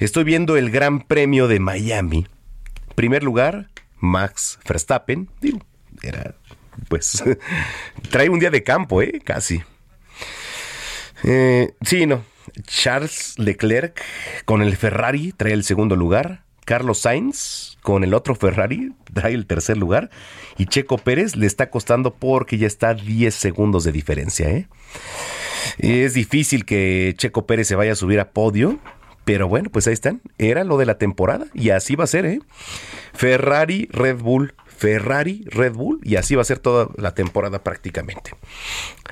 [0.00, 2.26] estoy viendo el Gran Premio de Miami.
[2.96, 3.68] Primer lugar,
[4.00, 5.28] Max Verstappen.
[5.40, 5.60] Digo,
[6.02, 6.34] era,
[6.88, 7.22] pues,
[8.10, 9.20] trae un día de campo, ¿eh?
[9.24, 9.62] Casi.
[11.24, 12.24] Eh, sí, no.
[12.66, 14.02] Charles Leclerc
[14.44, 16.44] con el Ferrari trae el segundo lugar.
[16.64, 20.10] Carlos Sainz con el otro Ferrari trae el tercer lugar.
[20.58, 24.50] Y Checo Pérez le está costando porque ya está a 10 segundos de diferencia.
[24.50, 24.68] ¿eh?
[25.78, 28.78] Es difícil que Checo Pérez se vaya a subir a podio.
[29.24, 30.22] Pero bueno, pues ahí están.
[30.38, 32.24] Era lo de la temporada y así va a ser.
[32.26, 32.40] ¿eh?
[33.12, 38.30] Ferrari, Red Bull, Ferrari, Red Bull y así va a ser toda la temporada prácticamente.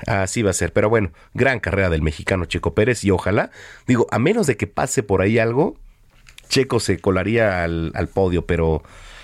[0.07, 0.71] Así va a ser.
[0.71, 3.51] Pero bueno, gran carrera del mexicano Checo Pérez y ojalá,
[3.85, 5.77] digo, a menos de que pase por ahí algo,
[6.47, 8.81] Checo se colaría al, al podio, pero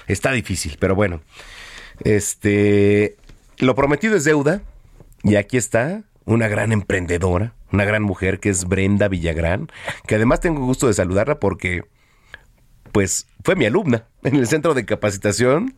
[0.07, 0.76] está difícil.
[0.82, 1.22] Pero bueno,
[2.03, 3.15] este,
[3.60, 4.61] lo prometido es deuda
[5.24, 9.70] y aquí está una gran emprendedora, una gran mujer que es Brenda Villagrán,
[10.07, 11.86] que además tengo gusto de saludarla porque,
[12.91, 15.74] pues, fue mi alumna en el centro de capacitación.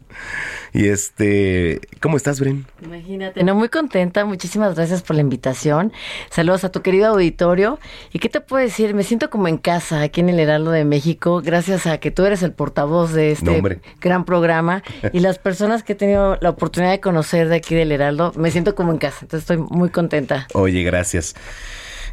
[0.73, 2.65] Y este, ¿cómo estás, Bren?
[2.83, 4.25] Imagínate, no, muy contenta.
[4.25, 5.93] Muchísimas gracias por la invitación.
[6.29, 7.79] Saludos a tu querido auditorio.
[8.11, 8.93] ¿Y qué te puedo decir?
[8.93, 12.25] Me siento como en casa aquí en el Heraldo de México, gracias a que tú
[12.25, 13.61] eres el portavoz de este
[14.01, 17.91] gran programa y las personas que he tenido la oportunidad de conocer de aquí del
[17.91, 19.19] Heraldo, me siento como en casa.
[19.21, 20.47] Entonces estoy muy contenta.
[20.53, 21.35] Oye, gracias.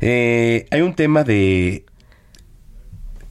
[0.01, 1.85] Eh, hay un tema de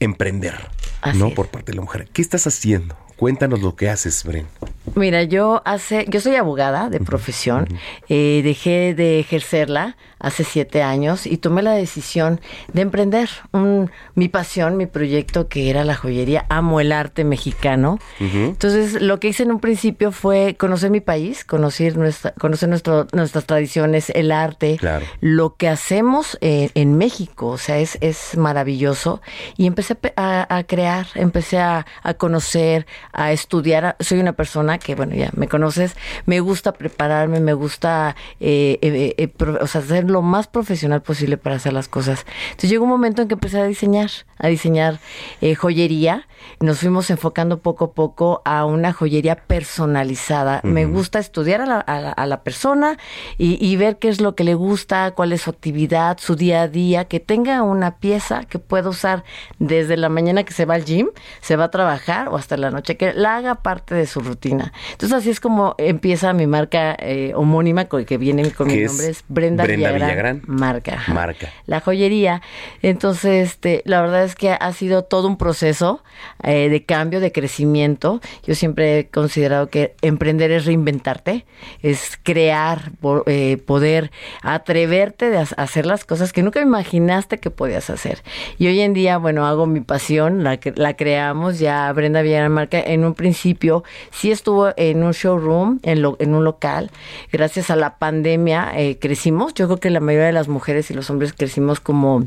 [0.00, 0.54] emprender,
[1.02, 1.28] Así ¿no?
[1.28, 1.34] es.
[1.34, 2.08] Por parte de la mujer.
[2.12, 2.96] ¿Qué estás haciendo?
[3.16, 4.46] Cuéntanos lo que haces, Bren.
[4.94, 7.66] Mira, yo hace, yo soy abogada de profesión,
[8.08, 12.40] eh, dejé de ejercerla hace siete años y tomé la decisión
[12.72, 16.46] de emprender un, mi pasión, mi proyecto que era la joyería.
[16.48, 17.98] Amo el arte mexicano.
[18.20, 23.08] Entonces, lo que hice en un principio fue conocer mi país, conocer nuestra, conocer nuestro,
[23.12, 25.04] nuestras tradiciones, el arte, Claro.
[25.20, 29.20] lo que hacemos eh, en México, o sea, es, es maravilloso.
[29.56, 33.96] Y empecé a a crear, empecé a, a conocer, a estudiar.
[34.00, 35.94] Soy una persona persona que, bueno, ya me conoces,
[36.26, 41.02] me gusta prepararme, me gusta, eh, eh, eh, pro- o sea, ser lo más profesional
[41.02, 42.24] posible para hacer las cosas.
[42.50, 44.98] Entonces llegó un momento en que empecé a diseñar, a diseñar
[45.40, 46.26] eh, joyería.
[46.60, 50.60] Nos fuimos enfocando poco a poco a una joyería personalizada.
[50.64, 52.98] Me gusta estudiar a la, a la- a la persona
[53.38, 56.62] y, y ver qué es lo que le gusta, cuál es su actividad, su día
[56.62, 59.24] a día, que tenga una pieza que pueda usar
[59.58, 61.08] desde la mañana que se va al gym,
[61.40, 64.61] se va a trabajar o hasta la noche, que la haga parte de su rutina.
[64.92, 69.08] Entonces así es como empieza mi marca eh, homónima con- que viene con mi nombre,
[69.08, 70.42] es Brenda, Brenda Villagrán, Villagrán.
[70.46, 71.02] Marca.
[71.08, 71.48] Marca.
[71.66, 72.42] la joyería.
[72.82, 76.02] Entonces, este, la verdad es que ha sido todo un proceso
[76.42, 78.20] eh, de cambio, de crecimiento.
[78.46, 81.44] Yo siempre he considerado que emprender es reinventarte,
[81.82, 82.92] es crear,
[83.26, 84.10] eh, poder
[84.42, 88.22] atreverte de ha- hacer las cosas que nunca imaginaste que podías hacer.
[88.58, 92.78] Y hoy en día, bueno, hago mi pasión, la, la creamos ya Brenda Villarán Marca.
[92.80, 96.90] En un principio sí estuvo en un showroom, en, lo- en un local.
[97.32, 99.54] Gracias a la pandemia eh, crecimos.
[99.54, 102.26] Yo creo que la mayoría de las mujeres y los hombres crecimos como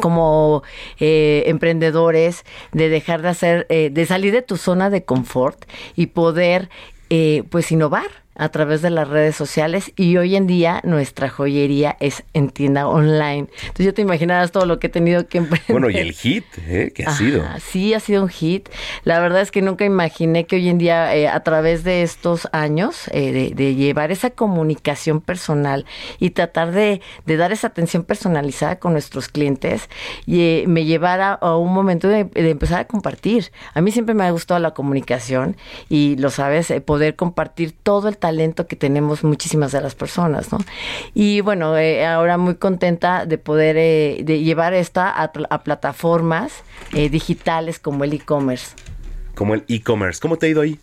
[0.00, 0.64] como
[0.98, 5.64] eh, emprendedores de dejar de hacer eh, de salir de tu zona de confort
[5.94, 6.68] y poder
[7.10, 11.96] eh, pues innovar a través de las redes sociales y hoy en día nuestra joyería
[12.00, 13.48] es en tienda online.
[13.62, 15.70] Entonces yo te imaginarás todo lo que he tenido que emprender.
[15.70, 16.92] Bueno, y el hit, ¿eh?
[16.94, 17.44] Que ha sido.
[17.60, 18.68] Sí, ha sido un hit.
[19.04, 22.48] La verdad es que nunca imaginé que hoy en día, eh, a través de estos
[22.52, 25.86] años, eh, de, de llevar esa comunicación personal
[26.18, 29.88] y tratar de, de dar esa atención personalizada con nuestros clientes,
[30.26, 33.52] y, eh, me llevara a un momento de, de empezar a compartir.
[33.74, 35.56] A mí siempre me ha gustado la comunicación
[35.88, 40.50] y lo sabes, eh, poder compartir todo el talento que tenemos muchísimas de las personas,
[40.50, 40.56] ¿no?
[41.12, 46.64] Y bueno, eh, ahora muy contenta de poder eh, de llevar esta a, a plataformas
[46.94, 48.76] eh, digitales como el e-commerce.
[49.34, 50.22] Como el e-commerce.
[50.22, 50.78] ¿Cómo te ha ido ahí?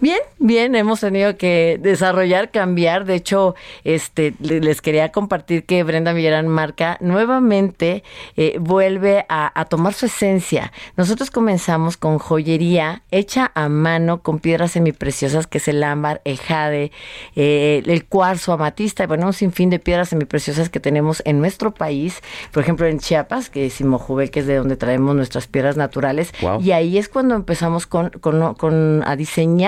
[0.00, 3.04] Bien, bien, hemos tenido que desarrollar, cambiar.
[3.04, 3.54] De hecho,
[3.84, 8.02] este, le- les quería compartir que Brenda Villarán Marca nuevamente
[8.36, 10.72] eh, vuelve a, a tomar su esencia.
[10.96, 16.38] Nosotros comenzamos con joyería hecha a mano con piedras semipreciosas, que es el ámbar, el
[16.38, 16.92] jade,
[17.34, 21.72] eh, el cuarzo, amatista, y bueno, un sinfín de piedras semipreciosas que tenemos en nuestro
[21.74, 22.20] país.
[22.52, 26.32] Por ejemplo, en Chiapas, que es Simojubel, que es de donde traemos nuestras piedras naturales.
[26.40, 26.60] Wow.
[26.60, 29.65] Y ahí es cuando empezamos con, con- con- a diseñar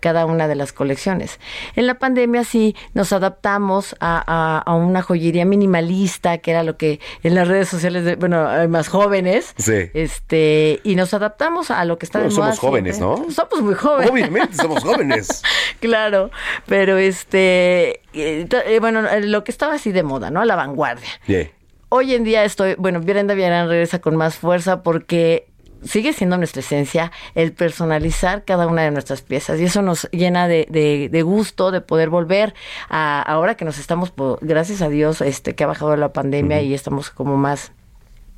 [0.00, 1.38] cada una de las colecciones.
[1.76, 6.76] En la pandemia sí nos adaptamos a, a- a una joyería minimalista, que era lo
[6.76, 9.90] que en las redes sociales, de, bueno, hay más jóvenes, Sí.
[9.94, 13.24] este, y nos adaptamos a lo que está Bueno, de moda somos jóvenes, siempre.
[13.26, 13.30] ¿no?
[13.30, 14.10] Somos muy jóvenes.
[14.10, 15.42] Obviamente, somos jóvenes.
[15.80, 16.30] claro,
[16.66, 20.40] pero este, eh, eh, bueno, eh, lo que estaba así de moda, ¿no?
[20.40, 21.08] A la vanguardia.
[21.26, 21.48] Yeah.
[21.90, 25.46] Hoy en día estoy, bueno, Brenda Villarán regresa con más fuerza porque
[25.84, 30.48] sigue siendo nuestra esencia el personalizar cada una de nuestras piezas y eso nos llena
[30.48, 32.54] de, de- de gusto de poder volver
[32.88, 36.74] a ahora que nos estamos, gracias a Dios, este que ha bajado la pandemia y
[36.74, 37.72] estamos como más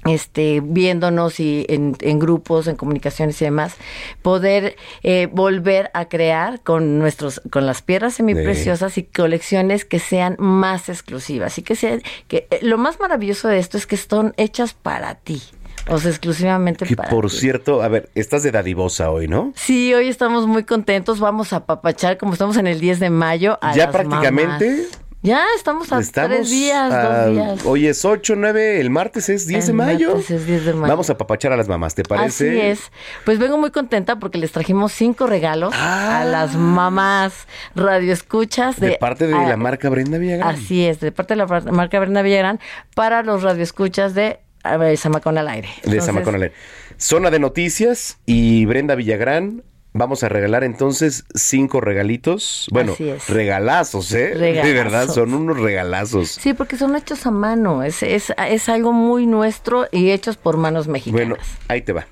[0.06, 3.74] este, viéndonos y en, en grupos, en comunicaciones y demás,
[4.22, 10.36] poder eh, volver a crear con nuestros, con las piedras semipreciosas y colecciones que sean
[10.38, 14.32] más exclusivas y que sean, que eh, lo más maravilloso de esto es que están
[14.38, 15.42] hechas para ti,
[15.90, 17.36] o sea, exclusivamente Que para por ti.
[17.36, 19.52] cierto, a ver, estás de dadivosa hoy, ¿no?
[19.56, 23.58] Sí, hoy estamos muy contentos, vamos a papachar como estamos en el 10 de mayo.
[23.60, 25.00] A Ya las prácticamente mamás.
[25.22, 27.60] Ya estamos a Estamos tres días, a- dos días.
[27.66, 30.08] Hoy es 8, 9, el martes es 10 de El mayo.
[30.14, 30.90] martes es 10 de mayo.
[30.90, 32.48] Vamos a papachar a las mamás, ¿te parece?
[32.48, 32.80] Así es.
[33.26, 38.96] Pues vengo muy contenta porque les trajimos cinco regalos a las mamás radioescuchas de, De
[38.96, 40.54] parte de a- la marca Brenda Villagrán.
[40.54, 42.58] Así es, de parte de la marca Brenda Villagrán
[42.94, 45.68] para los radioescuchas de a ver, Zamacón al aire.
[45.84, 46.54] De Zamacón al aire.
[46.96, 49.62] Zona de noticias y Brenda Villagrán.
[49.92, 52.68] Vamos a regalar entonces cinco regalitos.
[52.70, 52.94] Bueno,
[53.26, 54.36] regalazos, ¿eh?
[54.36, 56.28] De verdad, son unos regalazos.
[56.28, 57.82] Sí, porque son hechos a mano.
[57.82, 61.28] Es, es, es algo muy nuestro y hechos por manos mexicanas.
[61.28, 62.06] Bueno, ahí te va.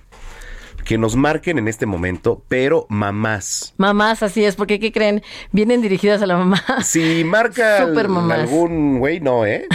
[0.84, 3.74] Que nos marquen en este momento, pero mamás.
[3.76, 5.22] Mamás, así es, porque ¿qué creen?
[5.52, 6.64] Vienen dirigidas a la mamá.
[6.82, 7.84] Si marca
[8.32, 9.66] algún güey, no, ¿eh?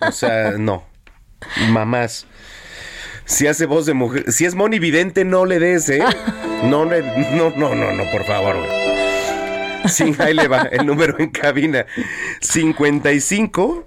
[0.00, 0.84] O sea, no.
[1.70, 2.26] Mamás.
[3.24, 6.02] Si hace voz de mujer, si es Moni Vidente, no le des, ¿eh?
[6.64, 7.02] No, le-
[7.36, 8.70] no, no, no, no, por favor, güey.
[9.88, 11.84] Sí, ahí le va el número en cabina.
[12.40, 13.84] 55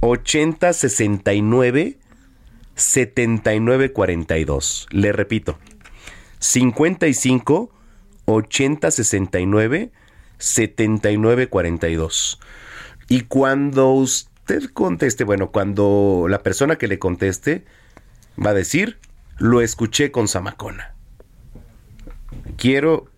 [0.00, 1.98] 80 69
[2.74, 4.86] 79 42.
[4.90, 5.58] Le repito.
[6.38, 7.70] 55
[8.26, 9.90] 80 69
[10.38, 12.40] 79 42.
[13.08, 14.30] Y cuando usted
[14.72, 17.64] conteste, bueno, cuando la persona que le conteste
[18.44, 18.98] va a decir,
[19.38, 20.94] lo escuché con Zamacona.
[22.56, 23.08] Quiero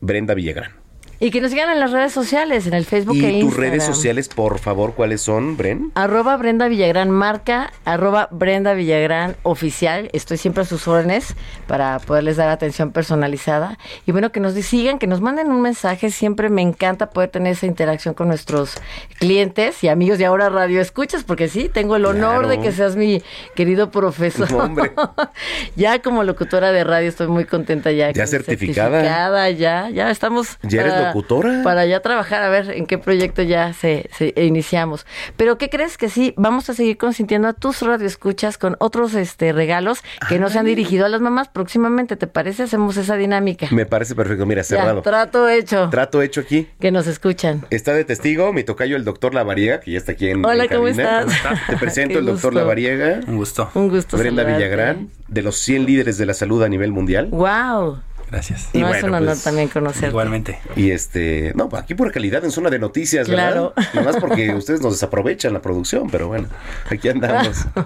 [0.00, 0.81] Brenda Villagrán.
[1.24, 3.70] Y que nos sigan en las redes sociales, en el Facebook e Y tus Instagram.
[3.70, 5.92] redes sociales, por favor, ¿cuáles son, Bren?
[5.94, 10.10] Arroba Brenda Villagrán marca, arroba Brenda Villagrán oficial.
[10.12, 11.36] Estoy siempre a sus órdenes
[11.68, 13.78] para poderles dar atención personalizada.
[14.04, 16.10] Y bueno, que nos sigan, que nos manden un mensaje.
[16.10, 18.74] Siempre me encanta poder tener esa interacción con nuestros
[19.20, 22.48] clientes y amigos y ahora radio escuchas, porque sí, tengo el honor Claro.
[22.48, 23.22] de que seas mi
[23.54, 24.50] querido profesor.
[24.50, 24.90] No, hombre.
[25.76, 28.10] ya como locutora de radio estoy muy contenta ya.
[28.10, 28.90] Ya certificada.
[29.02, 30.58] certificada, ya, ya estamos.
[30.64, 31.60] ¿Ya eres locutora?
[31.62, 35.06] Para ya trabajar, a ver en qué proyecto ya se, se iniciamos.
[35.36, 36.34] Pero ¿qué crees que sí?
[36.36, 40.66] Vamos a seguir consintiendo a tus radioescuchas con otros este regalos que no se han
[40.66, 41.48] dirigido a las mamás.
[41.48, 42.62] Próximamente, ¿te parece?
[42.64, 43.66] Hacemos esa dinámica.
[43.70, 44.46] Me parece perfecto.
[44.46, 45.02] Mira, Ya, cerrado.
[45.02, 45.88] trato hecho.
[45.90, 46.68] Trato hecho aquí.
[46.80, 47.64] que nos escuchan.
[47.70, 50.70] Está de testigo mi tocayo, el doctor Lavariega, que ya está aquí en Hola, en
[50.70, 51.20] ¿cómo cabina.
[51.22, 51.58] estás?
[51.68, 52.54] Te presento el doctor.
[52.54, 53.20] Lavariega.
[53.26, 53.70] Un gusto.
[53.74, 54.64] Un gusto Brenda saludarte.
[54.66, 57.28] Villagrán, de los 100 líderes de la salud a nivel mundial.
[57.30, 57.98] Wow.
[58.32, 58.70] Gracias.
[58.72, 60.08] Y No es un honor pues, también conocerte.
[60.08, 60.58] Igualmente.
[60.74, 63.52] Y este, no, aquí por calidad en zona de noticias, ¿verdad?
[63.52, 63.74] Claro.
[63.92, 66.48] Nomás porque ustedes nos desaprovechan la producción, pero bueno,
[66.90, 67.66] aquí andamos.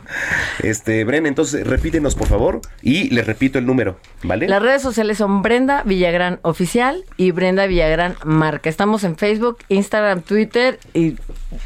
[0.63, 4.49] Este, Bren, entonces repítenos por favor y les repito el número, ¿vale?
[4.49, 8.71] Las redes sociales son Brenda Villagrán Oficial y Brenda Villagrán Marca.
[8.71, 11.17] Estamos en Facebook, Instagram, Twitter y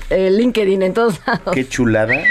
[0.09, 1.55] eh, LinkedIn en todos lados.
[1.55, 2.23] Qué chulada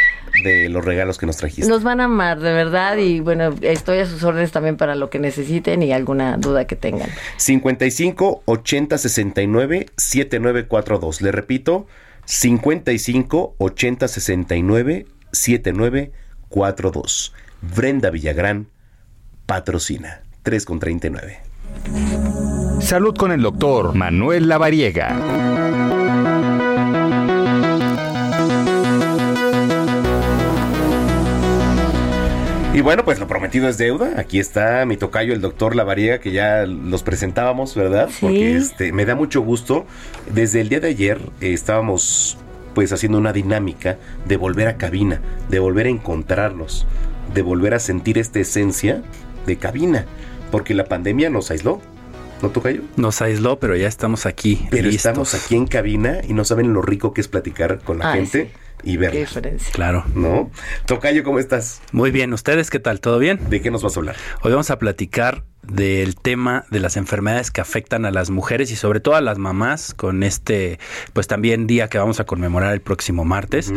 [0.43, 1.69] de los regalos que nos trajiste.
[1.69, 5.09] Nos van a amar, de verdad, y bueno, estoy a sus órdenes también para lo
[5.09, 7.09] que necesiten y alguna duda que tengan.
[7.37, 11.21] 55 80 69 7942.
[11.21, 11.87] Le repito,
[12.25, 17.33] 55 80 69 7942.
[17.61, 18.67] Brenda Villagrán
[19.45, 21.39] patrocina 3 con 39.
[22.81, 25.98] Salud con el doctor Manuel Lavariega.
[32.79, 34.13] Y bueno, pues lo prometido es deuda.
[34.15, 38.09] Aquí está mi tocayo, el doctor Lavariega, que ya los presentábamos, ¿verdad?
[38.21, 39.85] Porque este, me da mucho gusto.
[40.33, 42.37] Desde el día de ayer eh, estábamos
[42.73, 45.19] pues haciendo una dinámica de volver a cabina,
[45.49, 46.87] de volver a encontrarnos,
[47.33, 49.03] de volver a sentir esta esencia
[49.45, 50.05] de cabina,
[50.49, 51.81] porque la pandemia nos aisló.
[52.41, 52.83] ¿No, tocayo?
[52.95, 54.69] Nos aisló, pero ya estamos aquí.
[54.71, 54.99] Pero listos.
[54.99, 58.21] estamos aquí en cabina y no saben lo rico que es platicar con la Ay,
[58.21, 58.51] gente
[58.83, 59.11] y ver.
[59.11, 59.71] Qué diferencia.
[59.71, 60.05] Claro.
[60.15, 60.51] ¿No?
[60.85, 61.81] Tocayo, ¿cómo estás?
[61.91, 62.99] Muy bien, ¿ustedes qué tal?
[63.01, 63.39] ¿Todo bien?
[63.49, 64.15] ¿De qué nos vas a hablar?
[64.41, 68.75] Hoy vamos a platicar del tema de las enfermedades que afectan a las mujeres y
[68.75, 70.79] sobre todo a las mamás con este
[71.13, 73.71] pues también día que vamos a conmemorar el próximo martes.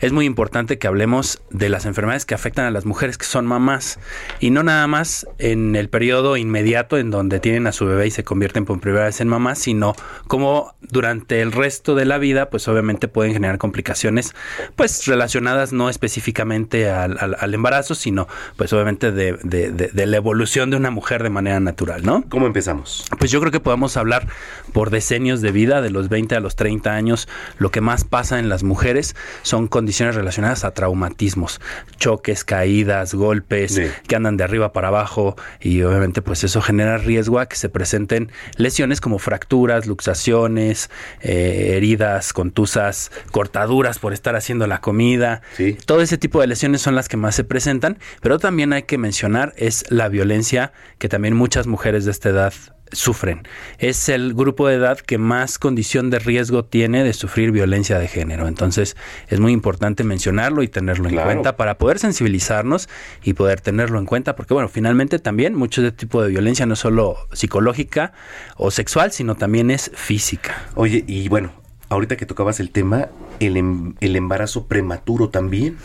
[0.00, 3.46] Es muy importante que hablemos de las enfermedades que afectan a las mujeres que son
[3.46, 3.98] mamás
[4.40, 8.10] y no nada más en el periodo inmediato en donde tienen a su bebé y
[8.10, 9.94] se convierten por primera vez en mamás, sino
[10.26, 14.34] como durante el resto de la vida pues obviamente pueden generar complicaciones
[14.76, 18.26] pues relacionadas no específicamente al, al- al embarazo, sino
[18.56, 22.24] pues obviamente de, de- de- de la evolución de una mujer de manera natural, ¿no?
[22.28, 23.04] ¿Cómo empezamos?
[23.18, 24.26] Pues yo creo que podemos hablar
[24.72, 27.28] por decenios de vida, de los 20 a los 30 años,
[27.58, 31.60] lo que más pasa en las mujeres son condiciones relacionadas a traumatismos,
[31.98, 37.38] choques, caídas, golpes, que andan de arriba para abajo y obviamente pues eso genera riesgo
[37.38, 40.90] a que se presenten lesiones como fracturas, luxaciones,
[41.20, 45.42] eh, heridas, contusas, cortaduras por estar haciendo la comida.
[45.86, 48.98] Todo ese tipo de lesiones son las que más se presentan, pero también hay que
[48.98, 52.52] mencionar es la violencia que también muchas mujeres de esta edad
[52.92, 53.46] sufren.
[53.78, 58.08] Es el grupo de edad que más condición de riesgo tiene de sufrir violencia de
[58.08, 58.48] género.
[58.48, 58.96] Entonces
[59.28, 62.88] es muy importante mencionarlo y tenerlo en cuenta para poder sensibilizarnos
[63.22, 66.66] y poder tenerlo en cuenta, porque bueno, finalmente también mucho de este tipo de violencia
[66.66, 68.12] no es solo psicológica
[68.56, 70.66] o sexual, sino también es física.
[70.74, 71.52] Oye, y bueno,
[71.88, 73.08] ahorita que tocabas el tema,
[73.40, 75.76] el, em- el embarazo prematuro también.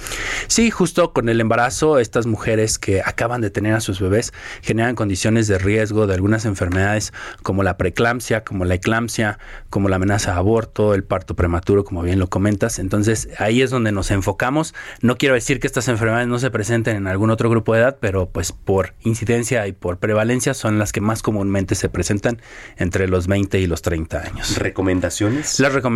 [0.47, 4.95] Sí, justo con el embarazo, estas mujeres que acaban de tener a sus bebés generan
[4.95, 7.13] condiciones de riesgo de algunas enfermedades
[7.43, 9.39] como la preeclampsia, como la eclampsia,
[9.69, 12.79] como la amenaza de aborto, el parto prematuro, como bien lo comentas.
[12.79, 14.73] Entonces, ahí es donde nos enfocamos.
[15.01, 17.97] No quiero decir que estas enfermedades no se presenten en algún otro grupo de edad,
[17.99, 22.41] pero pues por incidencia y por prevalencia son las que más comúnmente se presentan
[22.77, 24.57] entre los 20 y los 30 años.
[24.57, 25.59] ¿Recomendaciones?
[25.59, 25.92] Las recomendaciones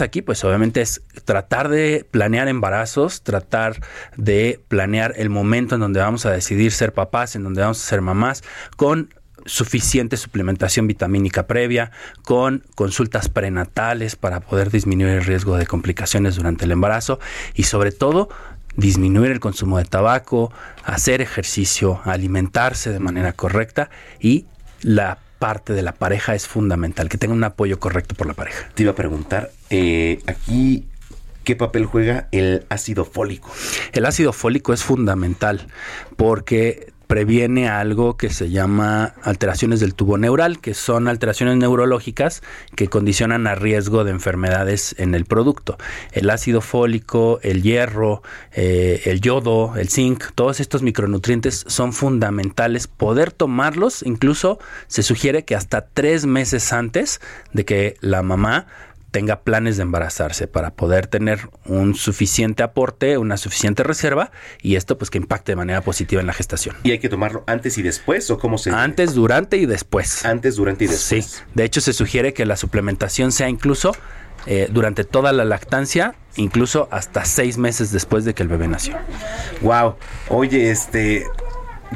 [0.00, 3.80] aquí, pues obviamente es tratar de planear embarazos, tratar
[4.16, 7.88] de planear el momento en donde vamos a decidir ser papás, en donde vamos a
[7.88, 8.42] ser mamás,
[8.76, 9.12] con
[9.46, 11.90] suficiente suplementación vitamínica previa,
[12.22, 17.18] con consultas prenatales para poder disminuir el riesgo de complicaciones durante el embarazo
[17.54, 18.28] y sobre todo
[18.76, 20.52] disminuir el consumo de tabaco,
[20.84, 23.90] hacer ejercicio, alimentarse de manera correcta
[24.20, 24.46] y
[24.82, 28.68] la parte de la pareja es fundamental, que tenga un apoyo correcto por la pareja.
[28.74, 30.86] Te iba a preguntar, eh, aquí,
[31.44, 33.50] ¿qué papel juega el ácido fólico?
[33.92, 35.66] El ácido fólico es fundamental
[36.16, 42.40] porque previene algo que se llama alteraciones del tubo neural, que son alteraciones neurológicas
[42.76, 45.76] que condicionan a riesgo de enfermedades en el producto.
[46.12, 48.22] El ácido fólico, el hierro,
[48.52, 52.86] eh, el yodo, el zinc, todos estos micronutrientes son fundamentales.
[52.86, 57.20] Poder tomarlos, incluso se sugiere que hasta tres meses antes
[57.52, 58.68] de que la mamá
[59.10, 64.30] tenga planes de embarazarse para poder tener un suficiente aporte, una suficiente reserva
[64.62, 66.76] y esto pues que impacte de manera positiva en la gestación.
[66.84, 70.24] ¿Y hay que tomarlo antes y después o cómo se Antes, durante y después.
[70.24, 71.24] Antes, durante y después.
[71.26, 71.42] Sí.
[71.54, 73.96] De hecho se sugiere que la suplementación sea incluso
[74.46, 78.96] eh, durante toda la lactancia, incluso hasta seis meses después de que el bebé nació.
[79.60, 79.96] Wow.
[80.28, 81.26] Oye, este,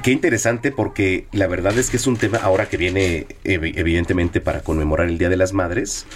[0.03, 4.41] qué interesante porque la verdad es que es un tema ahora que viene ev- evidentemente
[4.43, 6.07] para conmemorar el Día de las Madres,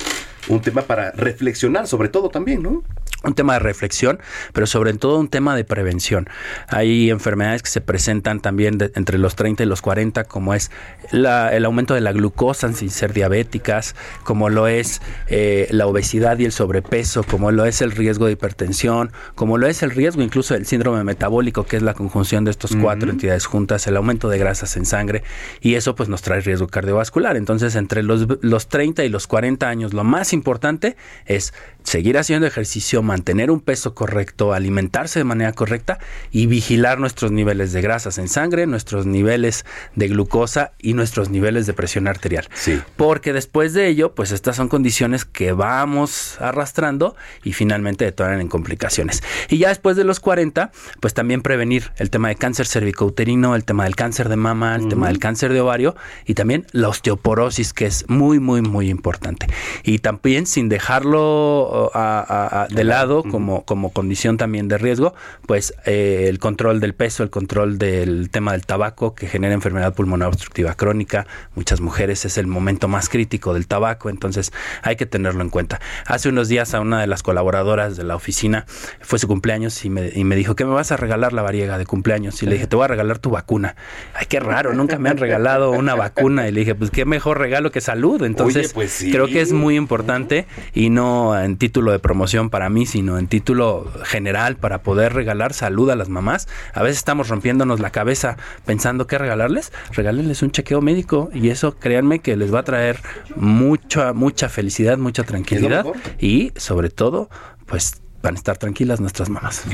[0.49, 2.83] un tema para reflexionar sobre todo también, ¿no?
[3.25, 4.21] Un tema de reflexión,
[4.53, 6.29] pero sobre todo un tema de prevención.
[6.69, 10.71] Hay enfermedades que se presentan también de- entre los 30 y los 40, como es
[11.11, 16.39] la- el aumento de la glucosa sin ser diabéticas, como lo es eh, la obesidad
[16.39, 20.23] y el sobrepeso, como lo es el riesgo de hipertensión, como lo es el riesgo
[20.23, 24.29] incluso del síndrome metabólico, que es la conjunción de estos cuatro entidades juntas, el aumento
[24.29, 25.23] de grasas en sangre,
[25.61, 27.37] y eso pues nos trae riesgo cardiovascular.
[27.37, 30.97] Entonces, entre los, los 30 y los 40 años, lo más importante
[31.27, 35.99] es seguir haciendo ejercicio, mantener un peso correcto, alimentarse de manera correcta
[36.31, 39.65] y vigilar nuestros niveles de grasas en sangre, nuestros niveles
[39.97, 42.47] de glucosa y nuestros niveles de presión arterial.
[42.55, 42.81] Sí.
[42.97, 48.49] Porque después de ello, pues estas son condiciones que vamos arrastrando y finalmente detonan en
[48.49, 49.23] complicaciones.
[49.49, 50.71] Y ya después de los 40,
[51.01, 54.89] pues también prevenir el tema de cáncer cervicouterino, el tema del cáncer de mama, el
[54.89, 59.47] tema del cáncer de ovario y también la osteoporosis, que es muy, muy, muy importante.
[59.83, 65.15] Y también sin dejarlo a- a- a- de lado como, como condición también de riesgo,
[65.47, 69.95] pues eh, el control del peso, el control del tema del tabaco que genera enfermedad
[69.95, 71.27] pulmonar obstructiva crónica.
[71.55, 74.53] Muchas mujeres es el momento más crítico del tabaco, entonces
[74.83, 75.81] hay que tenerlo en cuenta.
[76.07, 78.65] Hace unos días a una de las colaboradoras de la oficina
[79.01, 81.79] fue su cumpleaños y me, y me dijo, ¿qué me vas a regalar la variega
[81.79, 82.43] de cumpleaños?
[82.43, 83.77] Y le dije, te voy a regalar tu vacuna.
[84.15, 86.49] Ay, qué raro, nunca me han regalado una vacuna.
[86.49, 88.23] Y le dije, pues qué mejor regalo que salud.
[88.23, 89.11] Entonces, Oye, pues sí.
[89.11, 93.29] creo que es muy importante y no en título de promoción para mí, sino en
[93.29, 96.49] título general para poder regalar salud a las mamás.
[96.75, 99.73] A veces estamos rompiéndonos la cabeza pensando qué regalarles.
[99.93, 103.01] Regálenles un chequeo médico y eso, créanme que les va a traer
[103.37, 105.87] mucha, mucha felicidad, mucha tranquilidad
[106.19, 107.29] y sobre todo,
[107.67, 109.65] pues van a estar tranquilas nuestras mamás.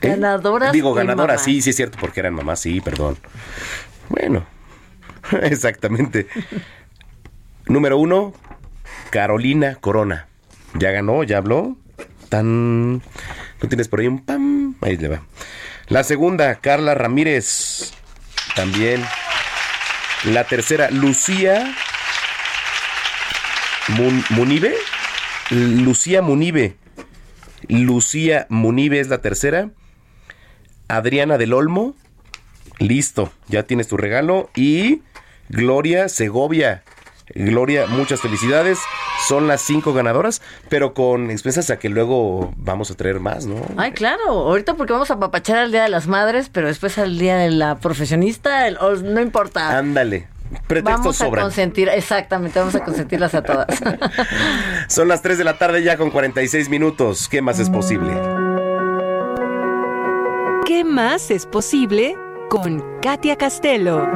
[0.00, 0.08] ¿Eh?
[0.08, 0.72] Ganadoras.
[0.72, 3.16] Digo, ganadoras, sí, sí es cierto, porque eran mamás, sí, perdón.
[4.08, 4.46] Bueno,
[5.42, 6.28] exactamente.
[7.68, 8.32] Número uno,
[9.10, 10.26] Carolina Corona.
[10.74, 11.76] Ya ganó, ya habló.
[12.28, 12.94] Tan.
[12.96, 14.74] ¿No tienes por ahí un pam?
[14.80, 15.22] Ahí le va.
[15.88, 17.92] La segunda, Carla Ramírez.
[18.54, 19.02] También.
[20.24, 21.74] La tercera, Lucía
[23.88, 24.74] Mun- Munive.
[25.50, 26.76] Lucía Munive.
[27.68, 29.70] Lucía Munive es la tercera.
[30.88, 31.94] Adriana del Olmo.
[32.78, 34.50] Listo, ya tienes tu regalo.
[34.54, 35.02] Y
[35.48, 36.82] Gloria Segovia.
[37.34, 38.78] Gloria, muchas felicidades.
[39.26, 43.56] Son las cinco ganadoras, pero con expensas a que luego vamos a traer más, ¿no?
[43.76, 44.30] Ay, claro.
[44.30, 47.50] Ahorita porque vamos a papachar al Día de las Madres, pero después al Día de
[47.50, 49.76] la Profesionista, el- o- no importa.
[49.78, 50.26] Ándale.
[50.66, 51.44] Pretextos Vamos a sobran.
[51.44, 53.66] consentir, exactamente, vamos a consentirlas a todas.
[54.88, 57.28] Son las 3 de la tarde ya con 46 minutos.
[57.28, 58.12] ¿Qué más es posible?
[60.64, 62.16] ¿Qué más es posible
[62.48, 64.06] con Katia Castelo?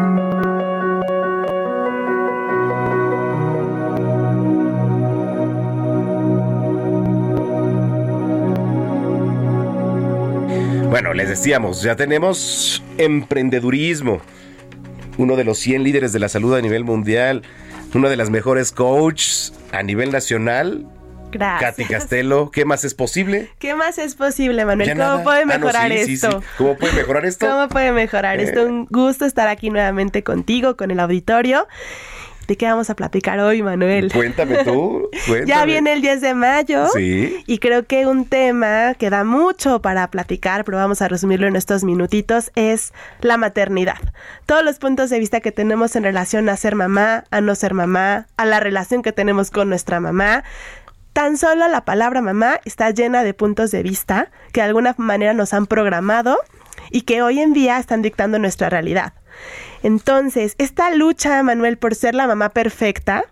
[10.93, 14.21] Bueno, les decíamos, ya tenemos emprendedurismo.
[15.17, 17.41] Uno de los 100 líderes de la salud a nivel mundial.
[17.95, 20.87] Una de las mejores coaches a nivel nacional.
[21.31, 21.71] Gracias.
[21.77, 22.51] Katy Castelo.
[22.51, 23.49] ¿Qué más es posible?
[23.59, 24.87] ¿Qué más es posible, Manuel?
[24.89, 25.25] Ya ¿Cómo nada.
[25.25, 26.31] puede Ah, no, mejorar sí, esto?
[26.43, 26.47] sí.
[26.59, 27.47] ¿Cómo puede mejorar esto?
[27.49, 28.43] ¿Cómo puede mejorar Eh.
[28.43, 28.67] esto?
[28.67, 31.67] Un gusto estar aquí nuevamente contigo, con el auditorio.
[32.47, 34.13] ¿De qué vamos a platicar hoy, Manuel?
[34.13, 35.09] Cuéntame tú.
[35.27, 35.47] Cuéntame.
[35.47, 36.87] Ya viene el 10 de mayo.
[36.95, 37.43] Sí.
[37.47, 41.57] Y creo que un tema que da mucho para platicar, pero vamos a resumirlo en
[41.57, 43.99] estos minutitos, es la maternidad.
[44.47, 47.75] Todos los puntos de vista que tenemos en relación a ser mamá, a no ser
[47.75, 50.45] mamá, a la relación que tenemos con nuestra mamá.
[51.13, 55.35] Tan solo la palabra mamá está llena de puntos de vista que de alguna manera
[55.35, 56.39] nos han programado
[56.91, 59.13] y que hoy en día están dictando nuestra realidad.
[59.83, 63.25] Entonces, esta lucha, Manuel, por ser la mamá perfecta,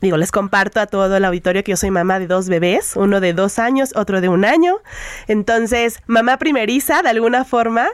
[0.00, 3.20] digo, les comparto a todo el auditorio que yo soy mamá de dos bebés, uno
[3.20, 4.78] de dos años, otro de un año.
[5.28, 7.88] Entonces, mamá primeriza de alguna forma,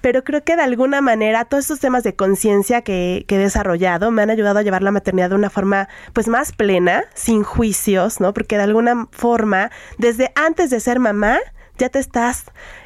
[0.00, 4.20] pero creo que de alguna manera todos estos temas de conciencia que, he desarrollado me
[4.22, 8.34] han ayudado a llevar la maternidad de una forma pues más plena, sin juicios, ¿no?
[8.34, 11.38] Porque de alguna forma, desde antes de ser mamá,
[11.82, 12.44] ya te estás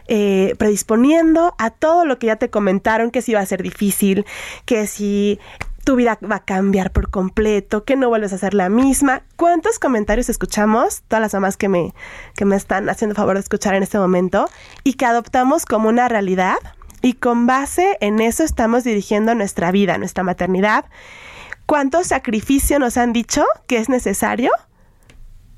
[0.08, 4.24] eh, predisponiendo a todo lo que ya te comentaron, que si va a ser difícil,
[4.64, 5.38] que si
[5.84, 9.22] tu vida va a cambiar por completo, que no vuelves a ser la misma.
[9.36, 11.02] ¿Cuántos comentarios escuchamos?
[11.08, 11.94] Todas las mamás que me,
[12.34, 14.48] que me están haciendo favor de escuchar en este momento
[14.82, 16.56] y que adoptamos como una realidad
[17.02, 20.86] y con base en eso estamos dirigiendo nuestra vida, nuestra maternidad.
[21.66, 24.50] ¿Cuánto sacrificio nos han dicho que es necesario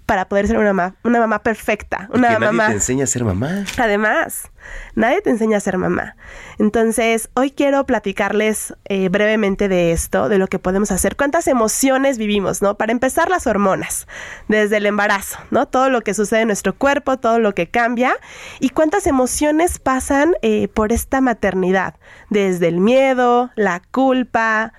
[0.08, 3.06] para poder ser una mamá, una mamá perfecta, una que nadie mamá te enseña a
[3.06, 3.66] ser mamá.
[3.76, 4.50] Además,
[4.94, 6.16] nadie te enseña a ser mamá.
[6.58, 12.16] Entonces, hoy quiero platicarles eh, brevemente de esto, de lo que podemos hacer, cuántas emociones
[12.16, 12.78] vivimos, ¿no?
[12.78, 14.08] Para empezar, las hormonas,
[14.48, 15.68] desde el embarazo, ¿no?
[15.68, 18.16] Todo lo que sucede en nuestro cuerpo, todo lo que cambia,
[18.60, 21.96] y cuántas emociones pasan eh, por esta maternidad,
[22.30, 24.72] desde el miedo, la culpa,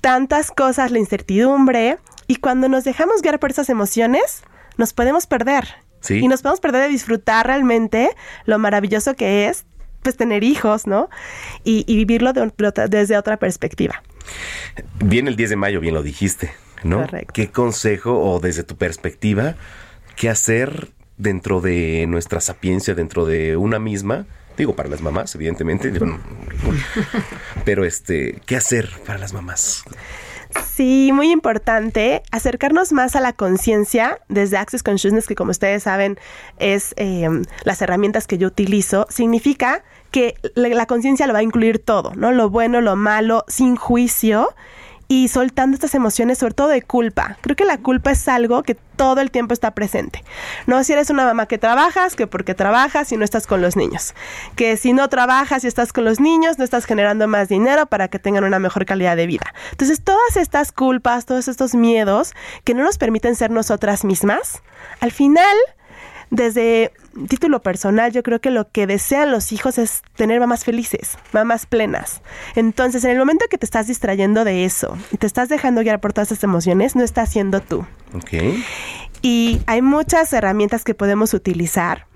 [0.00, 1.98] tantas cosas, la incertidumbre,
[2.28, 4.42] y cuando nos dejamos guiar por esas emociones,
[4.76, 5.66] nos podemos perder.
[6.00, 6.18] Sí.
[6.18, 8.10] Y nos podemos perder de disfrutar realmente
[8.44, 9.64] lo maravilloso que es
[10.02, 11.08] pues tener hijos, ¿no?
[11.64, 12.52] Y, y vivirlo de
[12.88, 14.02] desde otra perspectiva.
[15.04, 16.52] Viene el 10 de mayo, bien lo dijiste,
[16.84, 16.98] ¿no?
[16.98, 17.32] Correcto.
[17.32, 19.56] ¿Qué consejo o desde tu perspectiva,
[20.14, 24.26] qué hacer dentro de nuestra sapiencia, dentro de una misma?
[24.56, 25.92] Digo, para las mamás, evidentemente.
[27.64, 29.84] Pero este, ¿qué hacer para las mamás?
[30.64, 36.18] Sí, muy importante acercarnos más a la conciencia desde Access Consciousness, que como ustedes saben
[36.58, 37.28] es eh,
[37.64, 42.32] las herramientas que yo utilizo, significa que la, conciencia lo va a incluir todo, ¿no?
[42.32, 44.54] Lo bueno, lo malo, sin juicio
[45.08, 47.38] y soltando estas emociones, sobre todo de culpa.
[47.40, 50.22] Creo que la culpa es algo que todo el tiempo está presente.
[50.66, 53.74] No si eres una mamá que trabajas, que porque trabajas y no estás con los
[53.74, 54.14] niños.
[54.54, 58.08] Que si no trabajas y estás con los niños, no estás generando más dinero para
[58.08, 59.54] que tengan una mejor calidad de vida.
[59.70, 64.62] Entonces, todas estas culpas, todos estos miedos que no nos permiten ser nosotras mismas,
[65.00, 65.56] al final
[66.30, 66.92] desde
[67.28, 71.66] título personal, yo creo que lo que desean los hijos es tener mamás felices, mamás
[71.66, 72.22] plenas.
[72.54, 76.00] Entonces, en el momento que te estás distrayendo de eso y te estás dejando guiar
[76.00, 77.86] por todas esas emociones, no estás siendo tú.
[78.14, 78.32] Ok.
[79.22, 82.06] Y hay muchas herramientas que podemos utilizar.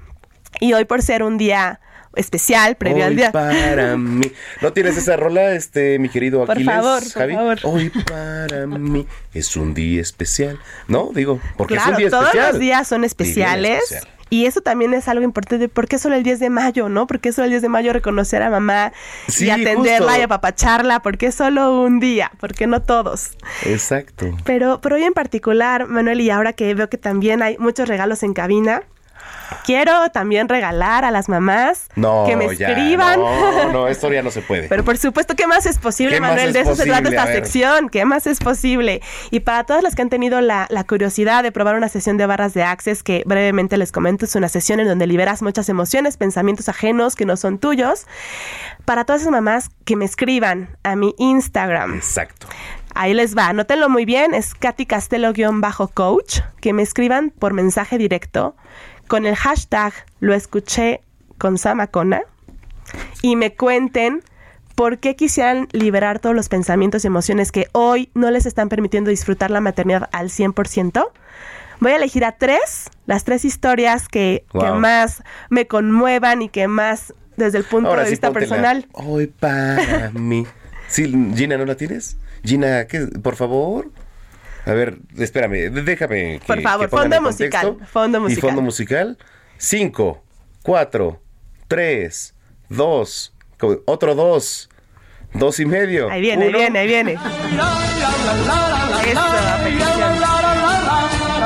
[0.60, 1.80] Y hoy por ser un día
[2.14, 3.32] especial, previo al Hoy día...
[3.32, 4.30] para mí.
[4.60, 7.34] ¿No tienes esa rola, este, mi querido Por Aquiles, favor, por Javi?
[7.34, 7.58] favor.
[7.64, 10.58] Hoy para mí es un día especial.
[10.88, 11.08] ¿No?
[11.14, 12.50] Digo, porque claro, es un día todos especial.
[12.52, 13.82] los días son especiales.
[13.84, 14.08] especial.
[14.32, 15.68] Y eso también es algo importante.
[15.68, 17.06] ¿Por qué solo el 10 de mayo, no?
[17.06, 18.94] ¿Por qué solo el 10 de mayo reconocer a mamá
[19.28, 20.20] Sí, y atenderla justo.
[20.20, 21.00] y apapacharla?
[21.02, 22.32] ¿Por qué solo un día?
[22.40, 23.36] ¿Por qué no todos?
[23.66, 24.34] Exacto.
[24.44, 28.22] Pero, pero hoy en particular, Manuel, y ahora que veo que también hay muchos regalos
[28.22, 28.84] en cabina,
[29.64, 33.18] quiero también regalar a las mamás No, que me ya, escriban.
[33.20, 34.68] No, no, esto ya no se puede.
[34.68, 36.48] Pero por supuesto, ¿qué más es posible, ¿Qué más Manuel?
[36.48, 37.18] es de eso se trata posible?
[37.18, 37.88] esta sección.
[37.88, 39.00] ¿Qué más es posible?
[39.30, 42.26] Y para todas las que han tenido la, la curiosidad de probar una sesión de
[42.26, 46.16] barras de Access, que brevemente les comento, es una sesión en donde liberas muchas emociones,
[46.16, 48.06] pensamientos ajenos que no son tuyos.
[48.84, 51.94] Para todas esas mamás que me escriban a mi Instagram.
[51.94, 52.46] Exacto.
[52.94, 58.54] Ahí les va, anótenlo muy bien, es Katy Castelo-coach, que me escriban por mensaje directo
[59.12, 61.02] con el hashtag lo escuché
[61.36, 62.22] con Samacona
[63.20, 64.22] y me cuenten
[64.74, 69.10] por qué quisieran liberar todos los pensamientos y emociones que hoy no les están permitiendo
[69.10, 71.10] disfrutar la maternidad al 100%.
[71.80, 74.46] Voy a elegir a tres, las tres historias que,
[74.78, 78.86] más me conmuevan y que más desde el punto Ahora de sí, vista personal.
[78.92, 80.46] Hoy para mí.
[80.88, 81.04] Sí,
[81.36, 82.16] Gina, ¿no la tienes?
[82.44, 83.08] Gina, ¿qué?
[83.22, 83.90] Por favor.
[84.64, 86.38] A ver, espérame, déjame.
[86.40, 87.92] que- Por favor, que fondo musical, contexto.
[87.92, 88.40] fondo ¿Y musical.
[88.50, 89.18] fondo musical?
[89.58, 90.22] Cinco,
[90.62, 91.20] cuatro,
[91.68, 92.34] tres,
[92.68, 93.32] dos,
[93.86, 94.68] otro dos,
[95.34, 96.10] dos y medio.
[96.10, 96.58] Ahí viene, ahí uno.
[96.58, 97.12] viene, ahí viene.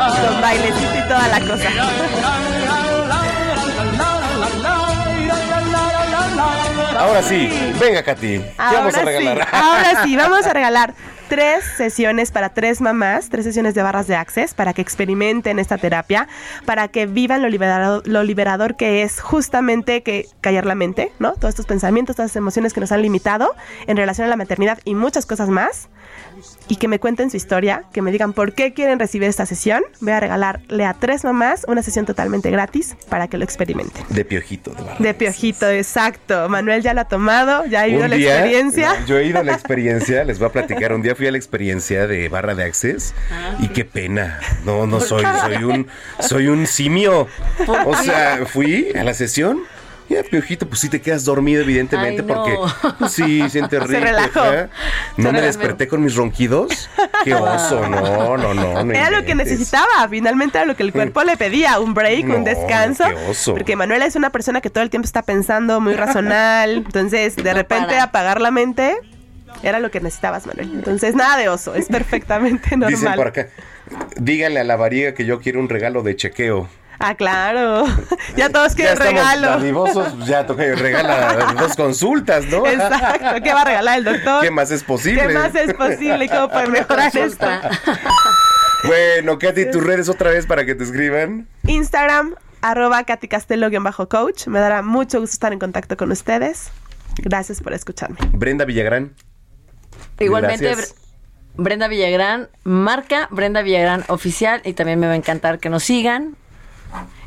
[0.07, 1.71] Eso, bailecito y toda la cosa.
[6.99, 7.49] Ahora sí,
[7.79, 8.39] venga, Katy.
[8.39, 9.39] ¿Qué vamos a Ahora regalar?
[9.39, 10.95] Sí, ahora sí, vamos a regalar
[11.29, 15.79] tres sesiones para tres mamás, tres sesiones de barras de access para que experimenten esta
[15.79, 16.29] terapia,
[16.65, 21.35] para que vivan lo liberador, lo liberador que es justamente que callar la mente, ¿no?
[21.35, 23.55] Todos estos pensamientos, todas estas emociones que nos han limitado
[23.87, 25.89] en relación a la maternidad y muchas cosas más.
[26.69, 29.83] Y que me cuenten su historia, que me digan por qué quieren recibir esta sesión.
[30.01, 34.05] Voy a regalarle a tres mamás una sesión totalmente gratis para que lo experimenten.
[34.11, 36.49] De piojito, de piojito, exacto.
[36.49, 39.05] Manuel ya lo ha tomado, ya ha ido Un la día, experiencia.
[39.07, 40.93] Yo he ido a la experiencia, les voy a platicar.
[40.93, 43.15] Un día fui a la experiencia de barra de access
[43.61, 44.41] y qué pena.
[44.65, 45.87] No, no soy, soy un,
[46.21, 47.29] soy un simio.
[47.65, 49.61] ¿Por O sea, fui a la sesión.
[50.09, 52.35] Y a Piojito, pues sí te quedas dormido, evidentemente, Ay, no.
[52.35, 52.57] porque
[52.99, 54.01] pues, sí, siente rico.
[54.01, 54.41] relajó.
[54.41, 54.69] ajá.
[54.69, 54.71] No
[55.17, 55.47] Se me relajó.
[55.47, 56.89] desperté con mis ronquidos.
[57.25, 58.85] Qué oso, no, no, no.
[58.85, 62.25] no Era lo que necesitaba, finalmente era lo que el cuerpo le pedía, un break,
[62.25, 63.05] No, un descanso.
[63.05, 63.55] qué oso.
[63.55, 67.53] Porque Manuela es una persona que todo el tiempo está pensando muy racional, entonces de
[67.53, 68.05] repente para.
[68.05, 68.97] apagar la mente
[69.65, 70.71] era lo que necesitabas, Manuel.
[70.73, 72.91] Entonces nada de oso, es perfectamente normal.
[72.91, 73.49] Dicen por acá,
[74.17, 76.69] díganle a la variega que yo quiero un regalo de chequeo.
[76.99, 77.85] Ah, claro.
[78.37, 79.49] ya todos Ya quieren estamos regalo.
[79.49, 82.67] dadivosos, ya toca regala dos consultas, ¿no?
[82.67, 83.43] Exacto.
[83.43, 84.43] ¿Qué va a regalar el doctor?
[84.43, 85.27] ¿Qué más es posible?
[85.27, 86.29] ¿Qué más es posible?
[86.29, 87.47] ¿Cómo puede mejorar esto?
[88.85, 91.49] Bueno, Katy, tus redes otra vez para que te escriban.
[91.67, 94.47] Instagram, arroba Katy Castelo-coach.
[94.47, 96.71] Me dará mucho gusto estar en contacto con ustedes.
[97.19, 98.17] Gracias por escucharme.
[98.33, 99.15] Brenda Villagrán.
[100.19, 100.95] Igualmente, Gracias.
[101.55, 106.37] Brenda Villagrán, marca Brenda Villagrán oficial y también me va a encantar que nos sigan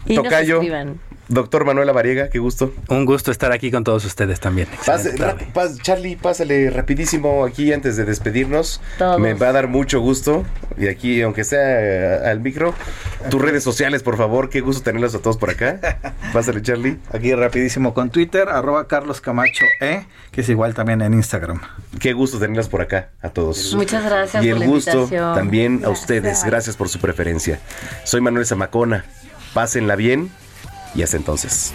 [0.05, 0.55] y Tocayo.
[0.55, 0.99] nos escriban.
[1.31, 2.73] Doctor Manuela Variega, qué gusto.
[2.87, 4.67] Un gusto estar aquí con todos ustedes también.
[4.83, 5.15] Pase-
[5.53, 8.81] pas- Charlie, pásale rapidísimo aquí antes de despedirnos.
[8.97, 9.19] Todos.
[9.19, 10.43] Me va a dar mucho gusto.
[10.75, 12.73] Y aquí, aunque sea eh, al micro,
[13.29, 14.49] tus redes sociales, por favor.
[14.49, 15.99] Qué gusto tenerlos a todos por acá.
[16.33, 16.97] Pásale, Charlie.
[17.13, 21.61] Aquí rapidísimo con Twitter, arroba Carlos Camacho E, que es igual también en Instagram.
[21.99, 23.75] Qué gusto tenerlos por acá a todos.
[23.75, 25.35] Muchas gracias Y por el la gusto invitación.
[25.35, 26.43] también a ustedes.
[26.43, 27.59] Gracias por su preferencia.
[28.03, 29.05] Soy Manuel Zamacona.
[29.53, 30.31] Pásenla bien
[30.95, 31.73] y hasta entonces.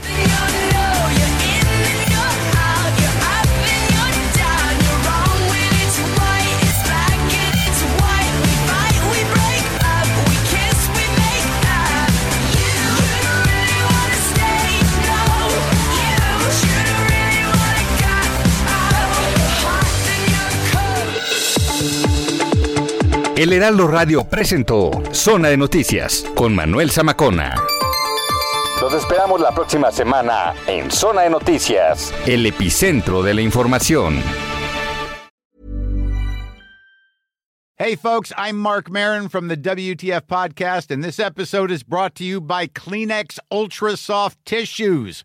[23.36, 27.56] El Heraldo Radio presentó Zona de Noticias con Manuel Zamacona.
[28.80, 34.22] Los esperamos la próxima semana en Zona de Noticias, el epicentro de la información.
[37.76, 42.24] Hey, folks, I'm Mark Marin from the WTF Podcast, and this episode is brought to
[42.24, 45.24] you by Kleenex Ultra Soft Tissues,